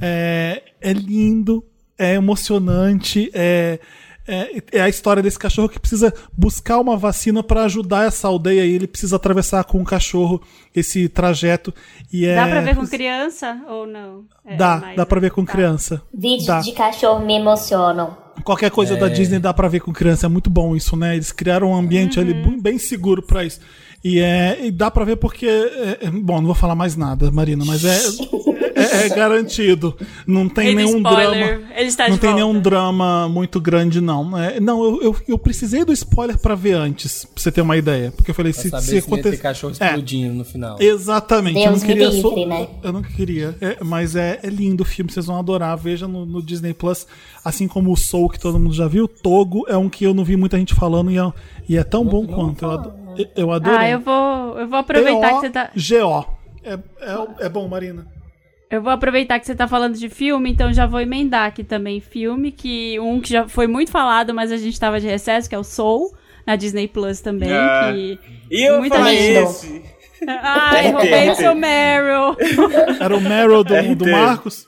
[0.00, 1.62] É, é lindo,
[1.98, 3.78] é emocionante, é,
[4.26, 8.64] é, é a história desse cachorro que precisa buscar uma vacina para ajudar essa aldeia
[8.64, 10.42] e ele precisa atravessar com o cachorro
[10.74, 11.72] esse trajeto.
[12.12, 14.24] E é, Dá pra ver com criança ou não?
[14.44, 15.52] É Dá, mais- dá pra ver com tá.
[15.52, 16.02] criança.
[16.12, 16.60] Vídeos Dá.
[16.60, 18.23] de cachorro me emocionam.
[18.42, 21.14] Qualquer coisa da Disney dá pra ver com criança, é muito bom isso, né?
[21.14, 22.42] Eles criaram um ambiente ali Uhum.
[22.50, 23.60] bem- bem seguro pra isso.
[24.02, 25.46] E, é, e dá pra ver porque.
[25.46, 27.98] é- é- bom, não vou falar mais nada, Marina, mas é,
[28.74, 29.96] é, é garantido.
[30.26, 31.72] Não tem Ele nenhum spoiler, drama.
[31.74, 32.44] ele está não de tem volta.
[32.44, 34.36] nenhum drama muito grande, não.
[34.38, 37.78] É, não, eu, eu, eu precisei do spoiler pra ver antes, pra você ter uma
[37.78, 38.12] ideia.
[38.12, 39.36] Porque eu falei, Pra se, saber se se, acontecer.
[39.38, 40.76] cachorro É, explodindo no final.
[40.78, 41.56] Exatamente.
[41.60, 42.08] eu Deus não me queria.
[42.10, 42.68] livre, só- né?
[42.82, 43.56] Eu não queria.
[43.62, 45.78] É, mas é, é lindo o filme, vocês vão adorar.
[45.78, 47.06] Veja no, no Disney Plus.
[47.42, 49.06] Assim como o Soul, que todo mundo já viu.
[49.08, 51.32] Togo é um que eu não vi muita gente falando e é,
[51.68, 52.64] e é tão bom quanto.
[52.64, 52.94] Eu, ado-
[53.36, 53.78] Eu- adorei.
[53.78, 55.70] Ah, eu vou, eu vou aproveitar que você tá.
[55.74, 56.24] G-O.
[56.62, 58.06] É, é, é bom, Marina.
[58.70, 62.00] Eu vou aproveitar que você tá falando de filme, então já vou emendar aqui também
[62.00, 65.54] filme, que um que já foi muito falado, mas a gente tava de recesso, que
[65.54, 66.12] é o Soul,
[66.46, 67.92] na Disney Plus também, Ah.
[67.92, 68.18] que...
[68.50, 69.82] E eu Muita falei gente- esse.
[70.26, 70.92] Ai, RT.
[70.92, 72.36] roubei o seu Meryl!
[73.00, 74.66] Era o Meryl do, do RT.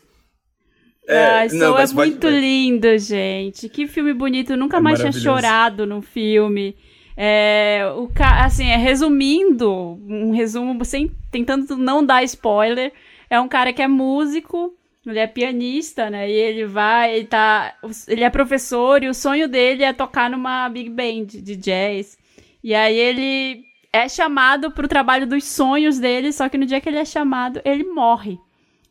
[1.09, 1.53] Marcos.
[1.53, 3.69] Ai, não, é pode- muito lindo, gente.
[3.69, 4.53] Que filme bonito.
[4.53, 6.77] Eu nunca É mais tinha chorado num filme.
[7.17, 8.45] É, o ca...
[8.45, 9.71] assim, é, resumindo,
[10.07, 12.93] um resumo sem tentando não dar spoiler,
[13.31, 14.75] é um cara que é músico,
[15.07, 16.29] ele é pianista, né?
[16.29, 17.75] E ele vai, ele tá,
[18.07, 22.19] ele é professor e o sonho dele é tocar numa big band de jazz.
[22.63, 26.89] E aí ele é chamado pro trabalho dos sonhos dele, só que no dia que
[26.89, 28.39] ele é chamado, ele morre.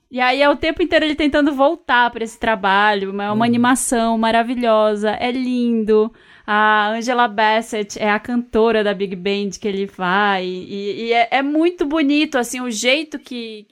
[0.09, 3.09] E aí é o tempo inteiro ele tentando voltar para esse trabalho.
[3.21, 6.11] É uma animação maravilhosa, é lindo.
[6.47, 10.45] A Angela Bassett é a cantora da Big Band que ele vai.
[10.45, 13.65] E, e é, é muito bonito, assim, o jeito que,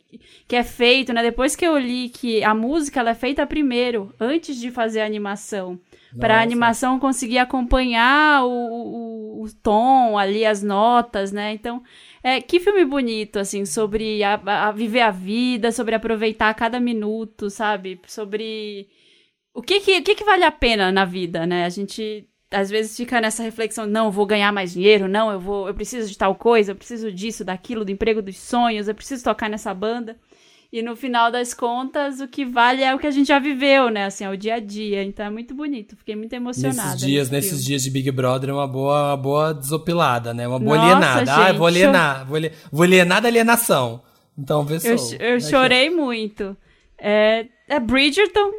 [0.48, 1.22] que é feito, né?
[1.22, 5.06] Depois que eu li que a música ela é feita primeiro, antes de fazer a
[5.06, 5.80] animação.
[6.20, 11.54] Para a animação conseguir acompanhar o, o, o tom ali, as notas, né?
[11.54, 11.82] Então,
[12.24, 14.36] é, que filme bonito, assim, sobre a,
[14.68, 18.00] a viver a vida, sobre aproveitar cada minuto, sabe?
[18.08, 18.88] Sobre
[19.54, 21.66] o que que, o que que vale a pena na vida, né?
[21.66, 25.40] A gente às vezes fica nessa reflexão, não, eu vou ganhar mais dinheiro, não, eu
[25.40, 28.96] vou, eu preciso de tal coisa, eu preciso disso, daquilo, do emprego dos sonhos, eu
[28.96, 30.18] preciso tocar nessa banda.
[30.76, 33.90] E no final das contas, o que vale é o que a gente já viveu,
[33.92, 34.06] né?
[34.06, 35.04] Assim, é o dia a dia.
[35.04, 35.96] Então é muito bonito.
[35.96, 36.94] Fiquei muito emocionada.
[36.94, 37.66] Nesses dias, nesse nesses filme.
[37.68, 40.48] dias de Big Brother, é uma boa, uma boa desopilada, né?
[40.48, 41.36] Uma boa Nossa, alienada.
[41.46, 42.26] ah, eu vou gente, alienar.
[42.26, 44.02] Vou, ali- vou alienar da alienação.
[44.36, 46.58] Então, vê Eu, eu chorei muito.
[46.98, 48.50] É, é Bridgerton,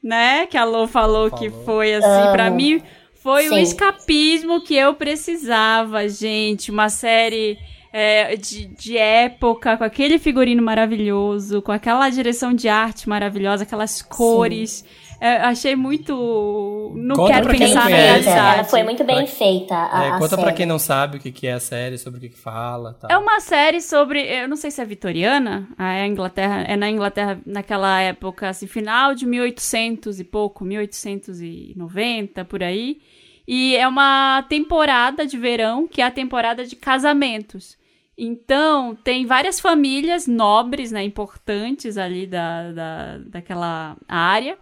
[0.00, 0.46] né?
[0.46, 1.64] Que a Lô falou, que Falou.
[1.64, 2.32] foi assim, Amo.
[2.32, 2.80] pra mim
[3.20, 3.62] foi o Sim.
[3.62, 6.70] escapismo que eu precisava, gente.
[6.70, 7.58] Uma série
[7.96, 14.02] é, de, de época, com aquele figurino maravilhoso, com aquela direção de arte maravilhosa, aquelas
[14.02, 14.84] cores.
[15.20, 16.92] É, achei muito.
[16.96, 18.56] Não Conta quero pensar na realidade.
[18.56, 19.74] Ela foi muito bem Pra- feita.
[19.74, 20.56] A, É, a conta pra série.
[20.56, 22.94] quem não sabe o que, que é a série, sobre o que, que fala.
[23.00, 23.08] Tal.
[23.10, 26.76] É uma série sobre, eu não sei se é vitoriana, ah, é a Inglaterra, é
[26.76, 32.98] na Inglaterra naquela época, assim, final de 1800 e pouco, 1890 por aí.
[33.46, 37.76] E é uma temporada de verão, que é a temporada de casamentos.
[38.16, 44.56] Então, tem várias famílias nobres, né, importantes ali da, da, daquela área.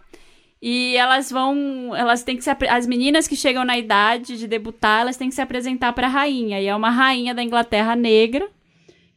[0.61, 5.01] E elas vão, elas têm que se, as meninas que chegam na idade de debutar,
[5.01, 6.61] elas têm que se apresentar para a rainha.
[6.61, 8.49] E é uma rainha da Inglaterra negra.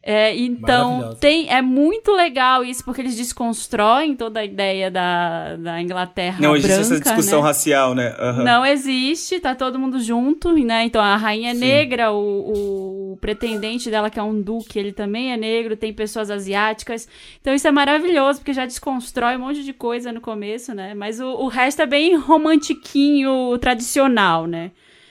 [0.09, 5.83] É, então tem, é muito legal isso porque eles desconstroem toda a ideia da, da
[5.83, 7.49] Inglaterra Não existe branca, essa discussão né?
[7.49, 8.15] racial, né?
[8.17, 8.45] Aham.
[8.45, 10.85] Não existe, tá todo mundo junto, né?
[10.85, 11.59] Então a rainha é Sim.
[11.59, 16.31] negra, o, o pretendente dela, que é um duque, ele também é negro, tem pessoas
[16.31, 17.09] asiáticas.
[17.41, 20.95] Então isso é maravilhoso, porque já desconstrói um monte de coisa no começo, né?
[20.95, 24.71] Mas o, o resto é bem romantiquinho, tradicional, né?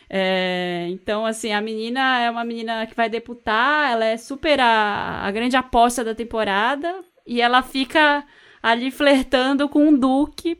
[0.10, 5.22] É, então, assim, a menina é uma menina que vai deputar, ela é super a,
[5.24, 6.94] a grande aposta da temporada,
[7.26, 8.24] e ela fica
[8.62, 10.58] ali flertando com um duque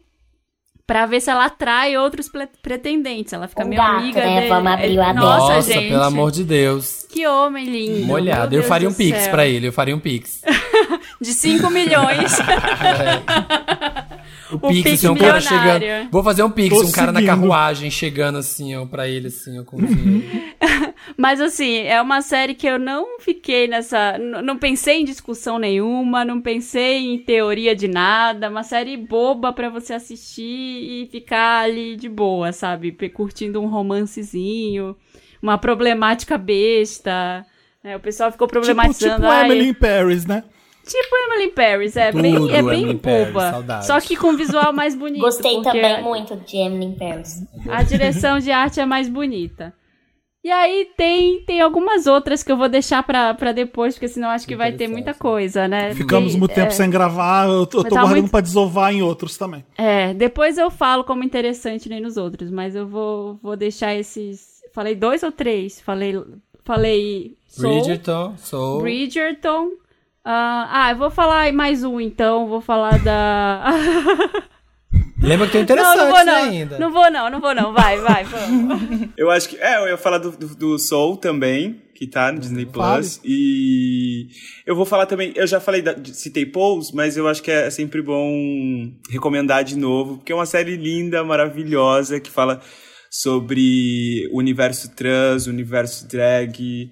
[0.88, 2.30] Pra ver se ela atrai outros
[2.62, 3.34] pretendentes.
[3.34, 4.36] Ela fica Um meio gato, amiga né?
[4.36, 4.50] dele.
[4.50, 5.14] Vamos abrir o É-.
[5.14, 5.90] Nossa, Nossa, gente.
[5.90, 7.08] pelo amor de Deus.
[7.10, 8.06] Que homem lindo.
[8.06, 8.56] Molhado.
[8.56, 10.44] Eu faria um pix pra ele, eu faria um pix.
[11.20, 12.38] De 5 milhões.
[14.56, 16.10] O, O pix, pix assim, um cara chegando.
[16.12, 17.36] Vou fazer um pix, Tô um cara na seguindo.
[17.40, 19.78] carruagem chegando assim, ó, pra ele, assim, ó, com.
[21.18, 24.18] Mas assim, é uma série que eu não fiquei nessa.
[24.18, 28.50] Não pensei em discussão nenhuma, não pensei em teoria de nada.
[28.50, 32.92] Uma série boba pra você assistir e ficar ali de boa, sabe?
[33.14, 34.96] Curtindo um romancezinho,
[35.42, 37.46] uma problemática besta.
[37.84, 37.96] né?
[37.96, 39.16] O pessoal ficou Tipo, problematizando.
[39.18, 40.44] tipo "Ai, Emily in Paris, né?
[40.86, 43.82] Tipo Emily Paris, é Tudo bem, é bem boba.
[43.82, 45.22] Só que com visual mais bonito.
[45.22, 47.44] Gostei também muito de Emily Paris.
[47.70, 49.74] A direção de arte é mais bonita.
[50.44, 54.30] E aí tem, tem algumas outras que eu vou deixar pra, pra depois, porque senão
[54.30, 55.96] acho que vai ter muita coisa, né?
[55.96, 58.42] Ficamos Tem- muito tempo é, sem gravar, eu tô, eu tô tá guardando muito- pra
[58.42, 59.66] desovar em outros também.
[59.76, 64.62] É, depois eu falo como interessante nem nos outros, mas eu vou, vou deixar esses.
[64.72, 65.82] Falei dois ou três?
[65.82, 66.22] Falei.
[66.64, 67.36] Falei.
[67.48, 68.82] Soul, Bridgerton, Soul.
[68.84, 69.70] Bridgerton.
[70.28, 72.48] Ah, ah, eu vou falar mais um então.
[72.48, 73.64] Vou falar da.
[75.22, 76.36] Lembra que tem não, interessante não vou não.
[76.44, 76.80] ainda.
[76.80, 77.74] Não vou não, não vou não.
[77.74, 79.10] Vai, vai, vamos.
[79.18, 79.58] Eu acho que.
[79.58, 82.66] É, eu ia falar do, do, do Soul também, que tá no Disney.
[82.66, 83.20] Plus.
[83.24, 84.28] E
[84.66, 85.32] eu vou falar também.
[85.36, 89.64] Eu já falei, da, de- citei Pose, mas eu acho que é sempre bom recomendar
[89.64, 92.62] de novo, porque é uma série linda, maravilhosa, que fala
[93.10, 96.92] sobre o universo trans, o universo drag,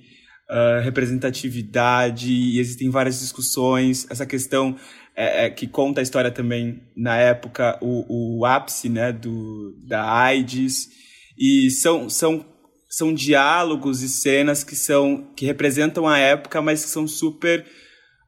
[0.49, 4.05] ah, representatividade, e existem várias discussões.
[4.09, 4.75] Essa questão
[5.15, 10.03] é, é, que conta a história também, na época, o, o ápice né, do, da
[10.03, 10.89] AIDS.
[11.37, 12.45] E são, são,
[12.89, 17.65] são diálogos e cenas que, são, que representam a época, mas que são super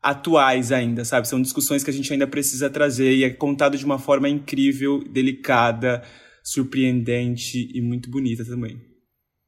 [0.02, 1.28] atuais ainda, sabe?
[1.28, 5.04] São discussões que a gente ainda precisa trazer e é contado de uma forma incrível,
[5.04, 6.04] delicada,
[6.44, 8.95] surpreendente e muito bonita também.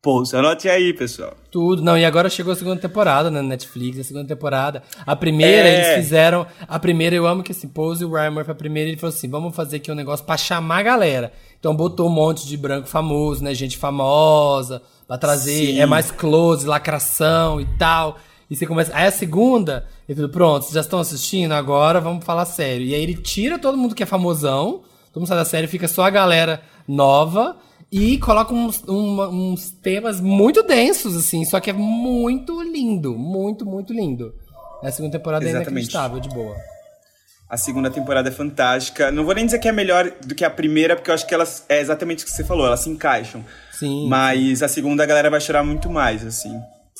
[0.01, 1.33] Pulse, anote aí, pessoal.
[1.51, 1.81] Tudo.
[1.81, 4.83] Não, e agora chegou a segunda temporada na Netflix, a segunda temporada.
[5.05, 5.73] A primeira, É.
[5.95, 6.45] eles fizeram.
[6.67, 9.13] A primeira, eu amo que esse Pose e o Ryan Murphy, a primeira, ele falou
[9.13, 11.33] assim: vamos fazer aqui um negócio pra chamar a galera.
[11.59, 13.55] Então botou um monte de branco famoso, né?
[13.55, 15.73] Gente famosa, pra trazer.
[15.73, 15.79] Sim.
[15.79, 18.17] É mais close, lacração e tal.
[18.51, 18.95] E você começa.
[18.95, 21.53] Aí a segunda, ele falou: pronto, vocês já estão assistindo?
[21.53, 22.85] Agora vamos falar sério.
[22.85, 25.87] E aí ele tira todo mundo que é famosão, todo mundo sai da série, fica
[25.87, 27.57] só a galera nova.
[27.91, 33.17] E coloca uns, uma- uns temas muito densos, assim, só que é muito lindo.
[33.17, 34.33] Muito, muito lindo.
[34.83, 35.71] A segunda temporada é Exatamente.
[35.71, 36.55] inacreditável, de boa.
[37.49, 39.09] A segunda temporada é fantástica.
[39.09, 41.33] Não vou nem dizer que é melhor do que a primeira, porque eu acho que
[41.33, 43.43] elas é exatamente o que você falou, elas se encaixam.
[43.71, 44.07] Sim.
[44.09, 46.59] Mas a segunda a galera vai chorar muito mais, assim.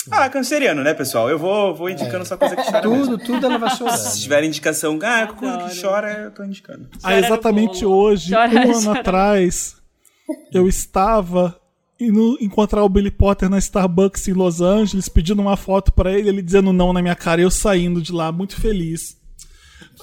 [0.09, 1.29] Ah, canceriano, né, pessoal?
[1.29, 2.87] Eu vou, vou indicando só coisa que chora.
[2.87, 3.17] mesmo.
[3.17, 4.13] Tudo, tudo ela vai Se chorando.
[4.21, 6.87] tiver indicação, ah, coisa que chora, eu tô indicando.
[7.03, 8.99] Ah, Chora no exatamente hoje, Chora, um ano chora.
[9.01, 9.75] atrás,
[10.53, 11.59] eu estava
[11.99, 16.29] indo encontrar o Billy Potter na Starbucks em Los Angeles, pedindo uma foto pra ele,
[16.29, 19.17] ele dizendo não na minha cara, e eu saindo de lá, muito feliz.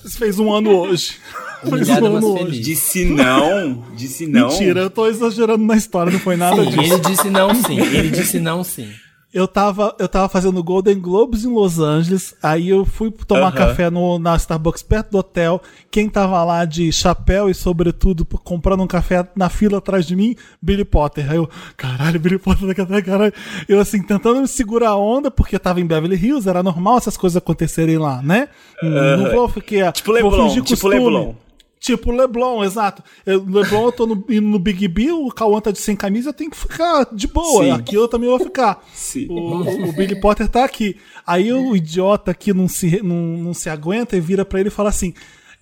[0.02, 1.18] Mas fez um ano hoje.
[1.68, 2.60] fez um ano hoje.
[2.60, 4.48] Disse não, disse não.
[4.48, 6.94] Mentira, eu tô exagerando na história, não foi nada Sim, disso.
[6.94, 7.78] ele disse não sim.
[7.78, 8.90] Ele disse não sim.
[9.34, 13.90] Eu tava, eu tava fazendo Golden Globes em Los Angeles, aí eu fui tomar café
[13.90, 15.60] no, na Starbucks perto do hotel.
[15.90, 20.36] Quem tava lá de chapéu e sobretudo comprando um café na fila atrás de mim,
[20.62, 21.28] Billy Potter.
[21.28, 23.32] Aí eu, caralho, Billy Potter daqui atrás, caralho.
[23.68, 26.98] Eu assim, tentando me segurar a onda, porque eu tava em Beverly Hills, era normal
[26.98, 28.48] essas coisas acontecerem lá, né?
[28.80, 29.90] Não vou ficar.
[29.90, 30.94] Tipo vou Leblon, fingir tipo costume.
[30.94, 31.43] Leblon.
[31.84, 33.04] Tipo Leblon, exato.
[33.26, 36.30] Eu, Leblon, eu tô no, indo no Big Bill, o Cauã tá de sem camisa,
[36.30, 37.62] eu tenho que ficar de boa.
[37.62, 37.70] Sim.
[37.72, 38.82] Aqui eu também vou ficar.
[39.28, 40.96] O, o Billy Potter tá aqui.
[41.26, 44.72] Aí o idiota aqui não se, não, não se aguenta e vira pra ele e
[44.72, 45.12] fala assim: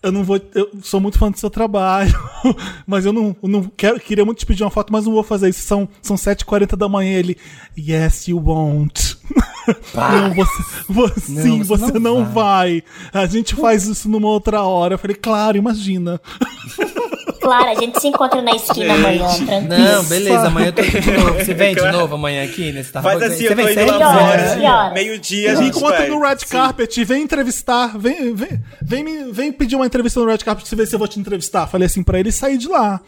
[0.01, 0.41] Eu não vou.
[0.55, 2.17] Eu sou muito fã do seu trabalho,
[2.87, 3.99] mas eu não, eu não quero.
[3.99, 5.63] Queria muito te pedir uma foto, mas não vou fazer isso.
[5.63, 7.19] São, são 7h40 da manhã.
[7.19, 7.37] Ele,
[7.77, 9.19] Yes, you won't.
[9.95, 12.83] Não, você, você, sim, você você, não não vai.
[13.13, 14.95] A gente faz isso numa outra hora.
[14.95, 16.21] Eu falei, claro, imagina.
[17.43, 19.69] Claro, a gente se encontra na esquina amanhã, tranquilo.
[19.69, 21.35] Não, beleza, amanhã eu tô aqui de novo.
[21.35, 23.19] Você vem de novo amanhã aqui nesse Starbucks?
[23.21, 24.23] Faz assim, Você eu tô vem indo lá fora.
[24.63, 24.93] Horas?
[24.95, 29.53] Meio-dia, a Me gente encontra no red carpet, vem entrevistar, vem, vem, vem, me- vem
[29.53, 31.67] pedir uma entrevista no red carpet pra ver se eu vou te entrevistar.
[31.67, 33.01] Falei assim pra ele e sair de lá.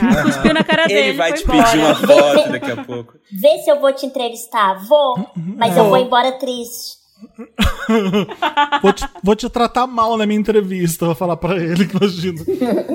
[0.00, 1.00] Ah, cuspiu na cara dele.
[1.00, 1.64] Ele vai te embora.
[1.64, 3.14] pedir uma foto daqui a pouco.
[3.32, 4.74] Vê se eu vou te entrevistar.
[4.86, 5.14] Vou,
[5.56, 6.99] mas eu vou embora triste.
[8.82, 12.42] Vou te, vou te tratar mal na minha entrevista, vou falar pra ele, imagina.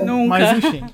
[0.05, 0.27] Nunca.
[0.27, 0.85] Mas enfim.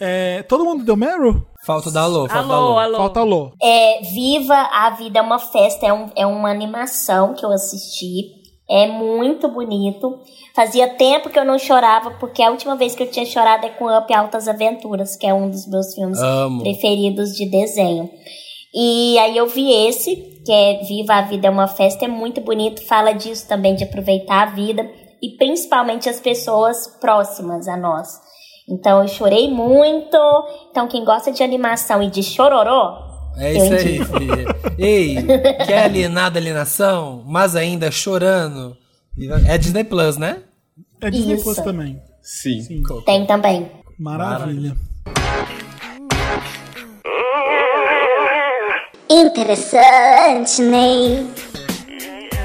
[0.00, 1.46] É, todo mundo deu Meryl?
[1.64, 2.78] Falta da alô, falta da Alô, alô.
[2.78, 2.96] alô.
[2.96, 3.52] Falta Lô.
[3.62, 8.42] É, Viva a Vida é uma festa, é, um, é uma animação que eu assisti.
[8.68, 10.18] É muito bonito.
[10.54, 13.70] Fazia tempo que eu não chorava, porque a última vez que eu tinha chorado é
[13.70, 16.62] com Up Altas Aventuras, que é um dos meus filmes Amo.
[16.62, 18.10] preferidos de desenho.
[18.74, 22.40] E aí eu vi esse, que é Viva a Vida é uma festa, é muito
[22.40, 24.84] bonito, fala disso também, de aproveitar a vida
[25.22, 28.08] e principalmente as pessoas próximas a nós.
[28.68, 30.18] Então eu chorei muito.
[30.70, 32.96] Então quem gosta de animação e de chororô,
[33.38, 34.56] É isso aí, filha.
[34.76, 35.16] Ei,
[35.66, 38.76] quer alienar da alienação, mas ainda chorando?
[39.46, 40.42] É Disney Plus, né?
[41.00, 41.44] É Disney Isso.
[41.44, 42.02] Plus também.
[42.20, 42.82] Sim.
[43.04, 43.70] Tem também.
[43.98, 44.74] Maravilha.
[49.08, 51.26] Interessante, Ney.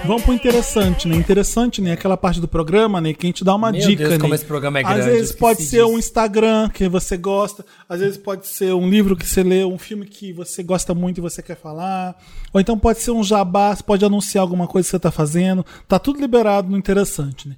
[0.06, 1.16] Vamos pro interessante, né?
[1.16, 1.92] Interessante, né?
[1.92, 3.14] Aquela parte do programa, né?
[3.14, 4.20] Que a gente dá uma Meu dica, Deus, né?
[4.20, 5.88] como esse programa é grande, Às vezes pode ser disso.
[5.94, 9.78] um Instagram que você gosta, às vezes pode ser um livro que você lê, um
[9.78, 12.16] filme que você gosta muito e você quer falar.
[12.52, 15.66] Ou então pode ser um jabá, você pode anunciar alguma coisa que você tá fazendo.
[15.88, 17.56] Tá tudo liberado no interessante, né?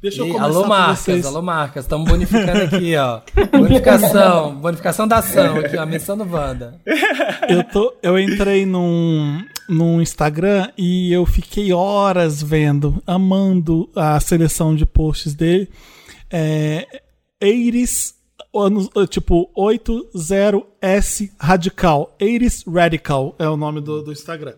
[0.00, 1.26] Deixa eu E, começar alô, marcas, vocês.
[1.26, 1.84] alô, marcas.
[1.84, 3.20] Estamos bonificando aqui, ó.
[3.58, 5.84] Bonificação, bonificação da ação aqui, ó.
[5.84, 6.80] Menção do Wanda.
[7.48, 14.74] eu, tô, eu entrei num, num Instagram e eu fiquei horas vendo, amando a seleção
[14.74, 15.68] de posts dele.
[16.30, 16.86] É,
[17.40, 18.14] Eiris,
[18.54, 22.14] anos- tipo 80S Radical.
[22.20, 24.54] Eiris Radical é o nome do, do Instagram.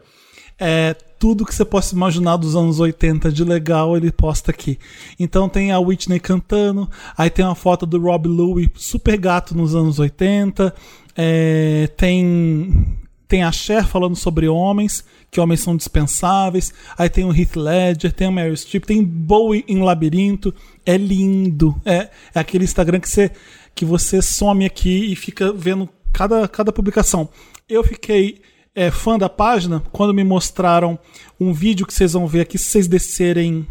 [0.58, 4.78] É, tudo que você possa imaginar dos anos 80 de legal, ele posta aqui.
[5.18, 9.74] Então tem a Whitney cantando, aí tem uma foto do Rob Louie, super gato nos
[9.74, 10.74] anos 80.
[11.14, 12.98] é, tem
[13.28, 16.74] tem a Cher falando sobre homens, que homens são dispensáveis.
[16.98, 20.52] Aí tem o Heath Ledger, tem o Meryl Streep, tem Bowie em Labirinto.
[20.84, 21.80] É lindo.
[21.84, 23.30] É, é aquele Instagram que você,
[23.72, 27.28] que você some aqui e fica vendo cada, cada publicação.
[27.68, 28.40] Eu fiquei
[28.74, 30.98] é, fã da página quando me mostraram
[31.38, 33.66] um vídeo que vocês vão ver aqui, se vocês descerem.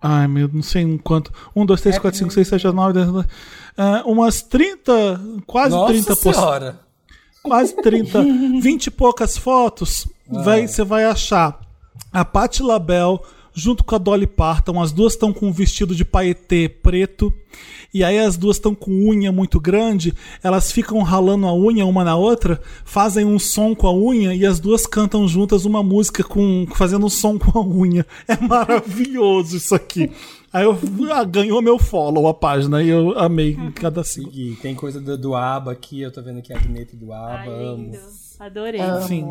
[0.00, 1.32] Ai, meu, não sei em quanto.
[1.54, 3.28] 1, 2, 3, 4, 5, 6, 7, 8, 9, 10, 11,
[3.78, 6.80] é, umas 30, quase Nossa 30 post- senhora.
[7.42, 8.22] quase 30,
[8.60, 11.60] 20 e poucas fotos, vai- você vai achar
[12.12, 13.20] a Patti LaBelle
[13.54, 14.80] junto com a Dolly Parton.
[14.80, 17.32] As duas estão com um vestido de paetê preto.
[17.94, 22.02] E aí as duas estão com unha muito grande, elas ficam ralando a unha uma
[22.02, 26.24] na outra, fazem um som com a unha e as duas cantam juntas uma música
[26.24, 28.06] com fazendo um som com a unha.
[28.26, 30.10] É maravilhoso isso aqui.
[30.50, 30.78] Aí eu
[31.10, 34.30] ah, ganhou meu follow a página e eu amei cada cinco.
[34.32, 37.52] E tem coisa do, do ABBA aqui, eu tô vendo aqui a vinheta do ABBA,
[37.52, 37.76] Ai, amo.
[37.76, 37.98] lindo.
[38.46, 38.80] Adorei.
[39.06, 39.24] Sim.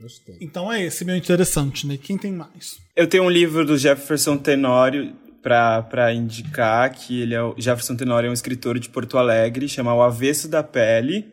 [0.00, 0.36] Gostei.
[0.40, 1.96] Então é esse meu interessante, né?
[1.96, 2.78] Quem tem mais?
[2.94, 7.96] Eu tenho um livro do Jefferson Tenório pra, pra indicar, que ele é o Jefferson
[7.96, 11.26] Tenório é um escritor de Porto Alegre, chama O Avesso da Pele.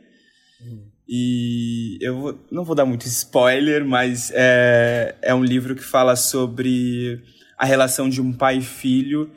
[1.08, 6.16] E eu vou- não vou dar muito spoiler, mas é, é um livro que fala
[6.16, 7.22] sobre
[7.58, 9.30] a relação de um pai e filho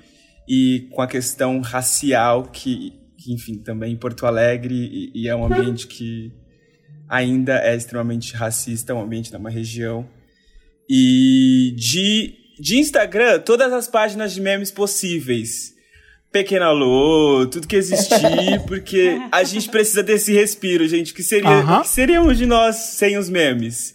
[0.48, 5.34] e com a questão racial que, que enfim, também em Porto Alegre e, e é
[5.34, 6.32] um ambiente que
[7.08, 10.08] ainda é extremamente racista, é um ambiente numa região
[10.88, 15.72] e de, de Instagram, todas as páginas de memes possíveis.
[16.30, 21.12] Pequena Lô, tudo que existir, porque a gente precisa desse respiro, gente.
[21.12, 21.78] O que, seria, Aham.
[21.78, 23.93] o que seríamos de nós sem os memes?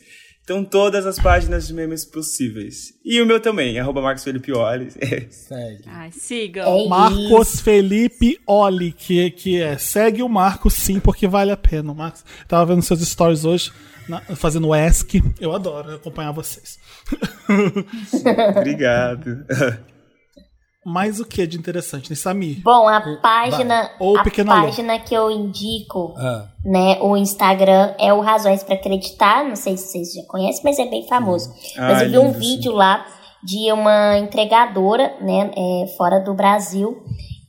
[0.49, 2.95] Então, todas as páginas de memes possíveis.
[3.05, 4.89] E o meu também, arroba Marcos Felipe Olli.
[5.30, 5.84] Segue.
[5.85, 6.65] Ai, sigam.
[6.67, 9.77] É Marcos Felipe Oli, que, que é.
[9.77, 11.91] Segue o Marcos sim, porque vale a pena.
[11.91, 13.71] O Marcos, tava vendo seus stories hoje,
[14.07, 15.21] na- fazendo ESC.
[15.39, 16.80] Eu adoro acompanhar vocês.
[18.57, 19.45] Obrigado.
[20.85, 22.61] Mais o que de interessante, né, Samir?
[22.64, 24.45] Bom, a página, Ou a Lô.
[24.45, 29.76] página que eu indico, Ah, né, o Instagram é o Razões para Acreditar, não sei
[29.76, 31.49] se vocês já conhecem, mas é bem famoso.
[31.77, 32.39] Mas Ah, eu vi um lindo, sim.
[32.39, 33.06] vídeo lá
[33.43, 37.03] de uma entregadora, né, é, fora do Brasil,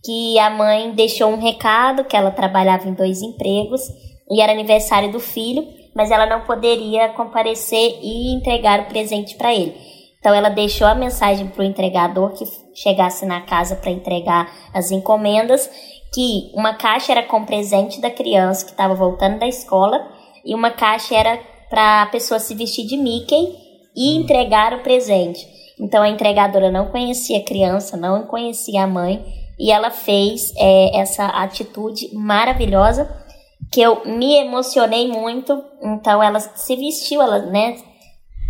[0.05, 3.82] que a mãe deixou um recado que ela trabalhava em dois empregos
[4.28, 9.55] e era aniversário do filho, mas ela não poderia comparecer e entregar o presente para
[9.55, 9.74] ele.
[10.19, 12.44] Então ela deixou a mensagem para o entregador que
[12.74, 15.70] chegasse na casa para entregar as encomendas,
[16.12, 20.09] que uma caixa era com presente da criança que estava voltando da escola
[20.44, 21.38] e uma caixa era
[21.68, 23.56] para a pessoa se vestir de Mickey
[23.94, 25.47] e entregar o presente.
[25.78, 29.24] Então a entregadora não conhecia a criança, não conhecia a mãe
[29.59, 33.09] e ela fez é, essa atitude maravilhosa
[33.70, 35.62] que eu me emocionei muito.
[35.82, 37.76] Então ela se vestiu, ela, né?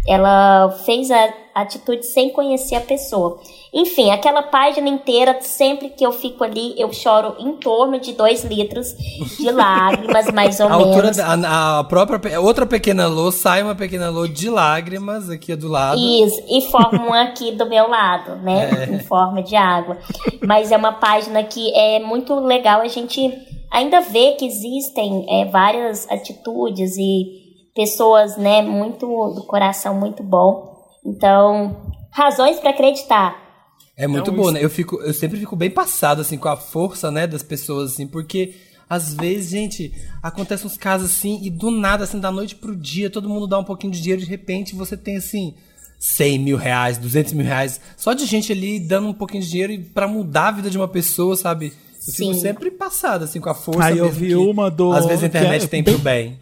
[0.07, 3.39] Ela fez a atitude sem conhecer a pessoa.
[3.73, 8.45] Enfim, aquela página inteira, sempre que eu fico ali, eu choro em torno de dois
[8.45, 8.95] litros
[9.39, 11.17] de lágrimas, mais ou a altura menos.
[11.17, 15.69] da, a, a própria outra pequena Lô sai uma pequena Lô de lágrimas aqui do
[15.69, 16.01] lado.
[16.01, 18.89] Isso, e forma um aqui do meu lado, né?
[18.91, 19.99] Em forma de água.
[20.43, 23.33] Mas é uma página que é muito legal a gente
[23.71, 27.50] ainda ver que existem é, várias atitudes e
[27.85, 30.77] pessoas, né, muito do coração muito bom.
[31.05, 31.77] Então,
[32.11, 33.37] razões para acreditar.
[33.97, 34.63] É muito um bom, né?
[34.63, 38.07] Eu, fico, eu sempre fico bem passado, assim, com a força, né, das pessoas, assim,
[38.07, 38.55] porque
[38.89, 39.93] às vezes, gente,
[40.23, 43.59] acontecem uns casos assim, e do nada, assim, da noite pro dia, todo mundo dá
[43.59, 45.55] um pouquinho de dinheiro, de repente você tem, assim,
[45.99, 49.73] 100 mil reais, 200 mil reais, só de gente ali dando um pouquinho de dinheiro
[49.73, 51.73] e pra mudar a vida de uma pessoa, sabe?
[52.07, 52.41] Eu fico Sim.
[52.41, 55.29] sempre passado, assim, com a força Aí eu vi que uma do- Às vezes a
[55.31, 56.41] que é internet tem bem- pro bem.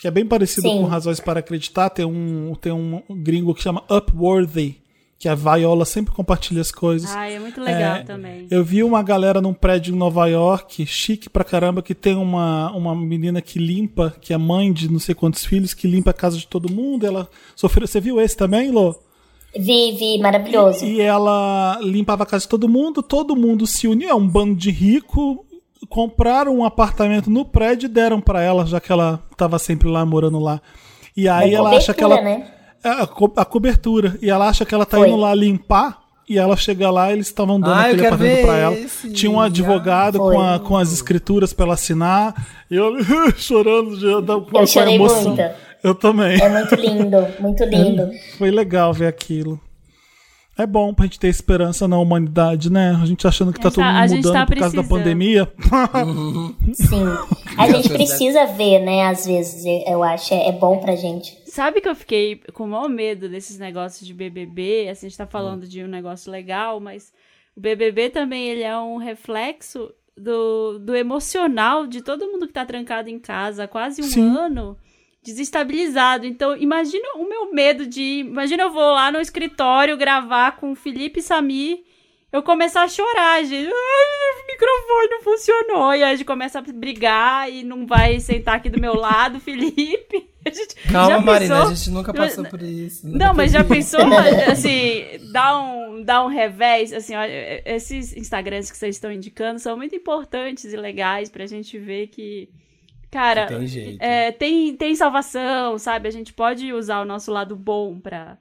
[0.00, 0.78] Que é bem parecido Sim.
[0.78, 1.90] com Razões para Acreditar.
[1.90, 4.78] Tem um, tem um gringo que chama Upworthy,
[5.18, 7.10] que a Viola sempre compartilha as coisas.
[7.10, 8.46] Ai, é muito legal É, também.
[8.50, 12.72] Eu vi uma galera num prédio em Nova York, chique pra caramba, que tem uma,
[12.72, 16.14] uma menina que limpa, que é mãe de não sei quantos filhos, que limpa a
[16.14, 17.06] casa de todo mundo.
[17.06, 17.86] Ela sofreu.
[17.86, 18.96] Você viu esse também, Lô?
[19.54, 20.82] Vi, vi, maravilhoso.
[20.86, 24.54] E ela limpava a casa de todo mundo, todo mundo se uniu, é um bando
[24.54, 25.44] de rico,
[25.88, 30.04] compraram um apartamento no prédio e deram pra ela, já que ela tava sempre lá
[30.04, 30.60] morando lá.
[31.16, 32.50] E aí É ela acha que ela cobertura, né?
[32.84, 35.08] é, a, co- a cobertura e ela acha que ela tá Foi.
[35.08, 35.98] indo lá limpar
[36.28, 38.74] e ela chega lá, eles estavam dando Ah, aquele apartamento pra ela.
[38.74, 39.12] esse.
[39.12, 40.34] Tinha um advogado Foi.
[40.34, 42.34] com, a- com as escrituras pra ela assinar.
[42.70, 42.92] E eu
[43.36, 45.34] chorando de, com a Eu chorei emoção.
[45.34, 45.42] muito.
[45.82, 46.38] Eu também.
[46.40, 48.08] É muito lindo, muito lindo.
[48.38, 49.58] Foi legal ver aquilo.
[50.62, 52.98] É bom pra gente ter esperança na humanidade, né?
[53.02, 54.56] A gente achando que tá A todo gente tá- mundo a gente mudando tá por
[54.58, 55.52] causa da pandemia.
[56.74, 57.04] Sim.
[57.58, 59.06] A gente precisa ver, né?
[59.06, 61.38] Às vezes, eu- acho, é é bom pra gente.
[61.46, 64.88] Sabe que eu fiquei com o maior medo desses negócios de BBB?
[64.88, 67.12] Assim, a gente tá falando de um negócio legal, mas
[67.56, 72.64] o BBB também ele é um reflexo do, do emocional de todo mundo que tá
[72.64, 74.28] trancado em casa há quase um Sim.
[74.36, 74.76] ano,
[75.22, 76.26] desestabilizado.
[76.26, 78.20] Então, imagina o meu medo de.
[78.20, 81.80] Imagina eu vou lá no escritório gravar com o Felipe e Samir.
[82.32, 83.66] Eu começar a chorar, gente.
[83.66, 85.94] Ai, o microfone não funcionou.
[85.94, 89.40] E aí a gente começa a brigar e não vai sentar aqui do meu lado,
[89.40, 90.30] Felipe.
[90.90, 93.06] Calma, Marina, a gente nunca passou por isso.
[93.06, 94.00] nunca Não, mas já pensou,
[94.50, 99.76] assim, dar um, dar um revés, assim, olha, esses Instagrams que vocês estão indicando são
[99.76, 102.48] muito importantes e legais pra gente ver que,
[103.10, 104.02] cara, Tem jeito.
[104.02, 106.08] é, tem, tem salvação, sabe?
[106.08, 108.38] A gente pode usar o nosso lado bom pra,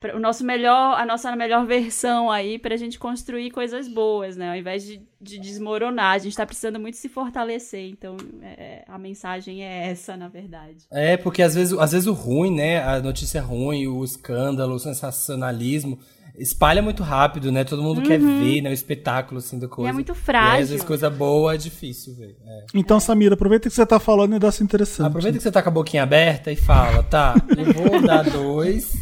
[0.00, 4.50] pra- o nosso melhor, a nossa melhor versão aí pra gente construir coisas boas, né?
[4.50, 8.98] Ao invés de, de desmoronar, a gente tá precisando muito se fortalecer, então é, a
[8.98, 10.84] mensagem é essa, na verdade.
[10.90, 12.82] É, porque às vezes, às vezes o ruim, né?
[12.82, 15.98] A notícia ruim, o escândalo, o sensacionalismo,
[16.38, 17.64] espalha muito rápido, né?
[17.64, 18.70] Todo mundo quer ver, né?
[18.70, 19.90] O espetáculo, assim, da coisa.
[19.90, 19.94] Uhum.
[19.94, 20.62] muito E aí, frágil.
[20.64, 22.36] às vezes coisa boa é difícil ver.
[22.46, 22.66] é.
[22.74, 25.06] Então, Samira, aproveita que você tá falando um negócio interessante.
[25.06, 28.92] Aproveita que você tá com a boquinha aberta e fala, tá, eu vou dar dois.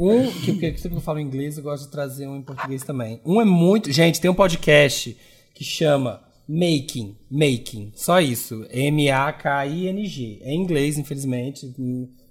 [0.00, 2.82] Um, que, porque sempre que eu falo inglês, eu gosto de trazer um em português
[2.82, 3.20] também.
[3.24, 3.90] Um é muito.
[3.92, 5.16] Gente, tem um podcast
[5.54, 7.16] que chama Making.
[7.30, 7.92] Making.
[7.94, 8.66] Só isso.
[8.70, 10.40] M-A-K-I-N-G.
[10.42, 11.72] É em inglês, infelizmente.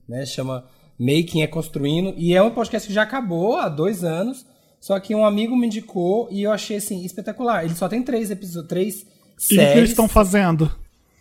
[0.08, 0.26] Né?
[0.26, 0.66] Chama
[1.00, 2.14] Making é Construindo.
[2.18, 4.46] E é um podcast que já acabou há dois anos.
[4.80, 7.64] Só que um amigo me indicou e eu achei assim, espetacular.
[7.64, 9.06] Ele só tem três episódios, três E o
[9.38, 9.78] que séries.
[9.78, 10.70] eles estão fazendo?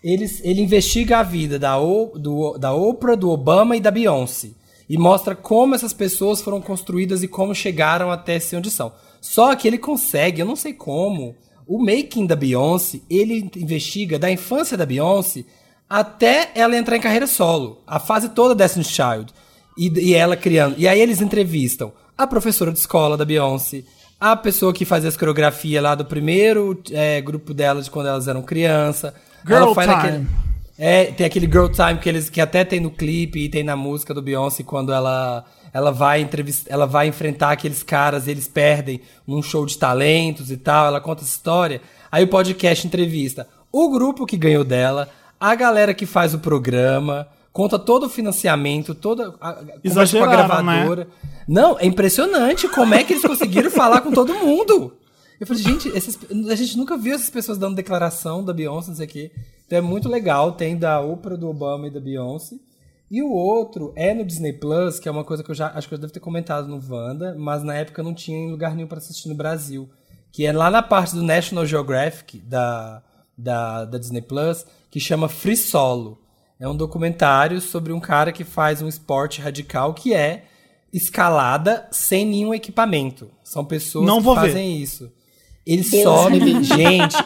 [0.03, 4.49] Eles, ele investiga a vida da, o, do, da Oprah, do Obama e da Beyoncé.
[4.89, 8.93] E mostra como essas pessoas foram construídas e como chegaram até ser onde são.
[9.21, 11.37] Só que ele consegue, eu não sei como,
[11.69, 15.45] o making da Beyoncé, ele investiga da infância da Beyoncé
[15.89, 17.81] até ela entrar em carreira solo.
[17.87, 19.33] A fase toda Destiny's Child.
[19.77, 20.75] E, e ela criando.
[20.79, 23.83] E aí eles entrevistam a professora de escola da Beyoncé,
[24.21, 28.29] a pessoa que fazia as coreografias lá do primeiro é, grupo dela de quando elas
[28.29, 29.15] eram criança.
[29.47, 30.03] Girl ela faz Time.
[30.03, 30.27] naquele-
[30.79, 33.77] é, tem aquele Girl Time que eles que até tem no clipe e tem na
[33.77, 39.01] música do Beyoncé quando ela ela vai entrevistar, ela vai enfrentar aqueles caras, eles perdem
[39.27, 41.81] num show de talentos e tal, ela conta essa história.
[42.11, 45.09] Aí o podcast entrevista o grupo que ganhou dela,
[45.41, 49.63] a galera que faz o programa, conta todo o financiamento, toda a,
[50.13, 50.79] com a né?
[50.79, 51.09] gravadora.
[51.47, 54.97] Não, é impressionante como é que eles conseguiram falar com todo mundo.
[55.41, 56.19] Eu falei, gente, esses-
[56.49, 59.33] a gente nunca viu essas pessoas dando declaração da Beyoncé, não sei o quê.
[59.67, 60.53] Então é muito legal.
[60.53, 62.57] Tem da Oprah, do Obama e da Beyoncé.
[63.11, 65.87] E o outro é no Disney Plus, que é uma coisa que eu já acho
[65.89, 68.89] que eu devo ter comentado no Wanda, mas na época não tinha em lugar nenhum
[68.89, 69.91] para assistir no Brasil.
[70.31, 73.03] Que é lá na parte do National Geographic da,
[73.37, 76.22] da, da Disney Plus, que chama Free Solo.
[76.63, 80.45] É um documentário sobre um cara que faz um esporte radical que é
[80.93, 83.29] escalada sem nenhum equipamento.
[83.43, 84.41] São pessoas Não que vou ver.
[84.43, 85.11] fazem isso.
[85.67, 86.63] Eles Deus livre.
[86.63, 87.17] gente.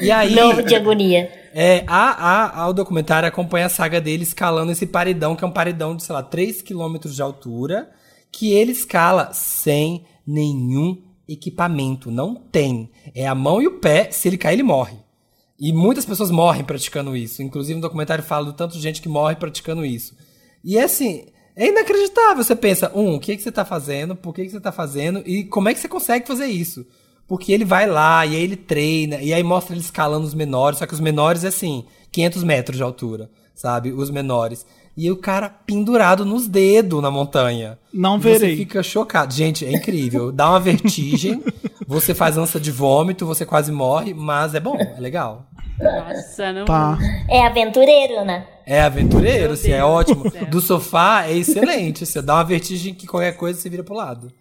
[0.00, 1.30] E aí, Novo de agonia.
[1.52, 5.46] é, a, a, a- o documentário acompanha a saga dele escalando esse paredão, que é
[5.48, 7.90] um paredão de, sei lá, 3 km de altura,
[8.30, 10.96] que ele escala sem nenhum
[11.28, 12.08] equipamento.
[12.10, 12.90] Não tem.
[13.14, 14.96] É a mão e o pé, se ele cair, ele morre.
[15.60, 17.42] E muitas pessoas morrem praticando isso.
[17.42, 20.14] Inclusive, no documentário fala do tanto de gente que morre praticando isso.
[20.64, 22.42] E assim, é inacreditável.
[22.42, 24.16] Você pensa, um, o que, que você tá fazendo?
[24.16, 25.22] Por que, que você tá fazendo?
[25.26, 26.86] E como é que você consegue fazer isso?
[27.28, 30.78] Porque ele vai lá, e aí ele treina, e aí mostra ele escalando os menores,
[30.80, 33.92] só que os menores é assim, 500 metros de altura, sabe?
[33.92, 34.66] Os menores.
[34.96, 37.78] E o cara pendurado nos dedos na montanha.
[37.92, 38.56] Não E Você verei.
[38.56, 39.32] fica chocado.
[39.32, 40.32] Gente, é incrível.
[40.32, 41.40] Dá uma vertigem,
[41.90, 45.48] você faz ânsia de vômito, você quase morre, mas é bom, é legal.
[45.76, 46.64] Nossa, não.
[46.64, 46.96] Tá.
[47.28, 48.46] É aventureiro, né?
[48.64, 50.22] É aventureiro, assim, é ótimo.
[50.48, 52.06] do sofá é excelente.
[52.06, 54.32] Você dá uma vertigem que qualquer coisa você vira pro lado.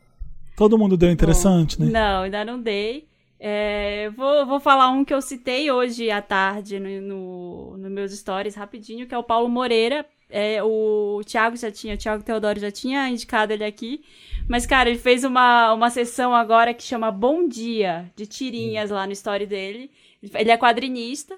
[0.56, 1.88] Todo mundo deu interessante, né?
[1.90, 3.08] Não, ainda não dei.
[3.40, 8.12] É, vou, vou falar um que eu citei hoje à tarde no, no, no meus
[8.12, 10.06] stories rapidinho, que é o Paulo Moreira.
[10.30, 14.01] É, o Thiago já tinha, o Thiago Teodoro já tinha indicado ele aqui.
[14.47, 19.06] Mas, cara, ele fez uma, uma sessão agora que chama Bom Dia, de tirinhas lá
[19.06, 19.91] no story dele.
[20.34, 21.35] Ele é quadrinista.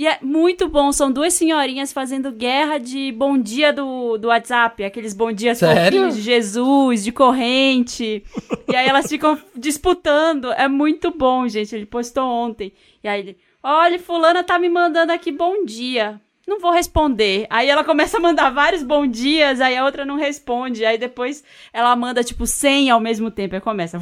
[0.00, 4.82] E é muito bom, são duas senhorinhas fazendo guerra de bom dia do, do WhatsApp,
[4.82, 8.24] aqueles bom dias fofinhos de Jesus, de corrente.
[8.66, 10.52] E aí elas ficam disputando.
[10.52, 11.74] É muito bom, gente.
[11.74, 12.72] Ele postou ontem.
[13.04, 16.18] E aí ele, olha, fulana tá me mandando aqui bom dia.
[16.50, 17.46] Não vou responder.
[17.48, 20.84] Aí ela começa a mandar vários bom dias, aí a outra não responde.
[20.84, 23.54] Aí depois ela manda, tipo, 100 ao mesmo tempo.
[23.54, 24.00] Aí começa a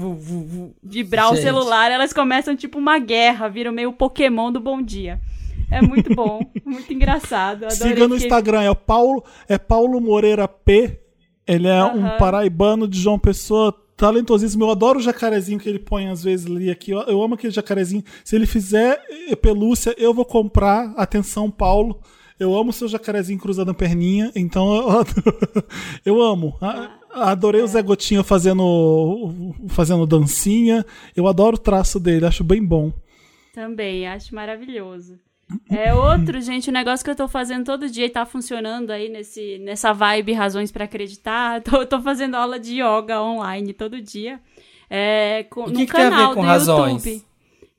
[0.83, 1.45] vibrar o Gente.
[1.45, 1.91] celular.
[1.93, 3.49] Elas começam, tipo, uma guerra.
[3.49, 5.21] Viram meio Pokémon do bom dia.
[5.71, 7.65] É muito bom, muito engraçado.
[7.67, 10.99] Adorei Siga no que- Instagram, é o Paulo, é Paulo Moreira P
[11.47, 14.65] Ele é um paraibano de João Pessoa, talentosíssimo.
[14.65, 16.93] Eu adoro o jacarezinho que ele põe às vezes ali aqui.
[16.93, 18.03] Eu, eu amo aquele jacarezinho.
[18.25, 18.99] Se ele fizer
[19.29, 20.95] eh, pelúcia, eu vou comprar.
[20.97, 22.01] Atenção, Paulo.
[22.39, 25.65] Eu amo seu jacarezinho cruzando a perninha, então eu, adoro-
[26.05, 26.57] eu amo.
[26.61, 30.85] A- Adorei o Zé Gotinha fazendo, fazendo dancinha.
[31.17, 32.93] Eu adoro o traço dele, acho bem bom.
[33.55, 35.19] Também, acho maravilhoso.
[35.71, 39.09] É outro, gente, o negócio que eu tô fazendo todo dia e tá funcionando aí
[39.09, 41.61] nesse, nessa vibe Razões pra Acreditar.
[41.65, 44.39] Tô, tô fazendo aula de yoga online todo dia.
[44.89, 47.05] É, com, O no que que tem a ver canal com do razões?
[47.07, 47.28] YouTube.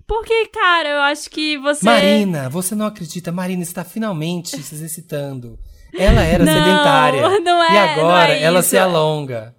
[0.10, 1.86] Porque, cara, eu acho que você.
[1.86, 5.60] Marina, você não acredita, Marina está finalmente se exercitando.
[5.96, 7.22] Ela era Não, sedentária.
[7.42, 9.56] não é, e agora é ela se alonga.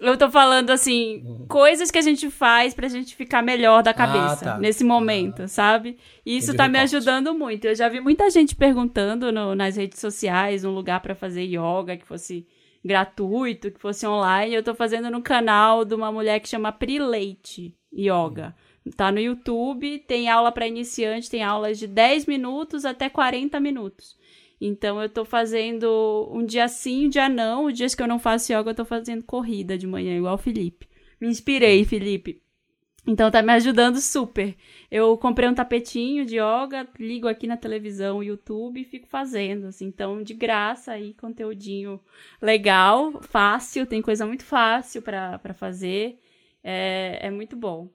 [0.00, 4.44] Eu tô falando assim, coisas que a gente faz pra gente ficar melhor da cabeça
[4.44, 4.58] tá.
[4.58, 5.96] nesse momento, sabe?
[6.26, 6.96] E isso tá me recorte.
[6.96, 7.66] ajudando muito.
[7.68, 11.96] Eu já vi muita gente perguntando no- nas redes sociais um lugar pra fazer yoga
[11.96, 12.44] que fosse
[12.84, 14.52] gratuito, que fosse online.
[14.52, 18.56] Eu tô fazendo no canal de uma mulher que chama Pri Leite Yoga.
[18.96, 24.16] Tá no YouTube, tem aula pra iniciante, tem aulas de 10 minutos até 40 minutos.
[24.60, 27.66] Então eu tô fazendo um dia sim, um dia não.
[27.66, 30.38] Os dias que eu não faço yoga, eu tô fazendo corrida de manhã, igual o
[30.38, 30.88] Felipe.
[31.20, 32.42] Me inspirei, Felipe.
[33.06, 34.54] Então tá me ajudando super.
[34.90, 39.86] Eu comprei um tapetinho de yoga, ligo aqui na televisão, YouTube e fico fazendo, assim.
[39.86, 42.00] Então, de graça aí, conteúdinho
[42.40, 46.20] legal, fácil, tem coisa muito fácil pra pra fazer.
[46.62, 47.88] É, é muito bom.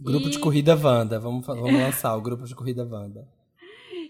[0.00, 1.18] Grupo E- de corrida Wanda.
[1.18, 3.26] Vamos, vamos lançar o grupo de corrida Wanda.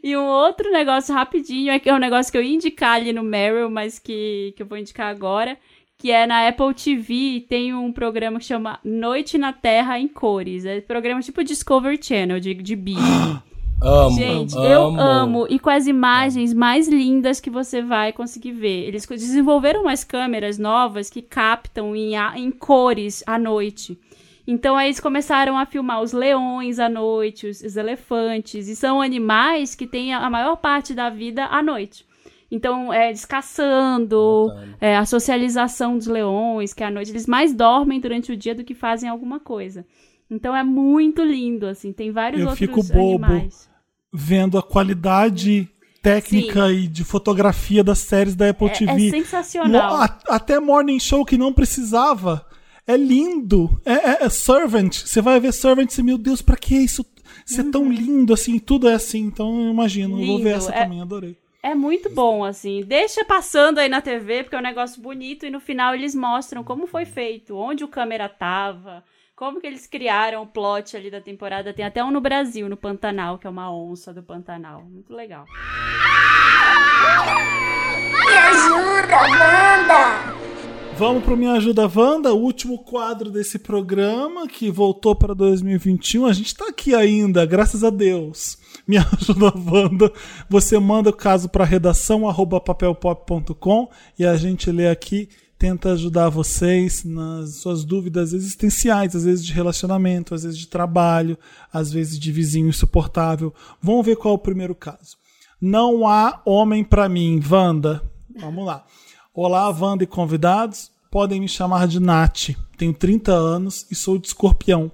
[0.00, 3.12] E um outro negócio rapidinho, é que é um negócio que eu ia indicar ali
[3.12, 5.58] no Meryl, mas que, que eu vou indicar agora,
[5.98, 10.64] que é na Apple TV, tem um programa que chama Noite na Terra em Cores.
[10.64, 13.42] É um programa tipo Discovery Channel, de, de bicho.
[13.82, 14.16] Amo.
[14.16, 14.66] Gente, amo.
[14.66, 15.46] eu amo.
[15.50, 18.86] E com as imagens mais lindas que você vai conseguir ver.
[18.86, 23.98] Eles desenvolveram umas câmeras novas que captam em, em cores à noite.
[24.50, 28.66] Então aí eles começaram a filmar os leões à noite, os, os elefantes.
[28.66, 32.06] E são animais que têm a a maior parte da vida à noite.
[32.50, 34.50] Então, é, eles caçando,
[34.80, 38.64] é, a socialização dos leões, que à noite eles mais dormem durante o dia do
[38.64, 39.84] que fazem alguma coisa.
[40.30, 43.24] Então é muito lindo, assim, tem vários Eu outros fico bobo.
[43.26, 43.68] animais.
[44.12, 45.68] Vendo a qualidade
[46.02, 49.08] técnica e de fotografia das séries da Apple É, TV.
[49.08, 49.96] é sensacional.
[49.96, 52.46] A- até Morning Show que não precisava.
[52.88, 53.80] É lindo.
[53.84, 54.92] É, é- é Servant.
[55.04, 57.04] Você vai ver Servant e meu Deus, pra que isso
[57.46, 58.58] ser tão lindo assim?
[58.58, 59.20] Tudo é assim.
[59.20, 60.18] Então eu imagino.
[60.20, 60.38] Eu vou ver Uhum.
[60.38, 60.48] Lindo.
[60.56, 61.36] essa É- também, adorei.
[61.62, 62.82] É muito bom, assim.
[62.86, 66.64] Deixa passando aí na TV, porque é um negócio bonito, e no final eles mostram
[66.64, 69.04] como foi feito, onde o câmera tava,
[69.36, 71.74] como que eles criaram o plot ali da temporada.
[71.74, 74.82] Tem até um no Brasil, no Pantanal, que é uma onça do Pantanal.
[74.84, 75.44] Muito legal.
[80.98, 86.26] Vamos pro Me Ajuda Wanda, o último quadro desse programa que voltou para 2021.
[86.26, 88.58] A gente tá aqui ainda, graças a Deus.
[88.84, 90.12] Me Ajuda Wanda.
[90.50, 92.22] Você manda o caso para redação
[92.60, 93.88] papelpop.com
[94.18, 99.52] e a gente lê aqui, tenta ajudar vocês nas suas dúvidas existenciais, às vezes de
[99.52, 101.38] relacionamento, às vezes de trabalho,
[101.72, 103.54] às vezes de vizinho insuportável.
[103.80, 105.16] Vamos ver qual é o primeiro caso.
[105.60, 108.02] Não há homem para mim, Wanda.
[108.36, 108.84] Vamos lá.
[109.40, 110.90] Olá, Wanda e convidados.
[111.12, 112.56] Podem me chamar de Nath.
[112.76, 114.90] Tenho 30 anos e sou de escorpião.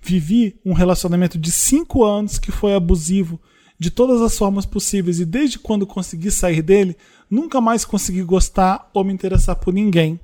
[0.00, 3.40] Vivi um relacionamento de 5 anos que foi abusivo
[3.76, 6.96] de todas as formas possíveis e desde quando consegui sair dele,
[7.28, 10.20] nunca mais consegui gostar ou me interessar por ninguém.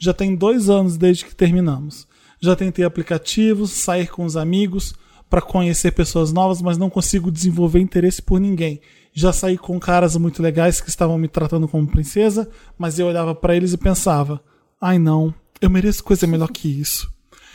[0.00, 2.08] Já tem dois anos desde que terminamos.
[2.40, 4.96] Já tentei aplicativos, sair com os amigos
[5.30, 8.80] para conhecer pessoas novas, mas não consigo desenvolver interesse por ninguém.
[9.12, 12.48] Já saí com caras muito legais que estavam me tratando como princesa,
[12.78, 14.42] mas eu olhava para eles e pensava:
[14.80, 17.10] "Ai não, eu mereço coisa melhor que isso".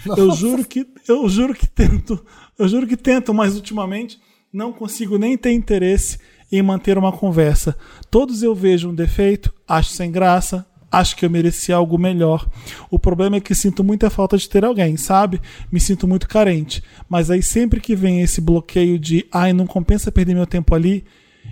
[0.15, 2.23] Eu juro que eu juro que tento,
[2.57, 4.19] eu juro que tento, mas ultimamente
[4.53, 6.19] não consigo nem ter interesse
[6.51, 7.75] em manter uma conversa.
[8.09, 12.47] Todos eu vejo um defeito, acho sem graça, acho que eu merecia algo melhor.
[12.89, 15.41] O problema é que sinto muita falta de ter alguém, sabe?
[15.71, 16.81] Me sinto muito carente.
[17.09, 21.03] Mas aí sempre que vem esse bloqueio de ai, não compensa perder meu tempo ali,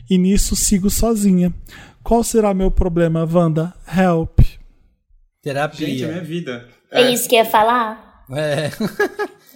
[0.10, 1.53] e nisso sigo sozinha.
[2.03, 3.73] Qual será meu problema, Wanda?
[3.88, 4.40] Help.
[5.41, 5.88] Terapia.
[5.88, 6.68] Gente, é minha vida.
[6.91, 8.23] É isso que eu ia falar?
[8.32, 8.72] É.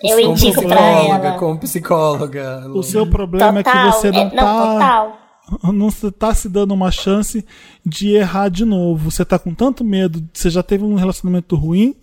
[0.01, 1.37] Eu como indico pra ela.
[1.37, 2.67] como psicóloga.
[2.73, 3.91] O seu problema é que Total.
[3.91, 5.19] você não, é, não, tá total.
[5.73, 7.45] não está se dando uma chance
[7.85, 9.11] de errar de novo.
[9.11, 11.95] Você tá com tanto medo, você já teve um relacionamento ruim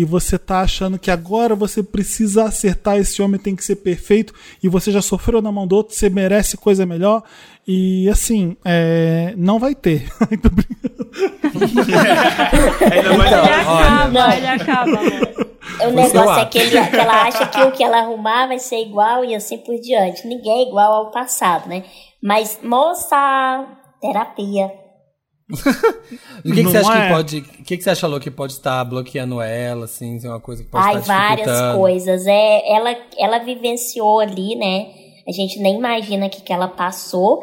[0.00, 4.32] e você tá achando que agora você precisa acertar, esse homem tem que ser perfeito,
[4.62, 7.22] e você já sofreu na mão do outro, você merece coisa melhor.
[7.68, 10.10] E assim, é, não vai ter.
[12.92, 13.60] Ainda mais Ele olha.
[13.60, 15.00] acaba, ele acaba.
[15.86, 18.80] O negócio é que, ele- que ela acha que o que ela arrumar vai ser
[18.82, 20.26] igual e assim por diante.
[20.26, 21.84] Ninguém é igual ao passado, né?
[22.22, 23.66] Mas, moça,
[24.00, 24.70] terapia.
[26.40, 27.02] O que, que você acha é?
[27.02, 27.38] que pode.
[27.38, 30.64] O que, que você acha, Lu, que pode estar bloqueando ela, assim, ser uma coisa
[30.64, 32.26] que pode Ai, estar várias coisas.
[32.26, 34.86] É, ela, ela vivenciou ali, né?
[35.28, 37.42] A gente nem imagina o que, que ela passou,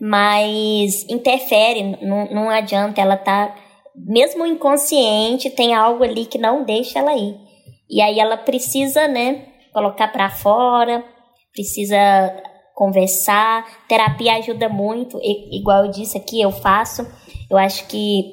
[0.00, 3.54] mas interfere, não, não adianta, ela tá,
[3.94, 7.36] mesmo inconsciente, tem algo ali que não deixa ela ir.
[7.88, 11.04] E aí ela precisa, né, colocar pra fora,
[11.52, 11.96] precisa
[12.74, 13.66] conversar.
[13.88, 17.06] Terapia ajuda muito, igual eu disse aqui, eu faço.
[17.50, 18.24] Eu acho que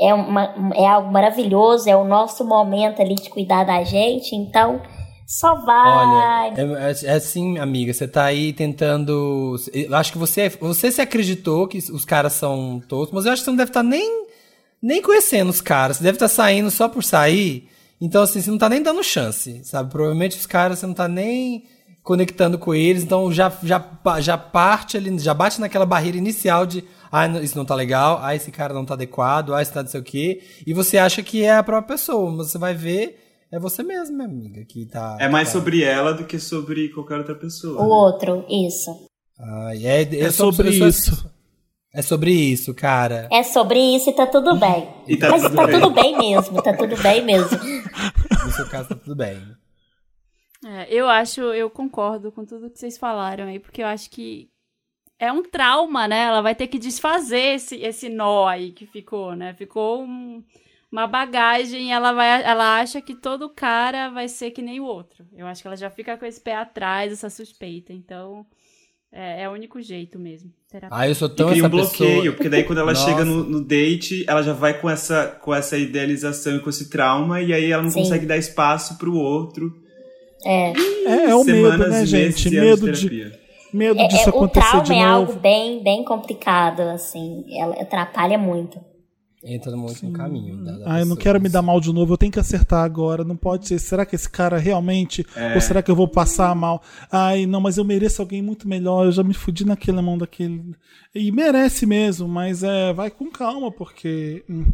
[0.00, 4.80] é, uma, é algo maravilhoso, é o nosso momento ali de cuidar da gente, então
[5.26, 6.48] só vai.
[6.50, 9.56] Olha, é, é- é assim, amiga, você tá aí tentando.
[9.72, 13.42] Eu acho que você, você se acreditou que os caras são todos, mas eu acho
[13.42, 14.26] que você não deve estar nem,
[14.82, 15.98] nem conhecendo os caras.
[15.98, 17.68] Você deve estar saindo só por sair.
[18.00, 19.90] Então, assim, você não tá nem dando chance, sabe?
[19.90, 21.64] Provavelmente os caras você não tá nem
[22.02, 23.84] conectando com eles, então já, já,
[24.20, 28.34] já parte ali, já bate naquela barreira inicial de ah, isso não tá legal, ah,
[28.34, 30.42] esse cara não tá adequado, ah, isso tá não sei o quê.
[30.66, 33.18] E você acha que é a própria pessoa, mas você vai ver,
[33.50, 35.16] é você mesmo, minha amiga, que tá.
[35.20, 37.80] É mais tá- sobre ela do que sobre qualquer outra pessoa.
[37.80, 37.88] O né?
[37.88, 38.90] outro, isso.
[39.38, 41.30] Ah, é, É sobre isso.
[41.92, 43.28] É sobre isso, cara.
[43.32, 44.88] É sobre isso e tá tudo bem.
[45.08, 45.80] E tá Mas tudo tá bem.
[45.80, 47.58] tudo bem mesmo, tá tudo bem mesmo.
[48.44, 49.38] No seu caso tá tudo bem.
[50.64, 54.48] É, eu acho, eu concordo com tudo que vocês falaram aí, porque eu acho que
[55.20, 56.22] é um trauma, né?
[56.24, 59.54] Ela vai ter que desfazer esse, esse nó aí que ficou, né?
[59.54, 60.42] Ficou um-
[60.90, 64.84] uma bagagem e ela, vai, ela acha que todo cara vai ser que nem o
[64.84, 65.24] outro.
[65.36, 67.92] Eu acho que ela já fica com esse pé atrás, essa suspeita.
[67.92, 68.44] Então,
[69.12, 70.50] é, é o único jeito mesmo.
[70.68, 70.96] Terapia.
[70.98, 72.32] Ah, eu sou E tão cria um bloqueio, pessoa.
[72.34, 73.04] porque daí quando ela Nossa.
[73.10, 76.88] chega no, no date, ela já vai com essa, com essa idealização e com esse
[76.90, 78.00] trauma, e aí ela não Sim.
[78.00, 79.72] consegue dar espaço pro outro.
[80.44, 80.72] É.
[81.06, 82.48] É, é o medo, Semanas né, e meses gente?
[82.48, 83.32] e Medo de de,
[83.72, 85.08] medo É, disso é, o acontecer trauma de é novo.
[85.30, 87.44] algo bem, bem complicado, assim.
[87.58, 88.78] Ela atrapalha muito.
[89.42, 90.62] Entra muito no caminho.
[90.62, 91.16] Da, da Ah, eu não pessoa.
[91.16, 93.24] quero me dar mal de novo, eu tenho que acertar agora.
[93.24, 93.78] Não pode ser.
[93.78, 95.24] Será que esse cara realmente.
[95.34, 95.54] É.
[95.54, 96.82] Ou será que eu vou passar mal?
[97.10, 99.06] Ai, não, mas eu mereço alguém muito melhor.
[99.06, 100.74] Eu já me fudi naquela mão daquele.
[101.14, 104.44] E merece mesmo, mas é, vai com calma, porque.
[104.48, 104.66] hum,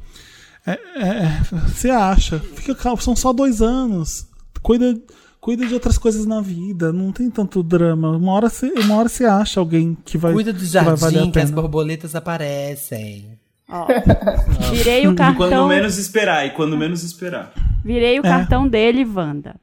[0.67, 2.41] é, é, você acha.
[2.41, 4.27] Fica calmo, são só dois anos.
[4.63, 5.01] Cuida,
[5.47, 6.93] cuida de outras coisas na vida.
[6.93, 8.11] Não tem tanto drama.
[8.17, 11.31] Uma hora você, uma hora você acha alguém que vai, Cuida do que jardim a
[11.31, 13.39] que as borboletas aparecem.
[13.69, 13.87] Ó,
[14.75, 15.69] virei o E quando cartão.
[15.69, 17.53] menos esperar, e quando menos esperar.
[17.85, 18.29] Virei o É.
[18.29, 19.55] cartão dele, Wanda.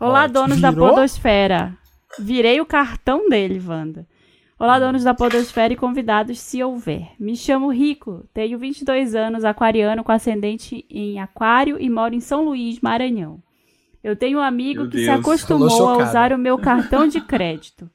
[0.00, 0.32] Olá, Ótimo.
[0.32, 0.88] donos da Virou?
[0.88, 1.76] Podosfera.
[2.18, 4.06] Virei o cartão dele, Wanda.
[4.58, 7.10] Olá, donos da Podosfera e convidados, se houver.
[7.20, 12.44] Me chamo Rico, tenho 22 anos, aquariano com ascendente em Aquário e moro em São
[12.46, 13.42] Luís, Maranhão.
[14.02, 17.06] Eu tenho um amigo Meu que se Deus, acostumou falou a usar o meu cartão
[17.06, 17.90] de crédito.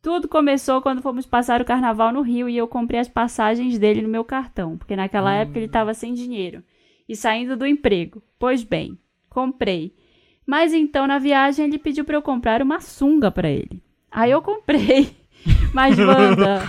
[0.00, 4.02] Tudo começou quando fomos passar o carnaval no Rio e eu comprei as passagens dele
[4.02, 6.62] no meu cartão, porque naquela época ele estava sem dinheiro
[7.08, 8.22] e saindo do emprego.
[8.38, 8.96] Pois bem,
[9.28, 9.92] comprei.
[10.46, 13.82] Mas então na viagem ele pediu para eu comprar uma sunga para ele.
[14.10, 15.10] Aí eu comprei.
[15.74, 16.62] Mas Wanda,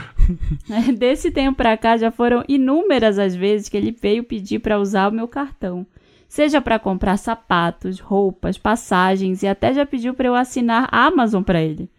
[0.67, 4.79] né, desse tempo pra cá já foram inúmeras as vezes que ele veio pedir para
[4.79, 5.85] usar o meu cartão.
[6.27, 11.41] Seja para comprar sapatos, roupas, passagens e até já pediu para eu assinar a Amazon
[11.41, 11.89] para ele.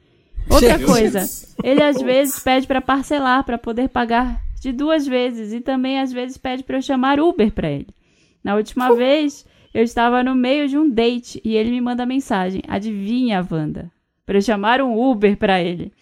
[0.51, 1.25] Outra coisa,
[1.63, 6.13] ele às vezes pede para parcelar para poder pagar de duas vezes e também às
[6.13, 7.89] vezes pede para eu chamar Uber para ele.
[8.43, 12.63] Na última vez, eu estava no meio de um date e ele me manda mensagem:
[12.69, 13.91] "Adivinha, Wanda?
[14.27, 15.93] Para eu chamar um Uber para ele".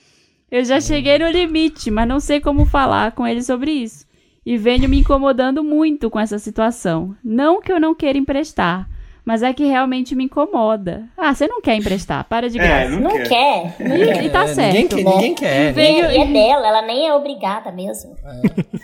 [0.51, 4.06] Eu já cheguei no limite, mas não sei como falar com ele sobre isso.
[4.47, 7.17] E venho me incomodando muito com essa situação.
[7.25, 8.89] Não que eu não queira emprestar,
[9.25, 11.09] mas é que realmente me incomoda.
[11.19, 12.91] Ah, você não quer emprestar, para de É, graça.
[12.93, 13.29] não Não quer.
[13.29, 13.77] quer.
[13.77, 14.25] Quer.
[14.25, 14.73] E tá É, certo.
[14.77, 15.11] Ninguém quer, né?
[15.17, 15.71] ninguém quer.
[15.71, 18.15] E Venho- é, e é dela, ela nem é obrigada mesmo.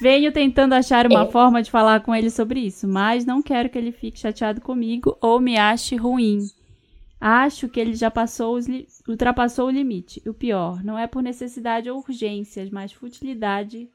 [0.00, 1.30] Venho tentando achar uma É.
[1.30, 5.16] forma de falar com ele sobre isso, mas não quero que ele fique chateado comigo
[5.20, 6.40] ou me ache ruim.
[7.20, 10.20] Acho que ele já passou os li- ultrapassou o limite.
[10.28, 13.88] O pior, não é por necessidade ou urgências, mas futilidade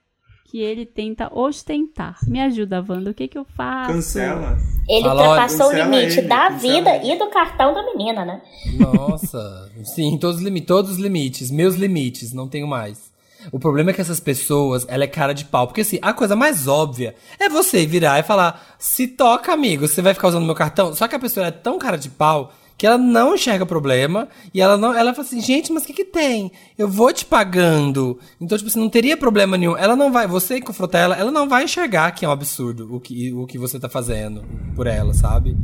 [0.48, 2.18] que ele tenta ostentar.
[2.26, 3.12] Me ajuda, Wanda.
[3.12, 3.92] O que, que eu faço?
[3.92, 4.58] Cancela.
[4.88, 7.12] Ele Fala, ultrapassou o limite ele, da cancela vida ele.
[7.12, 8.42] e do cartão da menina, né?
[8.80, 9.70] Nossa.
[9.84, 11.52] Sim, todos os, limites, todos os limites.
[11.52, 13.12] Meus limites, não tenho mais.
[13.52, 15.68] O problema é que essas pessoas, ela é cara de pau.
[15.68, 20.02] Porque assim, a coisa mais óbvia é você virar e falar: se toca, amigo, você
[20.02, 20.96] vai ficar usando meu cartão.
[20.96, 24.62] Só que a pessoa é tão cara de pau que ela não enxerga problema e
[24.62, 26.52] ela não, ela fala assim, gente, mas o que que tem?
[26.78, 28.20] Eu vou te pagando.
[28.40, 29.76] Então, tipo assim, não teria problema nenhum.
[29.76, 33.00] Ela não vai, você confrontar ela, ela não vai enxergar que é um absurdo o
[33.00, 34.44] que, o que você tá fazendo
[34.76, 35.58] por ela, sabe?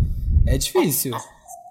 [0.48, 1.16] É difícil.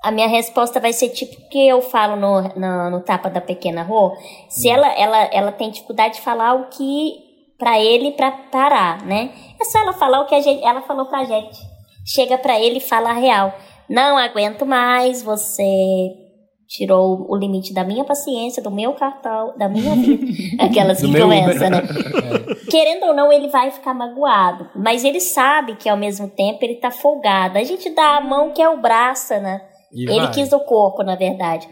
[0.02, 3.82] A minha resposta vai ser tipo que eu falo no, no, no tapa da pequena
[3.82, 4.16] Rô.
[4.48, 9.30] Se ela, ela, ela tem dificuldade de falar o que pra ele pra parar, né?
[9.60, 11.60] É só ela falar o que a gente, ela falou pra gente.
[12.04, 13.54] Chega pra ele e fala a real.
[13.88, 15.64] Não aguento mais, você
[16.68, 20.24] tirou o limite da minha paciência, do meu cartão, da minha vida.
[20.64, 21.82] Aquelas que começam, né?
[22.70, 24.70] Querendo ou não, ele vai ficar magoado.
[24.74, 27.58] Mas ele sabe que ao mesmo tempo ele tá folgado.
[27.58, 29.60] A gente dá a mão que é o braço, né?
[29.92, 30.30] E ele vai.
[30.30, 31.68] quis o corpo, na verdade.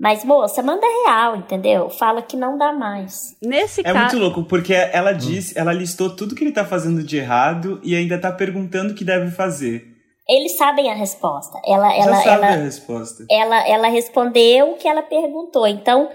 [0.00, 1.90] Mas, moça, manda real, entendeu?
[1.90, 3.36] Fala que não dá mais.
[3.42, 3.98] Nesse É caso.
[3.98, 7.94] muito louco, porque ela disse, ela listou tudo que ele tá fazendo de errado e
[7.94, 9.93] ainda tá perguntando o que deve fazer.
[10.28, 11.60] Eles sabem a resposta.
[11.66, 13.26] Ela, Já ela, sabe ela, a resposta.
[13.30, 15.66] ela, ela respondeu o que ela perguntou.
[15.66, 16.10] Então,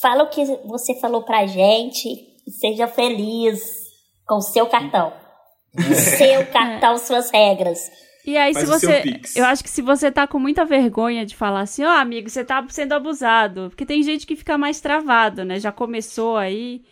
[0.00, 2.08] fala o que você falou pra gente.
[2.46, 3.60] e Seja feliz
[4.26, 5.12] com o seu cartão.
[5.94, 7.90] seu cartão, suas regras.
[8.24, 9.20] E aí, Faz se o você.
[9.34, 12.44] Eu acho que se você tá com muita vergonha de falar assim, ó, amigo, você
[12.44, 13.68] tá sendo abusado.
[13.68, 15.58] Porque tem gente que fica mais travado, né?
[15.58, 16.82] Já começou aí.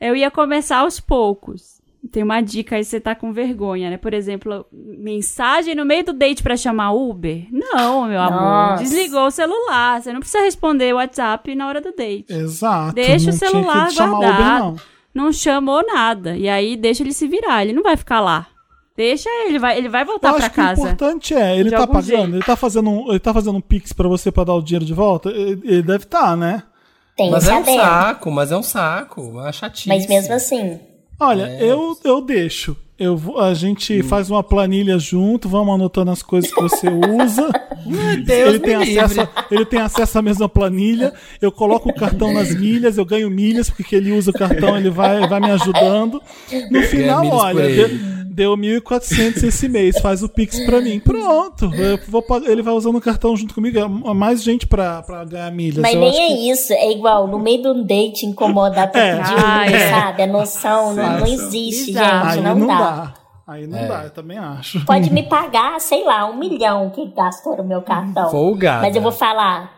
[0.00, 1.77] Eu ia começar aos poucos.
[2.12, 3.96] Tem uma dica aí se você tá com vergonha, né?
[3.96, 7.46] Por exemplo, mensagem no meio do date pra chamar Uber?
[7.50, 8.40] Não, meu amor.
[8.40, 8.82] Nossa.
[8.84, 10.00] Desligou o celular.
[10.00, 12.32] Você não precisa responder o WhatsApp na hora do date.
[12.32, 12.94] Exato.
[12.94, 14.16] Deixa o celular guardado.
[14.16, 14.76] Uber, não.
[15.12, 16.36] Não chamou nada.
[16.36, 17.62] E aí deixa ele se virar.
[17.62, 18.46] Ele não vai ficar lá.
[18.96, 20.80] Deixa ele, vai, ele vai voltar acho que o casa.
[20.82, 22.34] importante é, ele tá pagando, jeito.
[22.34, 24.84] ele tá fazendo um, ele tá fazendo um pix pra você pra dar o dinheiro
[24.84, 26.64] de volta, ele, ele deve estar, né?
[27.16, 29.22] Tem Mas é um saco, mas é um saco.
[29.22, 29.88] Uma chatice.
[29.88, 30.80] Mas mesmo assim,
[31.20, 31.64] Olha, É.
[31.64, 32.76] eu, eu deixo.
[32.98, 33.54] Eu, vou- a Hum.
[33.54, 37.48] gente faz uma planilha junto, vamos anotando as coisas que você usa.
[38.26, 41.12] Deus ele, tem acesso, a- ele tem acesso à mesma planilha.
[41.40, 44.90] Eu coloco o cartão nas milhas, eu ganho milhas, porque ele usa o cartão, ele
[44.90, 46.20] vai, vai me ajudando.
[46.72, 47.64] No final, olha,
[48.38, 51.00] deu 1.400 esse mês, faz o Pix pra mim.
[51.00, 53.78] Pronto, eu vou ele vai usando o cartão junto comigo.
[53.78, 55.78] É mais gente pra, pra ganhar milhas.
[55.82, 56.72] mas eu nem acho é que- isso.
[56.72, 59.16] É igual, no meio de um date incomodar pra É.
[59.16, 59.90] pedir Ah, Uber, é.
[59.90, 60.22] sabe?
[60.22, 62.30] A noção não, não existe, Bizarro.
[62.30, 62.38] gente.
[62.38, 62.74] Aí não, não, dá.
[62.78, 63.14] dá.
[63.48, 63.88] Aí não É.
[63.88, 64.84] dá, eu também acho.
[64.84, 68.30] Pode me pagar, sei lá, um milhão que gastou no meu cartão.
[68.30, 68.82] Folgada.
[68.82, 69.76] Mas eu vou falar.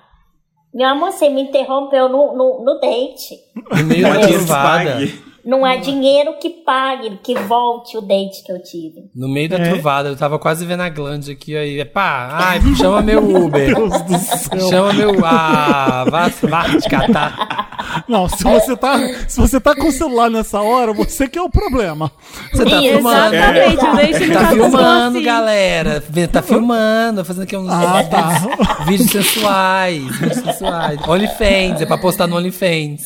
[0.75, 3.37] Meu amor, você me interrompeu no, no, no date.
[3.77, 4.03] No meio
[4.47, 5.30] da.
[5.45, 9.11] Não há dinheiro que pague, que volte o date que eu tive.
[9.15, 9.71] No meio da É.
[9.71, 11.85] truvada, eu tava quase vendo a glande aqui aí.
[11.85, 13.67] Pá, ai, chama meu Uber.
[13.75, 14.61] Deus do céu.
[14.69, 15.25] chama meu.
[15.25, 18.05] Ah, vá, vá te catar.
[18.07, 21.43] Não, se você tá, se você tá com o celular nessa hora, você que é
[21.43, 22.11] o problema.
[22.53, 23.35] Você tá Isso, filmando.
[23.35, 25.23] Exatamente, o date não Tá tá filmando, assim.
[25.27, 26.05] galera.
[26.31, 28.85] Tá filmando, fazendo aqui uns Ah, tá.
[28.85, 30.05] vídeos sensuais.
[30.19, 31.01] Vídeos sensuais.
[31.09, 33.03] OnlyFans, é pra postar no OnlyFans.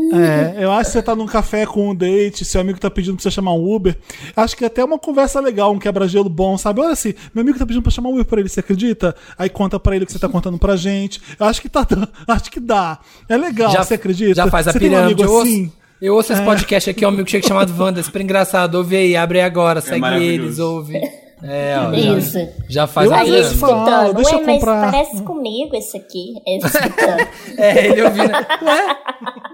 [0.00, 3.16] É, eu acho que você tá num café com um date, seu amigo tá pedindo
[3.16, 3.96] pra você chamar um Uber.
[4.36, 6.80] Acho que é até uma conversa legal, um quebra-gelo bom, sabe?
[6.80, 9.14] Olha assim, meu amigo tá pedindo pra chamar um Uber pra ele, você acredita?
[9.36, 11.20] Aí conta pra ele o que você tá contando pra gente.
[11.38, 13.00] Eu acho que tá dando, acho que dá.
[13.28, 14.34] É legal, você acredita?
[14.36, 15.22] Já faz a você tem um pirâmide.
[15.22, 15.72] amigo eu, ouço, assim?
[16.00, 18.76] eu ouço esse podcast aqui, é um amigo chega chamado Wanda, super engraçado.
[18.76, 20.42] Ouve aí, abre aí agora, segue maravilhoso.
[20.42, 21.00] eles, ouve.
[21.42, 22.38] É, ó, Isso.
[22.38, 23.60] já, já faz Eu Aí vezes pirâmide.
[23.60, 24.90] falo, escutando, deixa eu ué, mas comprar.
[24.92, 26.34] parece comigo esse aqui.
[26.46, 27.28] Esse escutando.
[27.58, 28.32] É, ele ouvindo.
[28.32, 28.96] Ué,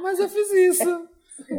[0.02, 0.98] mas eu fiz isso.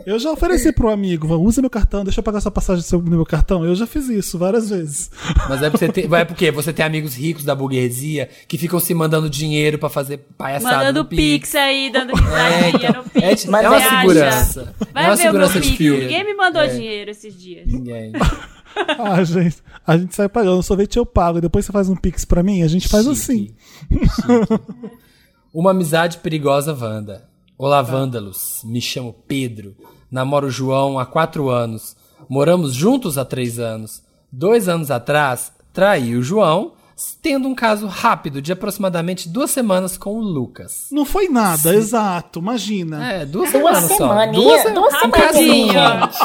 [0.06, 3.26] Eu já ofereci pro amigo, usa meu cartão, deixa eu pagar sua passagem no meu
[3.26, 3.64] cartão.
[3.64, 5.12] Eu já fiz isso várias vezes.
[5.48, 8.80] Mas é porque, você tem, é porque você tem amigos ricos da burguesia que ficam
[8.80, 11.22] se mandando dinheiro pra fazer palhaçada Mandando no Pix.
[11.52, 13.24] pix aí, dando É, risadinha então, no Pix.
[13.24, 14.76] é, Você é uma segurança.
[14.94, 15.78] Vai é uma ver o meu segurança de Pix.
[15.78, 15.98] fio.
[16.00, 16.68] Ninguém me mandou É.
[16.68, 17.68] dinheiro esses dias.
[17.68, 18.12] Ninguém.
[19.00, 22.44] Ah, gente, a gente sai pagando, sorvete eu pago, depois você faz um pix pra
[22.44, 23.56] mim, a gente faz assim.
[23.92, 24.08] Chique.
[24.08, 24.62] Chique.
[25.54, 27.30] Uma amizade perigosa, Wanda.
[27.58, 28.62] Olá, vândalos.
[28.66, 29.76] Me chamo Pedro.
[30.12, 31.96] Namoro o João há quatro anos.
[32.28, 34.04] Moramos juntos há três anos.
[34.32, 36.74] Dois anos atrás, traí o João,
[37.22, 40.88] tendo um caso rápido de aproximadamente duas semanas com o Lucas.
[40.92, 43.12] Não foi nada, exato, imagina.
[43.14, 43.96] É, duas, Duas semanas só.
[43.98, 44.74] semaninhas.
[44.74, 46.18] Duas um semaninhas, gente.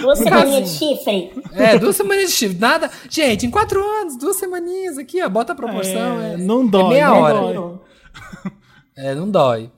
[0.00, 1.32] Duas semaninhas de chifre.
[1.52, 2.58] É, duas semaninhas de chifre.
[2.58, 2.90] Nada.
[3.08, 5.28] Gente, em quatro anos, duas semaninhas aqui, ó.
[5.28, 6.20] Bota a proporção.
[6.20, 7.34] É, É, não dói, É meia não hora.
[7.54, 7.78] dói.
[8.96, 9.70] É, não dói.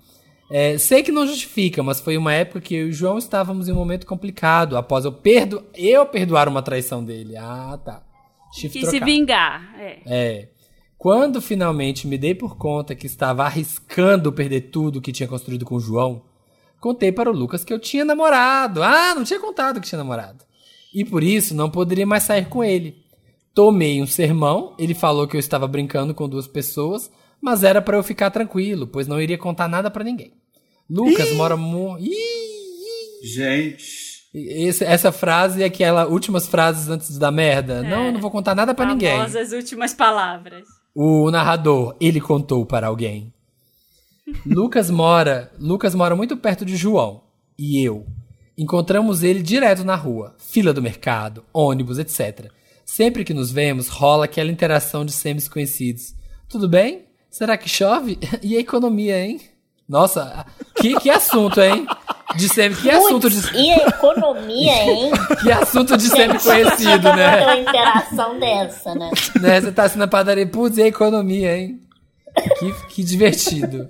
[0.51, 3.69] É, sei que não justifica, mas foi uma época que eu e o João estávamos
[3.69, 7.37] em um momento complicado após eu, perdo, eu perdoar uma traição dele.
[7.37, 8.03] Ah, tá.
[8.53, 9.75] Chifre Quis se vingar.
[9.81, 9.99] É.
[10.07, 10.49] É.
[10.99, 15.77] Quando finalmente me dei por conta que estava arriscando perder tudo que tinha construído com
[15.77, 16.23] o João,
[16.83, 18.83] Contei para o Lucas que eu tinha namorado.
[18.83, 20.45] Ah, não tinha contado que tinha namorado.
[20.93, 22.97] E por isso não poderia mais sair com ele.
[23.55, 27.09] Tomei um sermão, ele falou que eu estava brincando com duas pessoas,
[27.41, 30.33] mas era para eu ficar tranquilo, pois não iria contar nada para ninguém.
[30.91, 31.97] Lucas mora mu...
[32.01, 33.27] Ih, ih.
[33.29, 34.13] Gente.
[34.35, 37.83] Esse- essa frase é aquela últimas frases antes da merda.
[37.85, 39.13] Não, eu não vou contar nada pra ninguém.
[39.19, 40.65] Famosas últimas palavras.
[40.95, 43.33] O narrador, ele contou para alguém.
[44.47, 47.23] Lucas mora, Lucas mora muito perto de João
[47.59, 48.07] e eu.
[48.57, 52.51] Encontramos ele direto na rua, fila do mercado, ônibus, etc.
[52.85, 56.15] Sempre que nos vemos, rola aquela interação de semi-conhecidos.
[56.49, 57.07] Tudo bem?
[57.31, 58.19] Será que chove?
[58.43, 59.41] E a economia, hein?
[59.89, 60.47] Nossa,
[60.77, 61.87] que, que assunto, hein?
[62.37, 65.13] De semi, que assunto de, e a economia, hein?
[65.43, 67.43] que assunto de semi-conhecido, Chega né?
[67.43, 69.11] uma interação dessa, né?
[69.41, 69.61] né?
[69.61, 71.81] Você tá assim na padaria, putz, e a economia, hein?
[72.59, 73.89] Que, que divertido.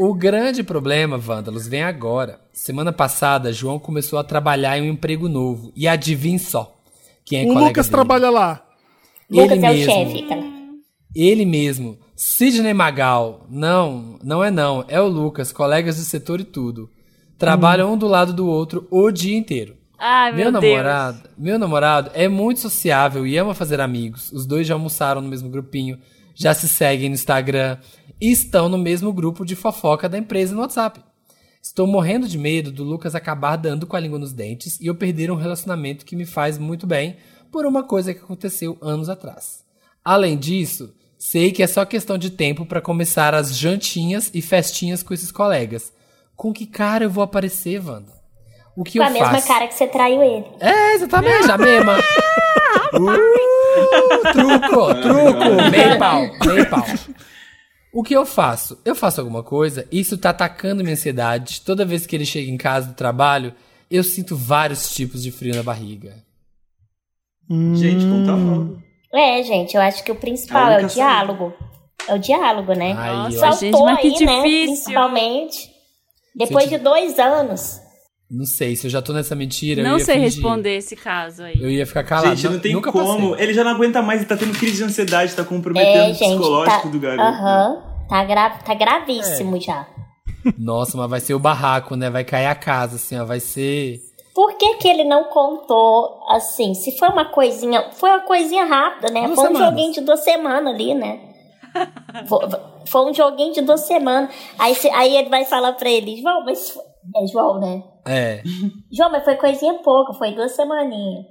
[0.00, 2.40] O grande problema, Vândalos, vem agora.
[2.52, 5.70] Semana passada, João começou a trabalhar em um emprego novo.
[5.76, 6.74] E adivinhe só.
[7.24, 7.96] Quem é O Lucas dele?
[7.96, 8.64] trabalha lá.
[9.30, 9.92] Lucas Ele é o mesmo.
[9.92, 10.42] chefe, cara.
[11.14, 11.98] Ele mesmo.
[12.16, 13.46] Sidney Magal.
[13.50, 14.84] Não, não é não.
[14.88, 16.88] É o Lucas, colegas de setor e tudo.
[17.38, 19.76] Trabalham um do lado do outro o dia inteiro.
[19.98, 20.72] Ai, meu, Meu Deus.
[20.74, 24.32] namorado, meu namorado é muito sociável e ama fazer amigos.
[24.32, 25.98] Os dois já almoçaram no mesmo grupinho,
[26.34, 27.78] já se seguem no Instagram
[28.20, 31.00] e estão no mesmo grupo de fofoca da empresa no WhatsApp.
[31.62, 34.94] Estou morrendo de medo do Lucas acabar dando com a língua nos dentes e eu
[34.94, 37.16] perder um relacionamento que me faz muito bem
[37.50, 39.64] por uma coisa que aconteceu anos atrás.
[40.04, 45.02] Além disso, sei que é só questão de tempo para começar as jantinhas e festinhas
[45.02, 45.92] com esses colegas.
[46.34, 48.21] Com que cara eu vou aparecer, Wanda?
[48.76, 49.48] O que Com eu a mesma faço?
[49.48, 50.46] cara que você traiu ele.
[50.60, 51.96] É, exatamente, a mesma.
[52.94, 56.84] Uh, truco, truco, meio pau, meio pau.
[57.92, 58.78] O que eu faço?
[58.84, 61.62] Eu faço alguma coisa, isso tá atacando minha ansiedade.
[61.62, 63.54] Toda vez que ele chega em casa do trabalho,
[63.90, 66.16] eu sinto vários tipos de frio na barriga.
[67.50, 68.82] Gente, conta logo.
[69.12, 71.52] É, gente, eu acho que o principal é o diálogo.
[72.08, 72.94] É o diálogo, né?
[72.96, 73.38] Ai, Nossa.
[73.38, 74.42] Saltou gente, mas que aí, né?
[74.42, 74.66] difícil.
[74.66, 75.70] Principalmente.
[76.34, 77.81] Depois Gente, de dois anos.
[78.32, 80.30] Não sei, se eu já tô nessa mentira, eu Não ia sei fingir.
[80.32, 81.60] responder esse caso aí.
[81.60, 82.34] Eu ia ficar calado.
[82.34, 83.30] Gente, não tem nunca como.
[83.32, 83.44] passei.
[83.44, 86.14] Ele já não aguenta mais, ele tá tendo crise de ansiedade, tá comprometendo É, o
[86.14, 87.22] psicológico Tá, do garoto.
[87.28, 87.82] Aham.
[88.08, 88.74] Tá, gra tá É.
[88.74, 89.86] gravíssimo já.
[90.58, 92.08] Nossa, mas vai ser o barraco, né?
[92.10, 93.24] Vai cair a casa, assim, ó.
[93.24, 94.00] Vai ser.
[94.34, 96.72] Por que, que ele não contou assim?
[96.74, 97.90] Se foi uma coisinha.
[97.92, 99.24] Foi uma coisinha rápida, né?
[99.26, 99.68] Duas foi um semanas.
[99.68, 101.20] joguinho de duas semanas ali, né?
[102.26, 102.38] foi,
[102.86, 104.30] foi um joguinho de duas semanas.
[104.58, 106.76] Aí, se- aí ele vai falar pra ele, João, mas.
[107.16, 107.82] É João, né?
[108.04, 108.42] É.
[108.90, 111.26] João, mas foi coisinha pouca, foi duas semaninhas.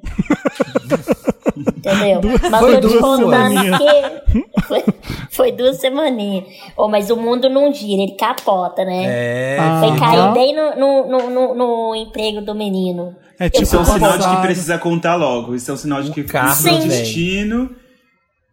[1.57, 2.21] Entendeu?
[2.49, 3.77] Mas Foi eu tô te duas contando semaninhas.
[3.77, 4.83] que foi,
[5.31, 6.45] foi duas semaninhas.
[6.77, 9.03] Oh, mas o mundo não gira, ele capota, né?
[9.05, 9.57] É.
[9.59, 9.79] Ah.
[9.79, 9.99] Foi Aham.
[9.99, 13.15] cair bem no, no, no, no- no emprego do menino.
[13.39, 15.55] É tipo Isso é um sinal de que precisa contar logo.
[15.55, 17.75] Isso é um sinal de que carro é o destino.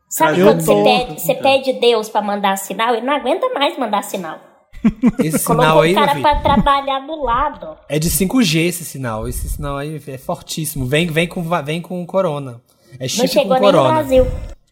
[0.08, 2.94] Sabe Eu quando você pede, você pede Deus pra mandar sinal?
[2.94, 4.38] Ele não aguenta mais mandar sinal.
[5.22, 7.76] Esse sinal aí, o cara pra trabalhar do lado.
[7.88, 9.28] é de 5G esse sinal.
[9.28, 10.86] Esse sinal aí é fortíssimo.
[10.86, 12.60] Vem, vem, com, vem com corona.
[12.98, 13.88] É Não chegou com nem no corona.
[13.94, 14.26] Brasil.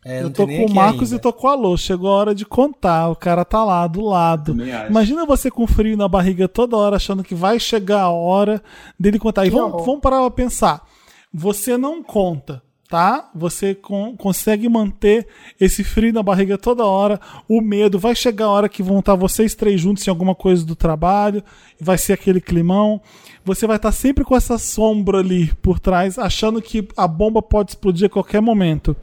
[0.05, 1.17] É, Eu tô com o Marcos ainda.
[1.17, 1.77] e tô com a Alô.
[1.77, 3.09] Chegou a hora de contar.
[3.09, 4.57] O cara tá lá do lado.
[4.89, 8.63] Imagina você com frio na barriga toda hora, achando que vai chegar a hora
[8.99, 9.45] dele contar.
[9.47, 10.83] E vamos, vamos parar pra pensar.
[11.35, 13.31] Você não conta, tá?
[13.35, 15.27] Você con- consegue manter
[15.61, 17.99] esse frio na barriga toda hora, o medo.
[17.99, 21.43] Vai chegar a hora que vão estar vocês três juntos em alguma coisa do trabalho,
[21.81, 23.01] vai ser aquele climão.
[23.45, 27.73] Você vai estar sempre com essa sombra ali por trás, achando que a bomba pode
[27.73, 28.97] explodir a qualquer momento.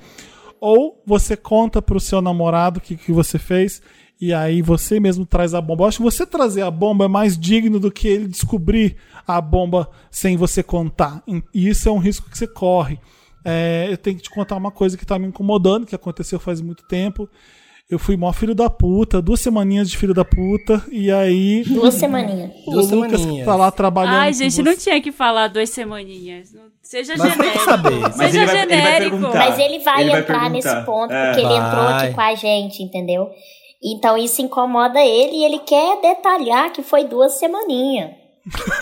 [0.60, 3.82] Ou você conta pro seu namorado o que, que você fez
[4.20, 5.84] e aí você mesmo traz a bomba.
[5.84, 8.96] Eu acho que você trazer a bomba é mais digno do que ele descobrir
[9.28, 11.22] a bomba sem você contar.
[11.54, 12.98] E isso é um risco que você corre.
[13.46, 16.62] É, eu tenho que te contar uma coisa que tá me incomodando, que aconteceu faz
[16.62, 17.30] muito tempo.
[17.90, 21.94] Eu fui mó filho da puta, duas semaninhas de filho da puta, e aí Duas
[21.96, 22.52] semaninhas.
[22.66, 23.46] o Duas Lucas que semaninhas.
[23.46, 24.16] tá lá trabalhando.
[24.16, 26.54] Ai, gente, não tinha que falar duas semaninhas.
[26.54, 27.64] Não- Seja Mas genérico.
[27.66, 28.00] saber.
[28.00, 29.18] Mas Seja ele vai- ele vai genérico.
[29.20, 30.50] Mas ele vai Ele vai entrar perguntar.
[30.50, 31.26] nesse ponto, É.
[31.34, 32.06] porque ele entrou Vai.
[32.06, 33.30] aqui com a gente, entendeu?
[33.84, 38.12] Então isso incomoda ele e ele quer detalhar que foi duas semaninhas.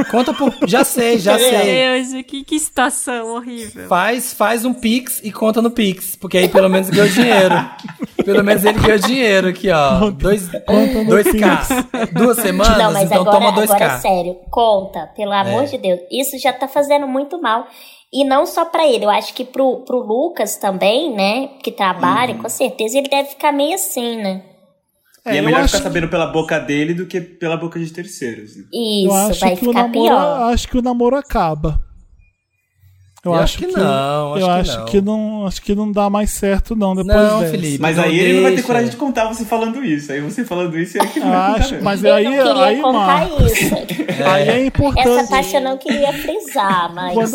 [0.10, 0.52] Conta por.
[0.68, 1.64] Já sei, já Meu sei.
[2.02, 3.88] Deus, que, que situação horrível.
[3.88, 6.16] Faz, faz um Pix e conta no Pix.
[6.16, 7.54] Porque aí pelo menos ganhou dinheiro.
[8.26, 10.10] pelo menos ele ganhou dinheiro aqui, ó.
[10.10, 12.12] Dois, no 2K.
[12.14, 13.64] Duas semanas, Não, mas então agora, toma 2K.
[13.76, 15.66] agora é sério, conta, pelo amor É.
[15.68, 16.00] de Deus.
[16.12, 17.68] Isso já tá fazendo muito mal.
[18.14, 22.34] E não só pra ele, eu acho que pro, pro Lucas também, né, que trabalha,
[22.36, 22.42] Uhum.
[22.42, 24.42] com certeza ele deve ficar meio assim, né?
[25.26, 27.80] É, e é eu melhor acho ficar sabendo pela boca dele do que pela boca
[27.80, 28.56] de terceiros.
[28.58, 28.64] né?
[28.74, 30.54] Eu Isso, acho vai que o ficar namoro, pior.
[30.54, 31.80] acho que o namoro acaba.
[33.24, 34.86] Eu acho que não, eu acho que acho não.
[34.86, 37.52] que não, acho que não dá mais certo não depois Não, dessa.
[37.52, 37.78] Felipe.
[37.80, 38.68] Mas aí ele não vai ter deixa.
[38.68, 40.12] coragem de contar você falando isso.
[40.12, 41.86] Aí você falando isso é que não Eu vai acho, mesmo.
[41.86, 43.76] mas Eu aí, não queria aí, contar Marcos, isso.
[44.26, 45.08] aí é importante.
[45.08, 47.32] Essa taxa eu não queria frisar, mas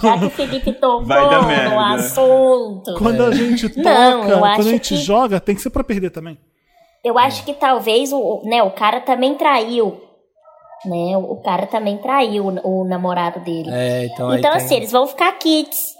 [0.00, 2.94] já que o Felipe tocou Vai no assunto.
[2.96, 5.70] Quando a gente toca, Não, eu quando a acho gente que- joga, tem que ser
[5.70, 6.38] pra perder também.
[7.04, 10.00] Eu acho que talvez o, né, o cara também traiu.
[10.86, 11.16] Né?
[11.16, 13.70] O cara também traiu o, o namorado dele.
[13.72, 15.94] É, então aí então, tem- assim, eles vão ficar kits.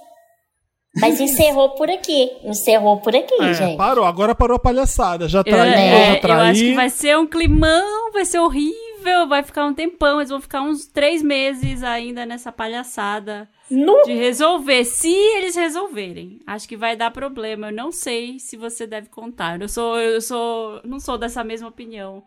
[1.00, 2.30] Mas encerrou por aqui.
[2.44, 3.76] Encerrou por aqui, É, gente.
[3.76, 5.28] parou, agora parou a palhaçada.
[5.28, 6.40] Já Eu, traiu, é, já eu traiu.
[6.52, 10.18] acho que vai ser um climão, vai ser horrível, vai ficar um tempão.
[10.20, 14.02] Eles vão ficar uns três meses ainda nessa palhaçada Nu.
[14.04, 14.84] de resolver.
[14.84, 17.68] Se eles resolverem, acho que vai dar problema.
[17.68, 19.60] Eu não sei se você deve contar.
[19.60, 22.22] Eu sou, eu sou, não sou dessa mesma opinião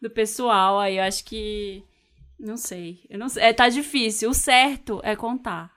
[0.00, 0.78] do pessoal.
[0.78, 1.82] Aí eu acho que,
[2.38, 3.00] não sei.
[3.10, 3.42] Eu não sei.
[3.42, 4.30] É, tá difícil.
[4.30, 5.70] O certo é contar.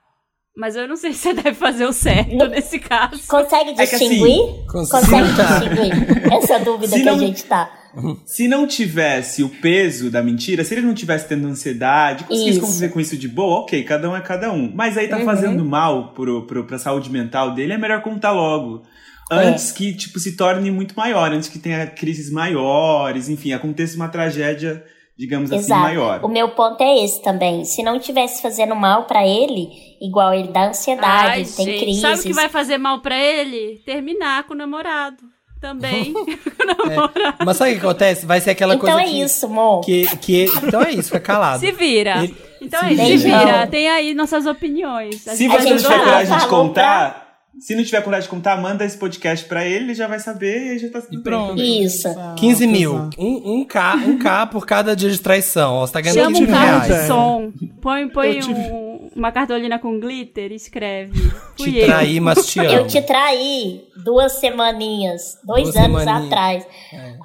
[0.55, 3.25] Mas eu não sei se você deve fazer o certo nesse caso.
[3.29, 4.65] Consegue É assim, distinguir?
[4.69, 4.99] consigo.
[4.99, 6.33] Consegue distinguir?
[6.33, 7.78] Essa é a dúvida Se que não- a gente tá.
[8.25, 12.61] Se não tivesse o peso da mentira, se ele não tivesse tendo ansiedade, conseguisse Isso.
[12.61, 14.71] conviver com isso de boa, ok, cada um é cada um.
[14.73, 15.25] Mas aí tá Uhum.
[15.25, 18.83] fazendo mal pro, pro, pra saúde mental dele, é melhor contar logo.
[19.31, 24.07] Antes que, tipo, se torne muito maior, antes que tenha crises maiores, enfim, aconteça uma
[24.09, 24.83] tragédia,
[25.17, 25.81] digamos assim, Exato.
[25.81, 26.25] maior.
[26.25, 27.63] O meu ponto é esse também.
[27.63, 29.67] Se não tivesse fazendo mal pra ele,
[30.01, 32.01] igual ele dá ansiedade, Ai, ele tem gente, crises.
[32.01, 33.81] Sabe o que vai fazer mal pra ele?
[33.85, 35.17] Terminar com o namorado.
[35.61, 36.13] Também.
[37.45, 38.25] Mas sabe o que acontece?
[38.25, 39.81] Vai ser aquela Então coisa é que, isso, amor.
[39.81, 40.45] que, que...
[40.63, 41.59] Então é isso, fica calado.
[41.65, 42.23] Se vira.
[42.23, 43.67] Ele- Então se é isso, se vira.
[43.67, 45.21] Tem aí nossas opiniões.
[45.21, 47.29] Se você não tiver coragem de falou contar,
[47.59, 50.65] se não tiver coragem de contar, manda esse podcast pra ele, ele já vai saber
[50.65, 51.21] e aí já tá tudo bem.
[51.23, 51.49] pronto.
[51.49, 51.83] também.
[51.83, 52.07] Isso.
[52.37, 52.93] 15 mil.
[52.95, 53.21] Exato.
[53.21, 55.73] Um, um K, um K por cada dia de traição.
[55.75, 57.01] Ó, você tá ganhando Chama 15 um mil carro reais.
[57.01, 57.51] de som.
[57.81, 61.11] Põe, põe um- uma cartolina com glitter e escreve.
[61.57, 61.85] Fui Te eu.
[61.87, 62.69] traí, mas te amo.
[62.69, 66.25] Eu te traí duas semaninhas, dois Duas anos semaninhas.
[66.31, 66.67] atrás.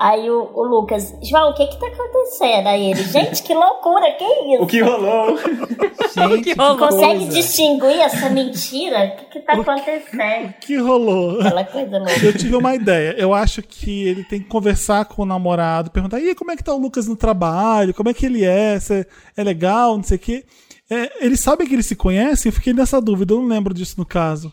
[0.00, 2.66] Aí o, o Lucas, João, o que que tá acontecendo?
[2.66, 4.62] Aí ele, gente, que loucura, que isso?
[4.62, 5.38] O que rolou?
[6.14, 6.78] Gente, que rolou?
[6.78, 7.32] Consegue coisa.
[7.32, 9.04] distinguir essa mentira?
[9.06, 10.54] O que que tá acontecendo?
[10.60, 11.40] que rolou?
[11.40, 12.24] Aquela coisa louca.
[12.24, 13.14] Eu tive uma ideia.
[13.18, 16.56] Eu acho que ele tem que conversar com o namorado, perguntar: e aí, como é
[16.56, 17.92] que tá o Lucas no trabalho?
[17.94, 18.78] Como é que ele é?
[18.78, 19.06] Cê-
[19.36, 19.96] é legal?
[19.96, 20.44] Não sei o quê.
[20.90, 22.50] É, eles sabem que eles se conhecem?
[22.50, 24.52] Eu fiquei nessa dúvida, eu não lembro disso no caso.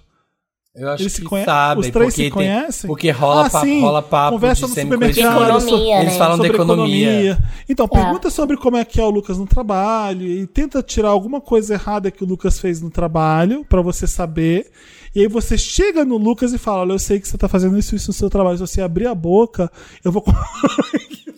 [0.73, 1.81] Eu acho Eles se que conhe- sabem.
[1.81, 2.87] Os três se tem- conhecem?
[2.87, 3.81] Porque rola, Ah, sim.
[3.81, 5.43] rola papo Conversa de no supermercado.
[5.43, 6.17] Economia, Eles né?
[6.17, 7.39] falam sobre da economia.
[7.67, 7.89] Então, É.
[7.89, 11.73] pergunta sobre como é que é o Lucas no trabalho e tenta tirar alguma coisa
[11.73, 14.71] errada que o Lucas fez no trabalho pra você saber.
[15.13, 17.77] E aí você chega no Lucas e fala: Olha, eu sei que você tá fazendo
[17.77, 18.57] isso, isso no seu trabalho.
[18.57, 19.71] Se você abrir a boca,
[20.03, 20.23] eu vou.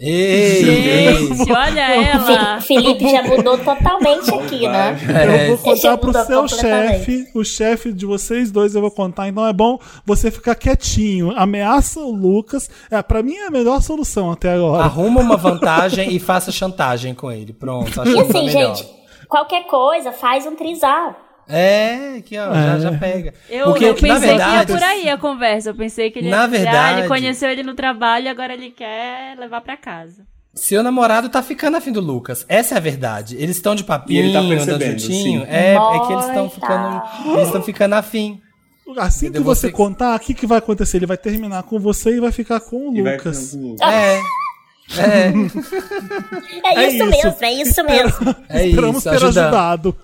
[0.06, 2.60] Ei, Gente, olha ela.
[2.62, 4.98] Felipe já mudou totalmente aqui, né?
[5.08, 8.82] É, Eu vou Esse já contar pro seu chefe, o chefe de vocês dois eu
[8.82, 9.30] vou contar.
[9.30, 11.32] Então é bom você ficar quietinho.
[11.38, 12.70] Ameaça o Lucas.
[12.92, 14.84] É, para mim é a melhor solução até agora.
[14.84, 17.54] Arruma uma vantagem e faça chantagem com ele.
[17.54, 18.76] Pronto, acho E que tá assim, melhor.
[18.76, 18.90] gente,
[19.30, 21.16] qualquer coisa, faz um trisal.
[21.48, 23.34] É, aqui ó, já, já pega.
[23.50, 25.70] Eu, Porque, eu que, pensei que ia verdade, por aí a conversa.
[25.70, 28.72] Eu pensei que ele Na ah, verdade- ele conheceu ele no trabalho e agora ele
[28.72, 30.26] quer levar pra casa.
[30.56, 32.46] seu namorado tá ficando afim do Lucas.
[32.48, 33.36] Essa é a verdade.
[33.38, 35.42] Eles estão de papinho, E ele tá andando percebendo, juntinho.
[35.42, 35.48] sim.
[35.50, 37.02] É, é que eles estão ficando.
[37.34, 38.40] Eles estão ficando afim.
[38.98, 40.98] Assim que você Você- contar, o que, que vai acontecer?
[40.98, 43.52] Ele vai terminar com você e vai ficar com o E vai Lucas.
[43.52, 44.18] com o- É.
[44.18, 44.22] É,
[44.98, 45.34] É,
[46.66, 47.06] É isso, isso.
[47.10, 48.36] mesmo, é isso mesmo.
[48.50, 49.10] é Esperamos isso.
[49.10, 49.38] ter Ajudando.
[49.46, 49.96] ajudado.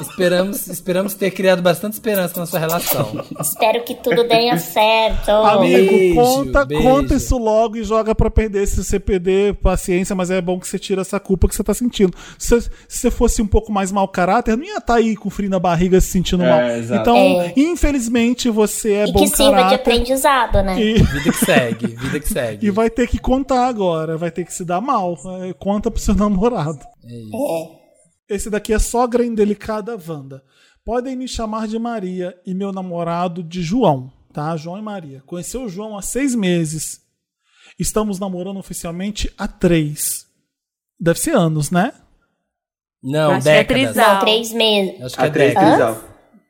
[0.00, 3.24] Esperamos, esperamos ter criado bastante esperança na sua relação.
[3.40, 5.30] Espero que tudo dê certo.
[5.30, 6.82] Amigo, Beijo, conta, beijo.
[6.84, 8.66] conta isso logo e joga pra perder.
[8.66, 11.74] Se você perder, paciência, mas é bom que você tira essa culpa que você tá
[11.74, 12.12] sentindo.
[12.38, 15.50] Se, se você fosse um pouco mais mau caráter, não ia estar aí com frio
[15.50, 16.60] na barriga se sentindo É, mal.
[16.76, 17.00] exato.
[17.00, 17.52] Então, É.
[17.56, 19.74] infelizmente, você é e bom que sirva de caráter.
[19.76, 20.80] aprendizado, né?
[20.80, 22.66] E, Vida que segue, vida que segue.
[22.68, 25.18] e vai ter que contar agora, vai ter que se dar mal.
[25.42, 26.80] É, Conta pro seu namorado.
[27.04, 28.34] É.
[28.34, 30.42] Esse daqui é sogra indelicada Wanda.
[30.84, 34.56] Podem me chamar de Maria e meu namorado de João, tá?
[34.56, 35.22] João e Maria.
[35.26, 37.00] Conheceu o João há seis meses.
[37.78, 40.26] Estamos namorando oficialmente há três.
[40.98, 41.92] Deve ser anos, né?
[43.02, 43.96] Não, Acho que é décadas.
[43.96, 45.02] Não, três meses.
[45.02, 45.98] Acho que é A três décadas.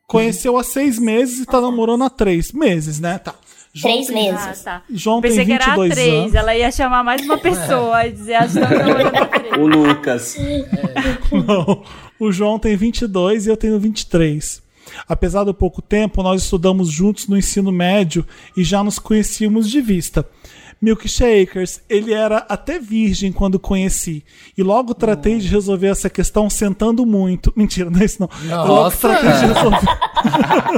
[0.07, 3.19] Conheceu há seis meses e tá namorando há três meses, né?
[3.19, 3.35] Tá.
[3.73, 4.47] João Três tem- meses.
[4.47, 4.83] Ah, tá.
[4.91, 6.13] João Pensei tem que era 22 três.
[6.15, 6.35] anos.
[6.35, 9.59] Ela ia chamar mais uma pessoa e dizer, acho que.
[9.61, 10.37] O Lucas.
[11.47, 11.83] Não.
[12.19, 14.61] O João tem 22 e eu tenho 23.
[15.09, 18.27] Apesar do pouco tempo, nós estudamos juntos no ensino médio
[18.57, 20.27] e já nos conhecíamos de vista.
[20.81, 24.25] Milkshakers, ele era até virgem quando conheci.
[24.57, 27.53] E logo tratei de resolver essa questão sentando muito.
[27.55, 28.31] Mentira, não é isso não.
[28.67, 29.89] Logo tratei de resolver.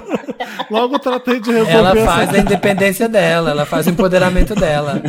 [0.71, 5.01] logo tratei de resolver Ela essa faz a independência dela, ela faz o empoderamento dela.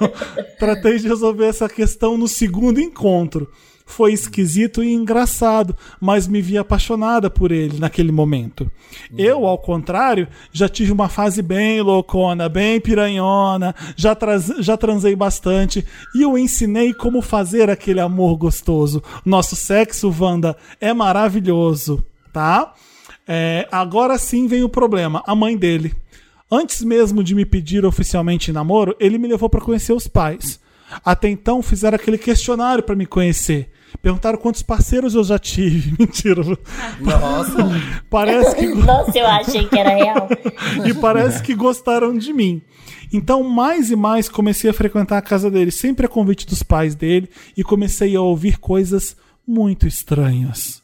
[0.58, 3.50] Tratei de resolver essa questão no segundo encontro.
[3.86, 8.70] Foi esquisito e engraçado, mas me vi apaixonada por ele naquele momento.
[9.16, 15.14] Eu, ao contrário, já tive uma fase bem loucona, bem piranhona, já, traz- já transei
[15.14, 15.84] bastante
[16.14, 19.02] e eu ensinei como fazer aquele amor gostoso.
[19.24, 22.72] Nosso sexo, Wanda, é maravilhoso, tá?
[23.28, 25.94] É, agora sim vem o problema, a mãe dele.
[26.50, 30.58] Antes mesmo de me pedir oficialmente namoro, ele me levou para conhecer os pais.
[31.04, 33.70] Até então fizeram aquele questionário para me conhecer.
[34.02, 35.94] Perguntaram quantos parceiros eu já tive.
[35.98, 36.42] Mentira.
[37.00, 37.56] Nossa.
[38.10, 40.28] Parece que Nossa, eu achei que era real.
[40.84, 42.60] e parece que gostaram de mim.
[43.12, 46.94] Então, mais e mais comecei a frequentar a casa dele, sempre a convite dos pais
[46.94, 49.16] dele, e comecei a ouvir coisas
[49.46, 50.82] muito estranhas.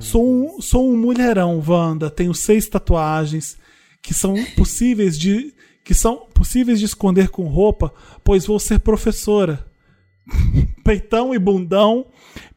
[0.00, 2.10] Sou um, sou um mulherão, Wanda.
[2.10, 3.56] Tenho seis tatuagens
[4.02, 5.54] que são possíveis de
[5.84, 7.92] que são possíveis de esconder com roupa,
[8.24, 9.64] pois vou ser professora.
[10.84, 12.06] Peitão e bundão,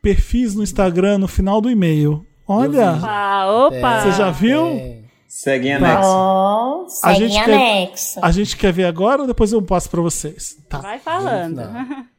[0.02, 2.26] perfis no Instagram no final do e-mail.
[2.48, 4.02] Olha, Ah, opa!
[4.02, 4.66] você já viu?
[4.68, 5.00] É.
[5.28, 6.08] Segue em anexo.
[6.08, 8.20] Ó, A gente em quer- anexo.
[8.22, 10.56] A gente quer ver agora ou depois eu passo pra vocês?
[10.70, 10.78] Tá.
[10.80, 11.62] Vai falando.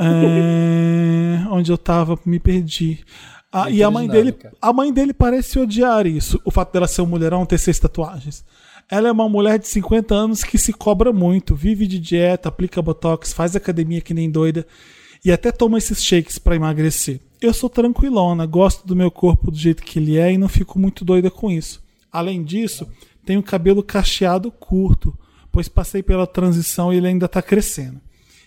[0.00, 3.04] É, onde eu tava, me perdi.
[3.52, 7.02] Ah, e a mãe dele, a mãe dele parece odiar isso, o fato dela ser
[7.02, 8.44] um mulherão ter seis tatuagens.
[8.90, 12.80] Ela é uma mulher de 50 anos que se cobra muito, vive de dieta, aplica
[12.80, 14.66] botox, faz academia que nem doida
[15.24, 17.20] e até toma esses shakes pra emagrecer.
[17.40, 20.78] Eu sou tranquilona, gosto do meu corpo do jeito que ele é e não fico
[20.78, 21.82] muito doida com isso.
[22.10, 22.88] Além disso,
[23.26, 25.16] tenho cabelo cacheado curto,
[25.52, 28.00] pois passei pela transição e ele ainda tá crescendo.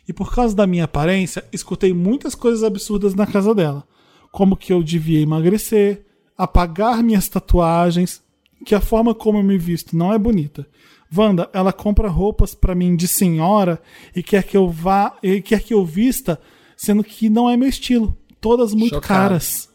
[0.07, 3.87] E por causa da minha aparência, escutei muitas coisas absurdas na casa dela.
[4.31, 6.03] Como que eu devia emagrecer,
[6.35, 8.21] apagar minhas tatuagens,
[8.65, 10.67] que a forma como eu me visto não é bonita.
[11.15, 13.81] Wanda, ela compra roupas pra mim de senhora
[14.15, 16.39] e quer que eu vá, e quer que eu vista,
[16.77, 18.15] sendo que não é meu estilo.
[18.39, 19.07] Todas muito Chocado.
[19.07, 19.69] caras.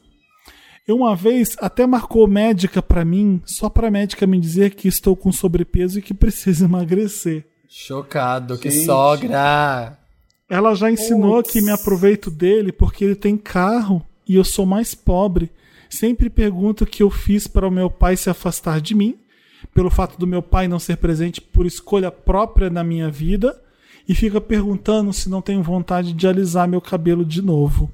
[0.88, 5.16] Eu uma vez até marcou médica pra mim, só pra médica me dizer que estou
[5.16, 7.44] com sobrepeso e que preciso emagrecer.
[7.68, 8.86] Chocado, que Gente.
[8.86, 9.98] sogra.
[10.48, 14.94] Ela já ensinou que me aproveito dele porque ele tem carro e eu sou mais
[14.94, 15.50] pobre.
[15.88, 19.16] Sempre pergunto o que eu fiz para o meu pai se afastar de mim,
[19.74, 23.58] pelo fato do meu pai não ser presente por escolha própria na minha vida,
[24.08, 27.90] e fica perguntando se não tenho vontade de alisar meu cabelo de novo.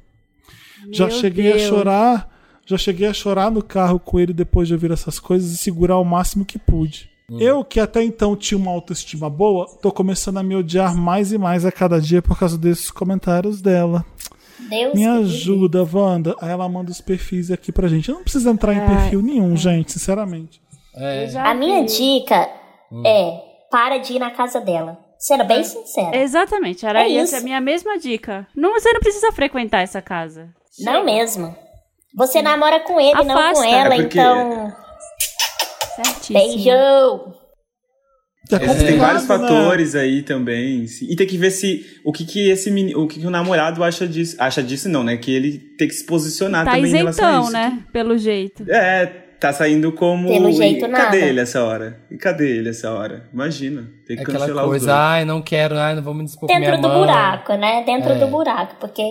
[0.91, 1.69] já Meu cheguei a Deus.
[1.69, 2.31] chorar,
[2.67, 5.99] já cheguei a chorar no carro com ele depois de ouvir essas coisas e segurar
[5.99, 7.11] o máximo que pude.
[7.41, 11.39] Eu, que até então tinha uma autoestima boa, tô começando a me odiar mais e
[11.39, 14.05] mais a cada dia por causa desses comentários dela.
[14.69, 16.35] Deus Me ajuda, Wanda.
[16.41, 18.09] Aí ela manda os perfis aqui pra gente.
[18.09, 20.61] Eu não precisa entrar em Ai, perfil nenhum, gente, sinceramente.
[20.97, 21.27] É.
[21.39, 22.49] A minha dica
[23.07, 23.41] é
[23.71, 24.99] para de ir na casa dela.
[25.19, 26.17] Sendo bem sincera.
[26.17, 27.37] Exatamente, era É essa isso.
[27.37, 28.47] a minha mesma dica.
[28.57, 30.49] Não, você não precisa frequentar essa casa.
[30.81, 31.55] Não mesmo.
[32.17, 33.67] Você namora com ele, não com Afasta.
[33.67, 34.73] ela, É porque- então.
[35.97, 36.39] Certíssimo.
[36.39, 37.42] Beijo!
[38.57, 39.29] É É, tem vários né?
[39.29, 40.85] fatores aí também.
[41.03, 44.07] E tem que ver se o que, que esse o que, que o namorado acha
[44.07, 44.37] disso.
[44.39, 45.17] Acha disso não, né?
[45.17, 47.53] Que ele tem que se posicionar Tá também em relação a isentão, isso.
[47.53, 47.79] né?
[47.93, 48.65] Pelo jeito.
[48.71, 49.07] É,
[49.41, 50.29] tá saindo como.
[50.29, 51.17] Pelo jeito, e cadê nada.
[51.17, 52.01] ele essa hora?
[52.11, 53.29] E cadê ele essa hora?
[53.33, 53.91] Imagina.
[54.07, 54.99] Tem que Aquela cancelar os coisa, dois.
[54.99, 56.99] ai, não quero, ai, não vou me dispor minha Dentro do mãe.
[56.99, 57.83] buraco, né?
[57.85, 58.19] Dentro É.
[58.19, 58.77] do buraco.
[58.81, 59.03] Porque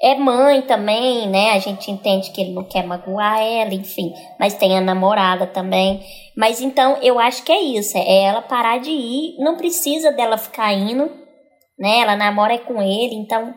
[0.00, 1.52] é mãe também, né?
[1.52, 4.12] A gente entende que ele não quer magoar ela, enfim.
[4.38, 6.00] Mas tem a namorada também.
[6.36, 7.96] Mas então, eu acho que é isso.
[7.98, 9.36] É ela parar de ir.
[9.38, 11.10] Não precisa dela ficar indo,
[11.78, 12.00] né?
[12.00, 13.54] Ela namora é com ele, então...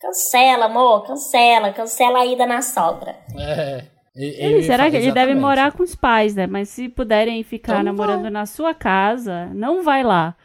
[0.00, 1.04] Cancela, amor.
[1.06, 1.72] Cancela.
[1.72, 3.16] Cancela a ida na sogra.
[3.38, 3.84] É.
[4.16, 6.46] E- Ele, eu será que ele deve morar com os pais, né?
[6.46, 10.36] Mas se puderem ficar Então namorando na sua casa, não vai lá.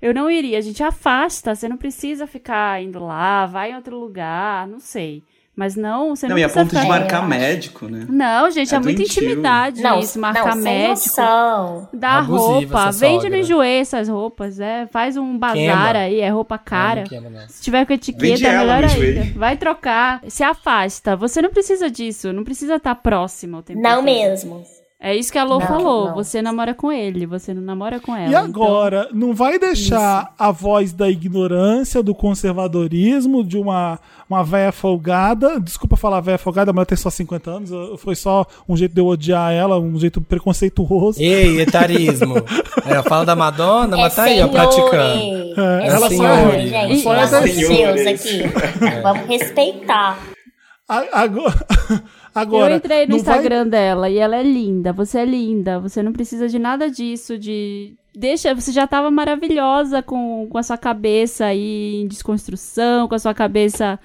[0.00, 0.58] Eu não iria.
[0.58, 1.54] A gente afasta.
[1.54, 5.22] Você não precisa ficar indo lá, vai em outro lugar, não sei.
[5.58, 6.86] Mas não, você não, Não, e a ponto de ficar...
[6.86, 7.28] marcar eu acho.
[7.30, 8.06] médico, né?
[8.10, 11.88] Não, gente, é, É muita intimidade Não, isso, marcar não, sem médico.
[11.94, 15.92] Dá Abusiva roupa, vende no enjoei essas roupas, é, faz um bazar Queima.
[15.98, 17.00] aí, é roupa cara.
[17.00, 17.48] não queima, não.
[17.48, 19.18] Se tiver com etiqueta, Vende é melhor enjoei.
[19.18, 19.38] ainda.
[19.38, 21.16] Vai trocar, se afasta.
[21.16, 24.28] Você não precisa disso, não precisa estar próximo o tempo Não inteiro.
[24.30, 24.62] mesmo.
[24.98, 26.06] É isso que a Lô Não, falou.
[26.08, 26.14] não.
[26.14, 28.30] Você namora com ele, você não namora com ela.
[28.32, 34.72] E agora, não vai deixar a voz da ignorância, do conservadorismo, de uma, uma véia
[34.72, 35.60] folgada.
[35.60, 38.00] Desculpa falar véia folgada, mas ela tem só 50 anos.
[38.00, 41.20] Foi só um jeito de eu odiar ela, um jeito preconceituoso.
[41.20, 42.34] Ei, etarismo.
[42.88, 44.52] É, fala da Madonna, É mas tá aí, ó, senhore.
[44.52, 45.60] praticando.
[45.60, 47.02] É, É ela senhore, só- gente.
[47.02, 48.06] só é senhores.
[48.06, 48.42] Aqui.
[49.02, 50.18] Vamos respeitar.
[50.88, 51.66] A- Agora,
[52.40, 54.92] agora eu entrei no não vai- Instagram dela e ela é linda.
[54.92, 55.78] Você é linda.
[55.80, 57.38] Você não precisa de nada disso.
[57.38, 63.14] De deixa, você já tava maravilhosa com, com a sua cabeça aí em desconstrução, com
[63.14, 63.98] a sua cabeça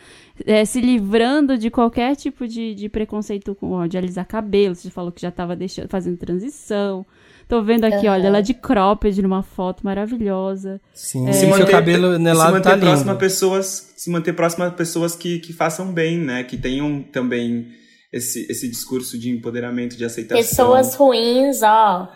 [0.45, 4.75] é, se livrando de qualquer tipo de, de preconceito com ó, de alisar cabelo.
[4.75, 7.05] Você falou que já tava deixando, fazendo transição.
[7.47, 10.79] Tô vendo aqui, olha, ela de cropped numa foto maravilhosa.
[10.93, 11.33] Sim, É.
[11.33, 13.19] se seu cabelo se nelado manter tá próximo a lindo.
[13.19, 16.43] pessoas, se manter próximo a pessoas que, que façam bem, né?
[16.45, 17.67] Que tenham também
[18.11, 20.43] esse, esse discurso de empoderamento, de aceitação.
[20.43, 22.09] Pessoas ruins, ó.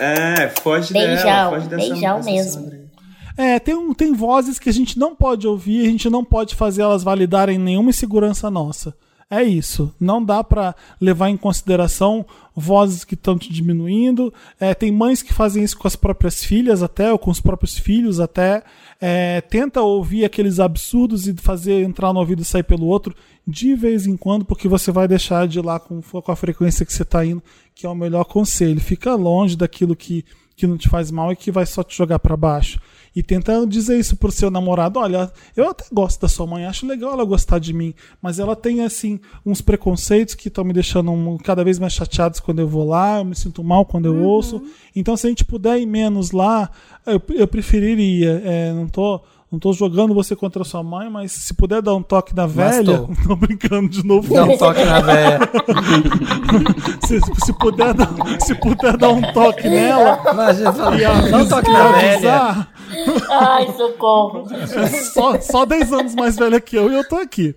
[0.00, 2.52] É, foge Beijão, dela, foge dessa beijão dessa mesmo.
[2.52, 2.86] sombra.
[3.38, 6.54] É, tem, um, tem vozes que a gente não pode ouvir, a gente não pode
[6.54, 8.94] fazer elas validarem nenhuma insegurança nossa.
[9.28, 9.92] É isso.
[9.98, 12.24] Não dá pra levar em consideração
[12.54, 14.32] vozes que estão te diminuindo.
[14.58, 17.76] É, tem mães que fazem isso com as próprias filhas até, ou com os próprios
[17.76, 18.62] filhos até.
[19.00, 23.14] É, tenta ouvir aqueles absurdos e fazer entrar no ouvido e sair pelo outro
[23.46, 26.86] de vez em quando, porque você vai deixar de ir lá com, com a frequência
[26.86, 27.42] que você tá indo,
[27.74, 28.80] que é o melhor conselho.
[28.80, 30.24] Fica longe daquilo que,
[30.56, 32.80] que não te faz mal e que vai só te jogar pra baixo.
[33.16, 36.86] E tenta dizer isso pro seu namorado: olha, eu até gosto da sua mãe, acho
[36.86, 41.10] legal ela gostar de mim, mas ela tem, assim, uns preconceitos que estão me deixando
[41.42, 44.62] cada vez mais chateados quando eu vou lá, eu me sinto mal quando eu ouço.
[44.94, 46.70] Então, se a gente puder ir menos lá,
[47.06, 48.42] eu, eu preferiria.
[48.44, 49.22] É, não tô.
[49.50, 52.48] Não tô jogando você contra a sua mãe, mas se puder dar um toque na
[52.48, 53.08] Mas velha, tô.
[53.28, 54.34] tô brincando de novo.
[54.34, 55.38] Dá um toque na véia.
[57.06, 58.08] se, se puder dar,
[58.40, 62.68] se puder dar um toque nela, Imagina, e dá um toque na velha.
[63.30, 64.46] Ai, socorro.
[64.50, 67.54] É só, só 10 anos mais velha que eu e eu tô aqui.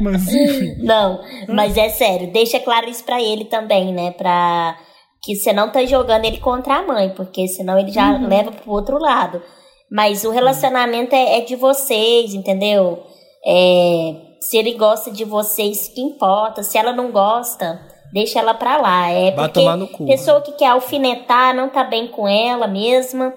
[0.00, 0.74] Mas enfim.
[0.82, 4.10] Não, mas é sério, deixa claro isso pra ele também, né?
[4.10, 4.76] Pra
[5.22, 8.70] que você não tá jogando ele contra a mãe, porque senão ele já leva pro
[8.70, 9.42] outro lado.
[9.90, 13.02] Mas o relacionamento é, é de vocês, entendeu?
[13.46, 16.62] É, se ele gosta de vocês, que importa.
[16.62, 17.80] Se ela não gosta,
[18.12, 19.08] deixa ela pra lá.
[19.10, 20.06] É Vai porque tomar no cu.
[20.06, 23.32] pessoa que quer alfinetar não tá bem com ela mesma.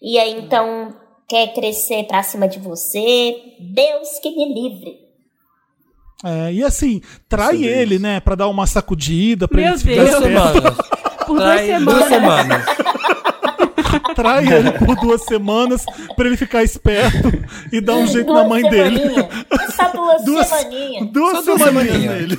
[0.00, 0.94] E aí então
[1.28, 3.36] quer crescer pra cima de você.
[3.58, 5.06] Deus que me livre.
[6.24, 8.20] É, e assim, trai Isso, ele, né?
[8.20, 10.10] Pra dar uma sacudida, pra Meu ele ficar Deus.
[10.10, 10.52] Duas esperto.
[10.54, 10.76] semanas.
[11.26, 11.94] Por duas semanas.
[11.94, 12.64] duas semanas.
[14.16, 15.84] Trai ele por duas semanas
[16.16, 17.30] pra ele ficar esperto
[17.72, 19.00] e dar um jeito na Duas mãe dele.
[19.76, 21.08] Só duas, Duas, semaninhas.
[21.12, 22.38] duas duas semaninhas nele.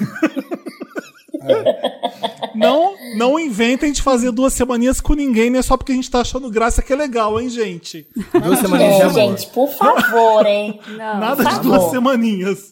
[2.56, 6.10] Não, não inventem de fazer duas semaninhas com ninguém, não é só porque a gente
[6.10, 8.08] tá achando graça que é legal, hein, gente?
[8.44, 9.14] Duas semaninhas de É, amor.
[9.14, 10.80] gente, por favor, hein?
[10.90, 11.20] Não.
[11.20, 12.72] Nada de duas semaninhas.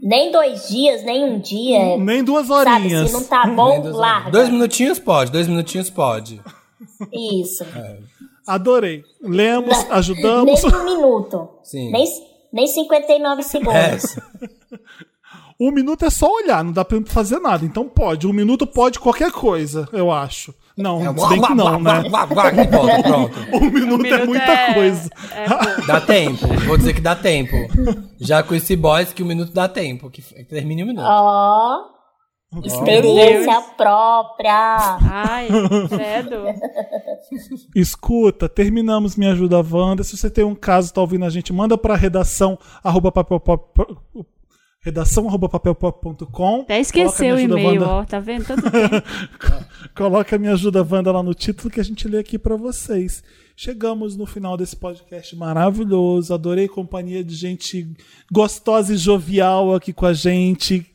[0.00, 1.96] Nem dois dias, nem um dia.
[1.98, 3.08] Nem duas Sabe, horinhas.
[3.08, 4.30] se não tá bom, larga.
[4.30, 6.40] Dois minutinhos pode, dois minutinhos pode.
[7.12, 7.64] Isso.
[8.46, 9.04] Adorei.
[9.22, 10.62] Lemos, ajudamos.
[10.62, 11.48] Nem um minuto.
[11.62, 11.90] Sim.
[11.90, 12.06] Nem,
[12.52, 13.74] nem 59 segundos.
[13.76, 13.98] É,
[15.60, 17.62] Um minuto é só olhar, não dá pra fazer nada.
[17.66, 18.26] Então pode.
[18.26, 20.54] Um minuto pode qualquer coisa, eu acho.
[20.74, 22.02] Não, é se bem que não, né?
[22.08, 23.38] Pronto, pronto.
[23.52, 25.10] Um minuto, é minuto muita é- coisa.
[25.34, 25.84] é.
[25.86, 26.46] Dá tempo.
[26.66, 27.54] Vou dizer que dá tempo.
[28.18, 30.08] Já com esse boys que o minuto dá tempo.
[30.10, 31.04] Que termine o minuto.
[31.06, 31.84] Ó,
[32.64, 34.98] experiência própria.
[35.02, 35.48] Ai,
[35.88, 36.44] credo.
[37.74, 40.02] Escuta, terminamos Me Ajuda Wanda.
[40.02, 43.86] Se você tem um caso, tá ouvindo a gente, manda pra redação arroba papelpop.
[44.82, 46.60] Redação arroba papelpop.com.
[46.62, 48.04] Até esqueceu o e-mail, Wanda- ó.
[48.04, 48.46] Tá vendo?
[48.46, 49.06] Tanto tempo.
[49.94, 53.22] Coloca Me Ajuda Wanda lá no título que a gente lê aqui pra vocês.
[53.54, 56.32] Chegamos no final desse podcast maravilhoso.
[56.32, 57.92] Adorei a companhia de gente
[58.32, 60.89] gostosa e jovial aqui com a gente.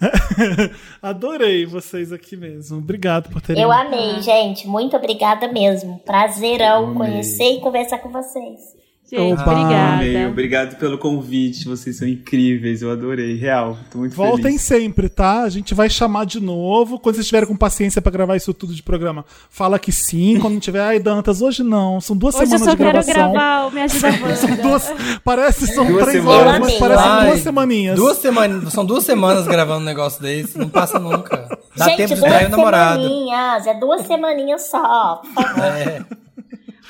[1.02, 2.78] Adorei vocês aqui mesmo.
[2.78, 4.66] Obrigado por terem Eu amei, gente.
[4.66, 5.98] Muito obrigada mesmo.
[6.04, 8.77] Prazerão conhecer e conversar com vocês.
[9.10, 9.52] Gente, Oba.
[9.52, 10.28] Amei, obrigada.
[10.28, 14.60] obrigado pelo convite, vocês são incríveis, eu adorei, real, tô muito Voltem feliz.
[14.60, 15.44] sempre, tá?
[15.44, 16.98] A gente vai chamar de novo.
[16.98, 20.38] Quando vocês estiverem com paciência pra gravar isso tudo de programa, fala que sim.
[20.38, 22.02] Quando não tiver, ai, Dantas, hoje não.
[22.02, 23.32] São duas Hoje eu semanas só de quero gravação.
[23.32, 24.62] gravar o Me Ajuda São Wanda.
[24.62, 24.92] duas,
[25.24, 26.46] parece que são Duas três semanas.
[26.46, 27.26] horas, mas Eu parecem amei.
[27.30, 27.96] duas semaninhas.
[27.96, 31.48] Duas semanas, são duas semanas gravando um negócio desse, não passa nunca.
[31.74, 33.02] Dá gente, tempo de duas trair o namorado.
[33.02, 33.66] semaninhas.
[33.66, 35.22] É duas semaninhas só.
[35.62, 36.02] É.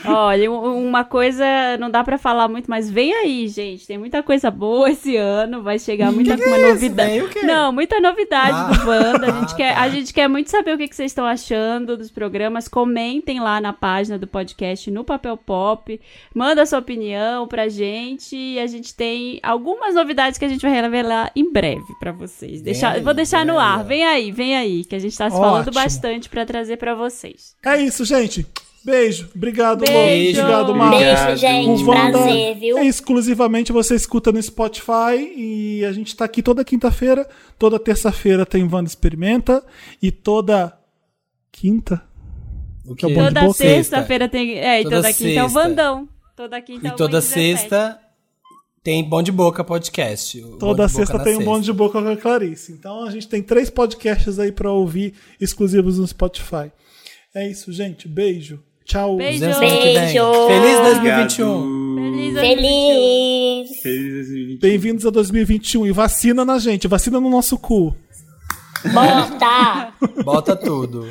[0.04, 1.44] Olha, um- uma coisa
[1.78, 3.86] não dá pra falar muito, mas vem aí, gente.
[3.86, 6.68] Tem muita coisa boa esse ano, vai chegar muita Que que é isso?
[6.68, 7.10] novidade.
[7.10, 7.42] Vem o quê?
[7.42, 8.64] Não, muita novidade Ah.
[8.64, 9.26] do Wanda.
[9.26, 9.80] A gente, Ah, quer, tá.
[9.82, 12.68] a gente quer muito saber o que, que vocês estão achando dos programas.
[12.68, 16.00] Comentem lá na página do podcast no Papel Pop.
[16.34, 18.36] Manda sua opinião pra gente.
[18.36, 22.62] E a gente tem algumas novidades que a gente vai revelar em breve pra vocês.
[22.62, 23.82] Deixar, aí, vou deixar no ar.
[23.84, 27.56] Vem aí, vem aí, que a gente tá se falando bastante pra trazer pra vocês.
[27.64, 28.46] É isso, gente.
[28.84, 29.28] Beijo.
[29.34, 30.40] Obrigado, Beijo.
[30.40, 30.46] Lô.
[30.46, 31.00] Obrigado, Marcos.
[31.00, 31.82] Beijo, gente.
[31.82, 32.78] O Wanda Prazer, viu?
[32.78, 37.28] é exclusivamente você escuta no Spotify e a gente tá aqui toda quinta-feira.
[37.59, 39.64] Toda terça-feira tem Wanda Experimenta
[40.00, 40.76] e toda
[41.52, 42.02] quinta.
[42.86, 44.59] O Que é bom Toda sexta-feira tem.
[44.59, 45.48] É, e Toda toda quinta é o.
[45.48, 46.09] Vandão.
[46.34, 47.59] Toda quinta é E o toda Bom 17.
[47.59, 48.00] sexta
[48.82, 50.40] tem Bom de Boca podcast.
[50.40, 52.72] O Bom Toda sexta tem um monte de boca com a Clarice.
[52.72, 56.70] Então a gente tem três podcasts aí pra ouvir exclusivos no Spotify.
[57.34, 58.09] É isso, gente.
[58.09, 58.62] Beijo.
[58.89, 59.19] Tchau.
[59.19, 59.44] Beijo.
[59.60, 60.32] Beijo.
[60.48, 61.94] Feliz 2021.
[61.94, 62.40] Feliz 2021.
[62.40, 63.82] Feliz.
[63.82, 64.60] Feliz 2020.
[64.60, 67.94] Bem-vindos a 2021 e vacina na gente, vacina no nosso cu.
[68.90, 69.93] Bota.
[70.24, 71.06] Bota tudo.